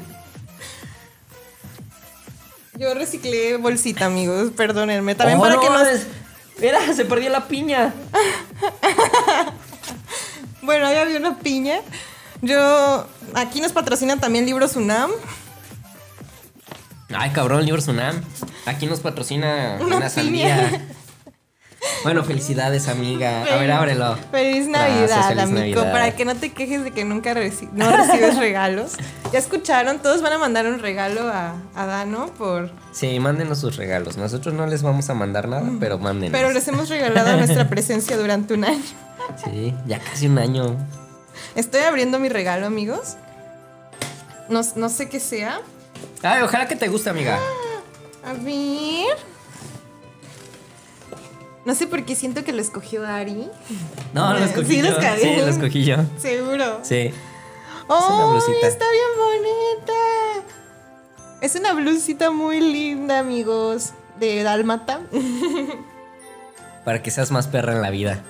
Yo 2.78 2.94
reciclé 2.94 3.58
bolsita, 3.58 4.06
amigos, 4.06 4.52
perdónenme. 4.56 5.16
También 5.16 5.38
Oh, 5.40 5.42
para 5.42 5.56
no, 5.56 5.62
que 5.62 5.68
es- 5.94 6.08
Mira, 6.62 6.80
se 6.94 7.06
perdió 7.06 7.30
la 7.30 7.48
piña. 7.48 7.94
Bueno, 10.62 10.86
ahí 10.88 10.98
había 10.98 11.18
una 11.18 11.40
piña. 11.40 11.80
Yo... 12.42 13.08
Aquí 13.34 13.62
nos 13.62 13.72
patrocinan 13.72 14.20
también 14.20 14.46
Libros 14.46 14.76
UNAM. 14.76 15.10
Ay, 17.16 17.32
cabrón, 17.32 17.66
Libros 17.66 17.88
UNAM. 17.88 18.22
Aquí 18.66 18.86
nos 18.86 19.00
patrocina 19.00 19.78
Una 19.82 19.98
una, 19.98 20.10
sandía. 20.10 20.86
Bueno, 22.04 22.24
felicidades, 22.24 22.88
amiga. 22.90 23.42
A 23.44 23.56
ver, 23.58 23.72
ábrelo. 23.72 24.18
Feliz 24.32 24.68
Navidad, 24.68 25.28
feliz 25.30 25.44
amigo. 25.44 25.60
Navidad. 25.82 25.92
Para 25.92 26.12
que 26.16 26.24
no 26.26 26.36
te 26.36 26.52
quejes 26.52 26.84
de 26.84 26.92
que 26.92 27.04
nunca 27.04 27.34
reci- 27.34 27.70
no 27.74 27.90
recibes 27.90 28.38
regalos. 28.38 28.94
Ya 29.34 29.40
escucharon, 29.40 30.00
todos 30.00 30.22
van 30.22 30.34
a 30.34 30.38
mandar 30.38 30.66
un 30.66 30.80
regalo 30.80 31.28
a, 31.30 31.56
a 31.76 31.86
Dano 31.86 32.28
por... 32.38 32.72
Sí, 32.94 33.20
mándenos 33.20 33.60
sus 33.60 33.76
regalos. 33.78 34.18
Nosotros 34.18 34.54
no 34.54 34.66
les 34.68 34.82
vamos 34.82 35.10
a 35.10 35.14
mandar 35.14 35.48
nada, 35.50 35.70
pero 35.80 35.98
mándenos. 36.00 36.32
Pero 36.38 36.52
les 36.52 36.68
hemos 36.70 36.90
regalado 36.90 37.36
nuestra 37.38 37.68
presencia 37.70 38.18
durante 38.18 38.54
un 38.54 38.66
año. 38.66 38.84
Sí, 39.44 39.74
ya 39.86 40.00
casi 40.00 40.28
un 40.28 40.38
año. 40.38 40.76
Estoy 41.56 41.82
abriendo 41.82 42.20
mi 42.20 42.30
regalo, 42.30 42.66
amigos. 42.66 43.16
No, 44.50 44.62
no 44.76 44.90
sé 44.90 45.10
qué 45.10 45.20
sea. 45.20 45.62
Ay, 46.24 46.42
ojalá 46.44 46.68
que 46.68 46.76
te 46.76 46.88
guste, 46.88 47.10
amiga. 47.10 47.40
A 48.26 48.34
ver. 48.34 49.18
No 51.66 51.76
sé 51.76 51.88
por 51.88 52.04
qué 52.06 52.16
siento 52.16 52.44
que 52.44 52.52
lo 52.52 52.62
escogió 52.62 53.06
Ari. 53.06 53.50
No, 54.14 54.34
lo 54.34 54.40
Sí, 54.40 54.44
escogí 54.46 54.82
lo 54.82 54.90
yo. 54.90 54.98
escogí. 54.98 55.22
Sí, 55.22 55.36
lo 55.38 55.48
escogí 55.48 55.86
yo. 55.86 55.96
Seguro. 56.18 56.80
Sí. 56.84 57.12
¡Oh! 57.88 58.32
blusita. 58.32 58.68
Está 58.68 58.86
bien 58.92 59.08
bonita. 59.18 59.94
Es 61.42 61.56
una 61.56 61.74
blusita 61.74 62.32
muy 62.32 62.60
linda, 62.60 63.20
amigos. 63.20 63.92
De 64.20 64.44
Dálmata. 64.44 65.02
Para 66.86 67.02
que 67.04 67.12
seas 67.12 67.30
más 67.32 67.48
perra 67.48 67.74
en 67.74 67.82
la 67.82 67.90
vida. 67.90 68.24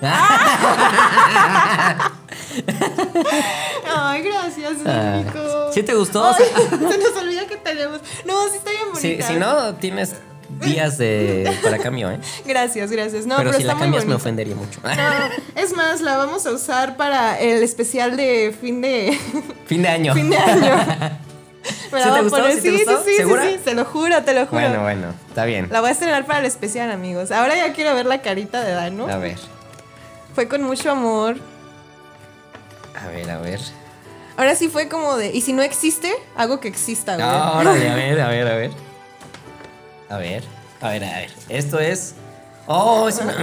Ay, 3.96 4.22
gracias, 4.22 4.72
Ah, 4.86 5.22
Nico. 5.24 5.72
¿Sí 5.72 5.82
te 5.82 5.94
gustó? 5.94 6.24
Ay, 6.24 6.44
se 6.70 6.98
nos 6.98 7.16
olvida 7.16 7.46
que 7.46 7.56
tenemos. 7.56 8.00
No, 8.26 8.48
sí 8.48 8.56
está 8.56 8.70
bien 8.70 8.92
bonita. 8.92 9.26
si 9.26 9.34
no, 9.36 9.74
tienes 9.76 10.14
días 10.60 10.98
de 10.98 11.56
para 11.62 11.78
cambio, 11.78 12.10
¿eh? 12.10 12.18
Gracias, 12.44 12.90
gracias. 12.90 13.24
No, 13.26 13.36
pero, 13.36 13.50
pero, 13.50 13.56
si 13.58 13.62
está 13.62 13.74
la 13.74 13.80
cambias 13.80 14.04
me 14.04 14.14
ofendería 14.14 14.56
mucho. 14.56 14.80
No, 14.82 14.90
es 15.54 15.74
más, 15.76 16.00
la 16.00 16.16
vamos 16.16 16.44
a 16.46 16.50
usar 16.52 16.96
para 16.96 17.38
el 17.38 17.62
especial 17.62 18.16
de 18.16 18.54
fin 18.60 18.80
de 18.80 19.18
fin 19.66 19.82
de 19.82 19.88
año. 19.88 20.14
fin 20.14 20.28
de 20.30 20.36
año. 20.36 21.18
Me 21.92 21.98
la 21.98 22.04
¿Sí 22.06 22.10
te 22.12 22.20
gustó? 22.22 22.46
¿Sí 22.50 22.54
te 22.56 22.60
sí, 22.62 22.70
gustó? 22.84 22.98
sí, 23.04 23.10
sí, 23.10 23.16
¿Segura? 23.16 23.42
sí, 23.42 23.48
sí, 23.54 23.60
te 23.64 23.74
lo 23.74 23.84
juro, 23.84 24.22
te 24.22 24.32
lo 24.34 24.46
juro. 24.46 24.60
Bueno, 24.60 24.82
bueno, 24.82 25.06
está 25.28 25.44
bien. 25.44 25.68
La 25.70 25.80
voy 25.80 25.88
a 25.88 25.92
estrenar 25.92 26.24
para 26.26 26.38
el 26.40 26.46
especial, 26.46 26.90
amigos. 26.90 27.30
Ahora 27.32 27.56
ya 27.56 27.72
quiero 27.72 27.94
ver 27.94 28.06
la 28.06 28.22
carita 28.22 28.62
de 28.62 28.72
Dano. 28.72 29.08
A 29.08 29.16
ver, 29.18 29.38
Fue 30.34 30.46
con 30.48 30.62
mucho 30.62 30.90
amor. 30.90 31.36
a 33.02 33.08
ver, 33.08 33.30
a 33.30 33.38
ver. 33.38 33.60
Ahora 34.36 34.54
sí 34.54 34.68
fue 34.68 34.88
como 34.88 35.16
de, 35.16 35.30
y 35.34 35.40
si 35.42 35.52
no 35.52 35.62
existe, 35.62 36.10
hago 36.36 36.60
que 36.60 36.68
exista, 36.68 37.16
güey. 37.16 37.26
No, 37.26 37.52
órale, 37.58 37.90
a 37.90 37.94
ver, 37.94 38.20
a 38.20 38.28
ver, 38.28 38.46
a 38.48 38.54
ver. 38.56 38.70
A 40.08 40.16
ver, 40.18 40.44
a 40.80 40.88
ver, 40.88 41.04
a 41.04 41.16
ver. 41.18 41.30
Esto 41.48 41.78
es. 41.78 42.14
Oh, 42.66 43.08
es 43.08 43.18
una, 43.18 43.34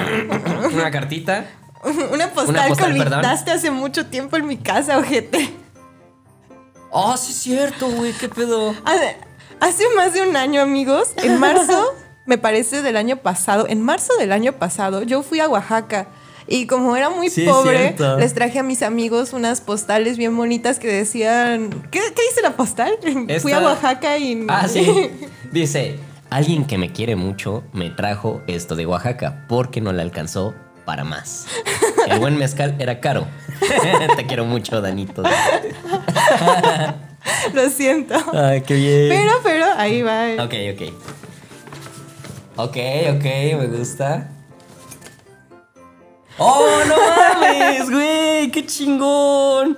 una 0.74 0.92
cartita. 0.92 1.46
Una 2.12 2.28
postal, 2.30 2.50
Una 2.56 2.68
postal, 2.68 2.94
que 2.94 3.00
perdón. 3.00 3.20
olvidaste 3.20 3.52
hace 3.52 3.70
mucho 3.72 4.08
tiempo 4.08 4.36
en 4.36 4.48
mi 4.48 4.58
casa, 4.58 4.98
ojete. 4.98 5.54
Oh, 7.00 7.16
sí 7.16 7.32
es 7.32 7.38
cierto, 7.38 7.88
güey, 7.92 8.12
qué 8.14 8.28
pedo. 8.28 8.74
Hace- 8.84 9.84
más 9.96 10.14
de 10.14 10.28
un 10.28 10.36
año, 10.36 10.62
amigos, 10.62 11.10
en 11.18 11.40
marzo, 11.40 11.94
me 12.26 12.40
parece 12.40 12.82
del 12.82 12.98
año 12.98 13.18
pasado, 13.18 13.68
en 13.70 13.84
marzo 13.84 14.14
del 14.18 14.32
año 14.32 14.54
pasado, 14.54 15.04
yo 15.04 15.22
fui 15.22 15.40
a 15.40 15.48
Oaxaca. 15.48 16.08
Y 16.48 16.66
como 16.66 16.96
era 16.96 17.10
muy 17.12 17.30
Sí, 17.30 17.46
pobre, 17.46 17.78
cierto. 17.96 18.18
les 18.18 18.34
traje 18.34 18.58
a 18.58 18.64
mis 18.64 18.82
amigos 18.82 19.34
unas 19.34 19.62
postales 19.62 20.18
bien 20.18 20.36
bonitas 20.36 20.80
que 20.80 20.88
decían. 20.88 21.70
¿Qué, 21.92 22.00
qué 22.00 22.22
dice 22.30 22.42
la 22.42 22.56
postal? 22.56 22.94
Fui 23.42 23.52
a 23.52 23.60
Oaxaca 23.60 24.18
y. 24.18 24.46
Ah, 24.50 24.68
sí. 24.68 25.12
Dice, 25.52 26.00
alguien 26.32 26.66
que 26.66 26.78
me 26.80 26.92
quiere 26.94 27.16
mucho 27.18 27.64
me 27.74 27.90
trajo 27.92 28.42
esto 28.48 28.76
de 28.76 28.86
Oaxaca 28.88 29.46
porque 29.50 29.82
no 29.82 29.92
le 29.94 30.02
alcanzó 30.02 30.56
para 30.86 31.04
más. 31.04 31.46
El 32.10 32.20
buen 32.20 32.38
mezcal 32.38 32.76
era 32.80 33.00
caro. 33.00 33.28
Te 34.16 34.26
quiero 34.26 34.46
mucho, 34.46 34.82
Danito. 34.82 35.24
Lo 37.54 37.70
siento. 37.70 38.16
Ay, 38.34 38.62
qué 38.62 38.76
bien. 38.76 39.10
Pero, 39.10 39.34
pero, 39.44 39.66
ahí 39.78 40.02
va. 40.02 40.44
Ok, 40.44 40.54
ok. 40.74 40.82
Ok, 42.58 42.78
ok, 43.16 43.24
me 43.60 43.68
gusta. 43.68 44.30
¡Oh, 46.40 46.84
no 46.88 46.96
mames, 46.96 47.90
güey! 47.90 48.52
¡Qué 48.52 48.66
chingón! 48.66 49.78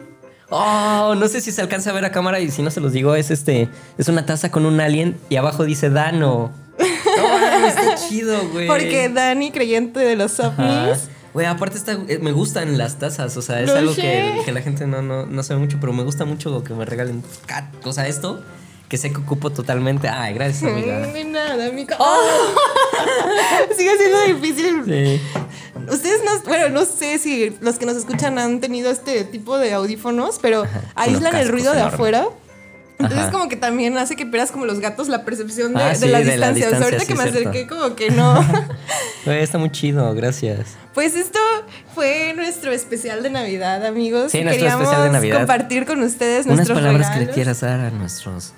Oh, 0.49 1.13
no 1.15 1.27
sé 1.27 1.41
si 1.41 1.51
se 1.51 1.61
alcanza 1.61 1.91
a 1.91 1.93
ver 1.93 2.05
a 2.05 2.11
cámara 2.11 2.39
y 2.39 2.49
si 2.51 2.61
no 2.61 2.71
se 2.71 2.81
los 2.81 2.91
digo, 2.91 3.15
es 3.15 3.31
este. 3.31 3.69
Es 3.97 4.07
una 4.07 4.25
taza 4.25 4.51
con 4.51 4.65
un 4.65 4.79
alien 4.81 5.17
y 5.29 5.35
abajo 5.37 5.63
dice 5.63 5.89
Dano. 5.89 6.51
No 7.19 7.27
mames, 7.27 7.75
está 7.75 7.95
chido, 7.95 8.47
güey. 8.53 8.65
Porque 8.65 9.09
Dani, 9.09 9.51
creyente 9.51 9.99
de 9.99 10.15
los 10.15 10.39
Ajá. 10.39 10.93
Güey, 11.33 11.45
aparte 11.45 11.77
está, 11.77 11.93
eh, 12.07 12.19
me 12.21 12.31
gustan 12.31 12.77
las 12.77 12.97
tazas, 12.97 13.37
o 13.37 13.41
sea, 13.41 13.61
es 13.61 13.69
algo 13.69 13.93
que, 13.93 14.41
que 14.45 14.51
la 14.51 14.61
gente 14.61 14.87
no, 14.87 15.01
no, 15.01 15.25
no 15.25 15.43
sabe 15.43 15.59
mucho, 15.59 15.77
pero 15.79 15.93
me 15.93 16.03
gusta 16.03 16.25
mucho 16.25 16.63
que 16.63 16.73
me 16.73 16.85
regalen, 16.85 17.23
o 17.83 17.93
sea, 17.93 18.07
esto, 18.07 18.41
que 18.89 18.97
sé 18.97 19.11
que 19.11 19.17
ocupo 19.19 19.51
totalmente. 19.51 20.07
Ay, 20.09 20.33
gracias, 20.33 20.63
amiga. 20.63 20.99
Mm, 21.07 21.13
De 21.13 21.23
nada, 21.25 21.67
amigo. 21.67 21.95
Oh. 21.99 22.17
Sigue 23.77 23.95
siendo 23.97 24.39
difícil. 24.39 24.83
Sí. 24.85 25.21
Ustedes 25.91 26.21
no, 26.25 26.31
bueno, 26.49 26.69
no 26.69 26.85
sé 26.85 27.19
si 27.19 27.55
los 27.61 27.77
que 27.77 27.85
nos 27.85 27.95
escuchan 27.95 28.39
han 28.39 28.59
tenido 28.59 28.89
este 28.89 29.23
tipo 29.25 29.57
de 29.59 29.73
audífonos, 29.73 30.39
pero 30.41 30.65
aíslan 30.95 31.35
el 31.35 31.49
ruido 31.49 31.73
de 31.73 31.81
afuera. 31.81 32.27
Entonces 32.99 33.19
Ajá. 33.27 33.31
como 33.31 33.47
que 33.47 33.55
también 33.55 33.97
hace 33.97 34.15
que 34.17 34.25
pierdas 34.25 34.51
como 34.51 34.65
los 34.65 34.79
gatos 34.81 35.07
la 35.07 35.23
percepción 35.23 35.73
de, 35.73 35.81
Ah, 35.81 35.89
de 35.89 35.95
sí, 35.95 36.07
la 36.09 36.19
de 36.19 36.37
la 36.37 36.51
distancia. 36.51 36.67
O 36.67 36.69
sea, 36.69 36.79
ahorita 36.79 36.97
distancia, 37.05 37.15
que 37.15 37.21
sí, 37.21 37.27
me 37.27 37.31
cierto. 37.31 37.49
acerqué 37.49 37.67
como 37.67 37.95
que 37.95 38.11
no. 38.11 38.45
Está 39.25 39.57
muy 39.57 39.71
chido, 39.71 40.13
gracias. 40.15 40.75
pues 40.93 41.15
esto 41.15 41.39
fue 41.95 42.33
nuestro 42.35 42.71
especial 42.73 43.23
de 43.23 43.29
Navidad, 43.29 43.85
amigos. 43.85 44.31
Sí, 44.31 44.41
nuestro 44.43 44.59
Queríamos 44.65 44.83
especial 44.83 45.03
de 45.07 45.13
Navidad. 45.13 45.37
compartir 45.37 45.85
con 45.85 46.03
ustedes 46.03 46.45
Unas 46.45 46.57
nuestros 46.57 46.77
palabras 46.77 47.07
que 47.07 47.13
le 47.13 47.19
regalos. 47.19 47.35
quieras 47.35 47.61
dar 47.61 47.79
a 47.79 47.89
nuestros. 47.91 48.53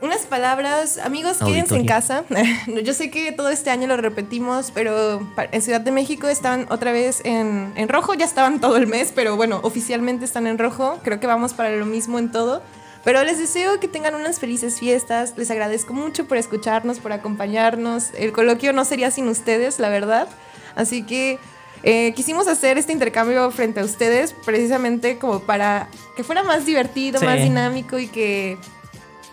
Unas 0.00 0.22
palabras, 0.22 0.98
amigos, 0.98 1.38
quédense 1.38 1.76
en 1.76 1.80
Auditorio. 1.80 1.86
casa. 1.86 2.24
Yo 2.84 2.92
sé 2.94 3.10
que 3.10 3.32
todo 3.32 3.48
este 3.48 3.70
año 3.70 3.86
lo 3.86 3.96
repetimos, 3.96 4.70
pero 4.74 5.26
en 5.52 5.62
Ciudad 5.62 5.80
de 5.80 5.92
México 5.92 6.28
están 6.28 6.66
otra 6.68 6.90
vez 6.92 7.22
en, 7.24 7.72
en 7.76 7.88
rojo, 7.88 8.12
ya 8.14 8.24
estaban 8.26 8.60
todo 8.60 8.76
el 8.76 8.86
mes, 8.86 9.12
pero 9.14 9.36
bueno, 9.36 9.60
oficialmente 9.62 10.24
están 10.26 10.46
en 10.46 10.58
rojo. 10.58 10.98
Creo 11.04 11.20
que 11.20 11.26
vamos 11.26 11.54
para 11.54 11.70
lo 11.70 11.86
mismo 11.86 12.18
en 12.18 12.30
todo. 12.32 12.60
Pero 13.04 13.22
les 13.22 13.38
deseo 13.38 13.78
que 13.80 13.86
tengan 13.88 14.14
unas 14.14 14.38
felices 14.40 14.78
fiestas. 14.78 15.34
Les 15.36 15.50
agradezco 15.50 15.92
mucho 15.92 16.26
por 16.26 16.38
escucharnos, 16.38 16.98
por 17.00 17.12
acompañarnos. 17.12 18.10
El 18.14 18.32
coloquio 18.32 18.72
no 18.72 18.84
sería 18.84 19.10
sin 19.10 19.28
ustedes, 19.28 19.78
la 19.78 19.90
verdad. 19.90 20.26
Así 20.74 21.04
que 21.04 21.38
eh, 21.82 22.14
quisimos 22.16 22.48
hacer 22.48 22.78
este 22.78 22.92
intercambio 22.92 23.50
frente 23.50 23.80
a 23.80 23.84
ustedes 23.84 24.32
precisamente 24.44 25.18
como 25.18 25.40
para 25.40 25.88
que 26.16 26.24
fuera 26.24 26.42
más 26.42 26.64
divertido, 26.64 27.20
Sí. 27.20 27.26
más 27.26 27.36
dinámico 27.38 27.98
y 27.98 28.08
que 28.08 28.56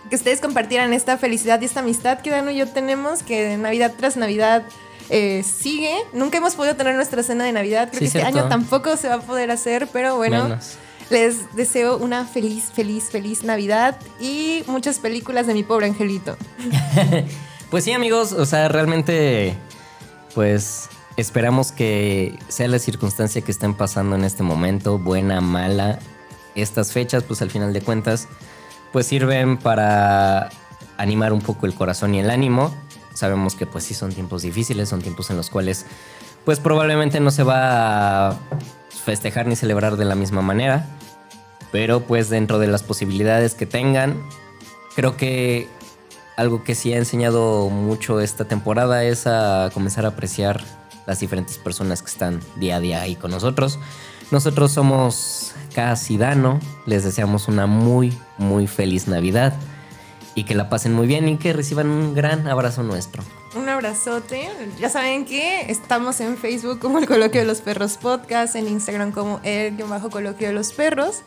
que 0.10 0.16
ustedes 0.18 0.42
compartieran 0.42 0.92
esta 0.92 1.18
felicidad 1.18 1.62
y 1.62 1.66
esta 1.66 1.80
amistad 1.80 2.20
que 2.20 2.30
Dano 2.32 2.52
y 2.52 2.58
yo 2.58 2.68
tenemos, 2.68 3.24
que 3.24 3.56
Navidad 3.56 3.94
tras 3.98 4.18
Navidad 4.18 4.64
eh, 5.10 5.42
sigue. 5.44 5.96
Nunca 6.12 6.38
hemos 6.40 6.56
podido 6.56 6.76
tener 6.76 6.96
nuestra 6.96 7.24
cena 7.24 7.46
de 7.46 7.54
Navidad. 7.54 7.88
Creo 7.88 7.94
Sí, 7.94 8.00
que 8.00 8.06
este 8.08 8.20
cierto. 8.20 8.40
año 8.40 8.50
tampoco 8.50 8.98
se 8.98 9.08
va 9.08 9.16
a 9.16 9.22
poder 9.22 9.52
hacer, 9.52 9.88
pero 9.94 10.18
bueno. 10.18 10.44
Menos. 10.50 10.74
Les 11.12 11.54
deseo 11.56 11.98
una 11.98 12.26
feliz, 12.26 12.72
feliz, 12.74 13.10
feliz 13.10 13.44
Navidad 13.44 14.00
y 14.22 14.64
muchas 14.68 14.98
películas 14.98 15.46
de 15.46 15.54
mi 15.54 15.64
pobre 15.64 15.86
angelito. 15.88 16.38
Pues 17.70 17.86
sí, 17.86 17.94
amigos, 17.94 18.34
o 18.34 18.46
sea, 18.46 18.68
realmente, 18.68 19.56
pues 20.36 20.90
esperamos 21.16 21.72
que 21.72 22.38
sea 22.50 22.68
la 22.68 22.80
circunstancia 22.80 23.42
que 23.44 23.52
estén 23.52 23.76
pasando 23.76 24.18
en 24.18 24.26
este 24.26 24.44
momento, 24.44 25.00
buena, 25.00 25.40
mala. 25.40 26.00
Estas 26.54 26.92
fechas, 26.92 27.24
pues 27.24 27.42
al 27.42 27.50
final 27.50 27.72
de 27.72 27.80
cuentas, 27.80 28.28
pues 28.92 29.08
sirven 29.08 29.58
para 29.58 30.50
animar 30.98 31.32
un 31.32 31.42
poco 31.42 31.66
el 31.66 31.74
corazón 31.74 32.14
y 32.14 32.20
el 32.20 32.30
ánimo. 32.30 32.76
Sabemos 33.14 33.56
que 33.56 33.66
pues 33.66 33.86
sí 33.86 33.94
son 33.94 34.12
tiempos 34.12 34.42
difíciles, 34.42 34.90
son 34.90 35.02
tiempos 35.02 35.30
en 35.30 35.38
los 35.38 35.50
cuales 35.50 35.86
pues 36.44 36.60
probablemente 36.60 37.22
no 37.22 37.32
se 37.32 37.44
va 37.44 38.32
a 38.32 38.40
festejar 39.04 39.48
ni 39.48 39.56
celebrar 39.56 39.98
de 39.98 40.06
la 40.06 40.16
misma 40.16 40.42
manera. 40.42 40.86
Pero 41.72 42.02
pues 42.02 42.30
dentro 42.30 42.60
de 42.60 42.68
las 42.68 42.84
posibilidades 42.84 43.56
que 43.56 43.66
tengan, 43.66 44.22
creo 44.96 45.16
que 45.16 45.68
algo 46.38 46.64
que 46.64 46.76
sí 46.76 46.94
ha 46.94 46.98
enseñado 46.98 47.70
mucho 47.70 48.20
esta 48.20 48.46
temporada 48.46 49.04
es 49.04 49.28
a 49.28 49.70
comenzar 49.74 50.06
a 50.06 50.10
apreciar 50.10 50.64
las 51.06 51.20
diferentes 51.20 51.58
personas 51.58 52.02
que 52.02 52.10
están 52.10 52.40
día 52.58 52.78
a 52.78 52.80
día 52.80 53.02
ahí 53.02 53.16
con 53.16 53.32
nosotros. 53.32 53.80
Nosotros 54.32 54.72
somos 54.72 55.54
Cas 55.74 56.10
y 56.10 56.18
Dano, 56.18 56.60
les 56.86 57.04
deseamos 57.04 57.48
una 57.48 57.68
muy, 57.68 58.18
muy 58.38 58.68
feliz 58.68 59.08
Navidad 59.08 59.54
y 60.36 60.46
que 60.46 60.56
la 60.56 60.70
pasen 60.70 60.94
muy 60.94 61.08
bien 61.08 61.28
y 61.28 61.38
que 61.38 61.54
reciban 61.54 61.90
un 61.90 62.14
gran 62.14 62.48
abrazo 62.48 62.84
nuestro. 62.84 63.24
Abrazote. 63.82 64.48
Ya 64.80 64.90
saben 64.90 65.26
que 65.26 65.62
estamos 65.72 66.20
en 66.22 66.38
Facebook 66.38 66.78
como 66.78 67.00
el 67.00 67.08
Coloquio 67.08 67.42
de 67.42 67.48
los 67.48 67.62
Perros 67.62 67.98
Podcast, 67.98 68.56
en 68.56 68.68
Instagram 68.68 69.12
como 69.12 69.40
el 69.44 69.76
bajo 69.76 70.12
Coloquio 70.12 70.50
de 70.50 70.54
los 70.54 70.72
Perros. 70.72 71.24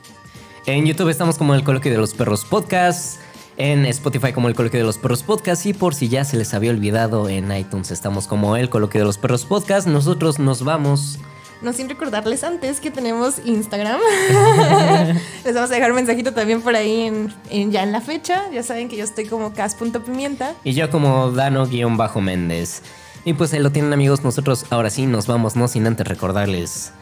En 0.64 0.86
YouTube 0.86 1.08
estamos 1.08 1.36
como 1.36 1.56
el 1.56 1.64
Coloquio 1.64 1.90
de 1.90 1.98
los 1.98 2.14
Perros 2.14 2.44
Podcast. 2.44 3.20
En 3.56 3.84
Spotify 3.86 4.32
como 4.32 4.46
el 4.46 4.54
Coloquio 4.54 4.78
de 4.78 4.86
los 4.86 4.98
Perros 4.98 5.24
Podcast. 5.24 5.66
Y 5.66 5.72
por 5.72 5.96
si 5.96 6.08
ya 6.08 6.24
se 6.24 6.36
les 6.36 6.54
había 6.54 6.70
olvidado, 6.70 7.28
en 7.28 7.50
iTunes 7.50 7.90
estamos 7.90 8.28
como 8.28 8.56
el 8.56 8.70
Coloquio 8.70 9.00
de 9.00 9.06
los 9.06 9.18
Perros 9.18 9.44
Podcast. 9.44 9.88
Nosotros 9.88 10.38
nos 10.38 10.62
vamos. 10.62 11.18
No 11.62 11.72
sin 11.72 11.88
recordarles 11.88 12.44
antes 12.44 12.80
que 12.80 12.90
tenemos 12.90 13.36
Instagram. 13.44 13.98
Les 15.44 15.54
vamos 15.54 15.70
a 15.70 15.74
dejar 15.74 15.90
un 15.90 15.96
mensajito 15.96 16.32
también 16.34 16.60
por 16.60 16.74
ahí 16.76 17.02
en, 17.02 17.32
en- 17.50 17.70
ya 17.72 17.82
en 17.82 17.92
la 17.92 18.00
fecha. 18.00 18.42
Ya 18.52 18.62
saben 18.62 18.88
que 18.88 18.96
yo 18.96 19.04
estoy 19.04 19.26
como 19.26 19.52
cas.pimienta. 19.54 20.54
Y 20.64 20.72
yo 20.74 20.90
como 20.90 21.30
Dano-Méndez. 21.30 22.82
Y 23.24 23.32
pues 23.32 23.52
ahí 23.54 23.60
lo 23.60 23.72
tienen 23.72 23.92
amigos. 23.94 24.22
Nosotros 24.24 24.66
ahora 24.70 24.90
sí 24.90 25.06
nos 25.06 25.26
vamos, 25.26 25.56
no 25.56 25.66
sin 25.68 25.86
antes 25.86 26.06
recordarles 26.06 26.92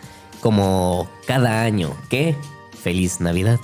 como 0.41 1.09
cada 1.27 1.63
año 1.63 1.97
que 2.09 2.37
feliz 2.83 3.21
Navidad. 3.21 3.59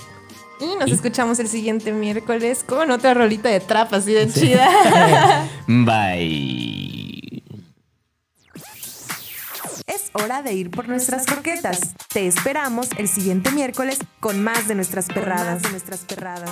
Y 0.59 0.75
nos 0.75 0.89
¿Y? 0.89 0.93
escuchamos 0.93 1.39
el 1.39 1.47
siguiente 1.47 1.93
miércoles 1.93 2.65
con 2.67 2.91
otra 2.91 3.13
rolita 3.13 3.47
de 3.47 3.61
trap 3.61 3.93
así 3.93 4.11
de 4.11 4.29
chida. 4.29 4.67
Bye 5.67 7.18
es 9.89 10.11
hora 10.13 10.41
de 10.41 10.53
ir 10.53 10.71
por 10.71 10.87
nuestras 10.87 11.25
croquetas. 11.25 11.95
Te 12.13 12.27
esperamos 12.27 12.89
el 12.97 13.07
siguiente 13.07 13.51
miércoles 13.51 13.99
con 14.19 14.41
más 14.41 14.67
de 14.67 14.75
nuestras 14.75 15.07
perradas. 15.07 15.61
de 15.63 15.69
nuestras 15.71 16.05
perradas. 16.05 16.49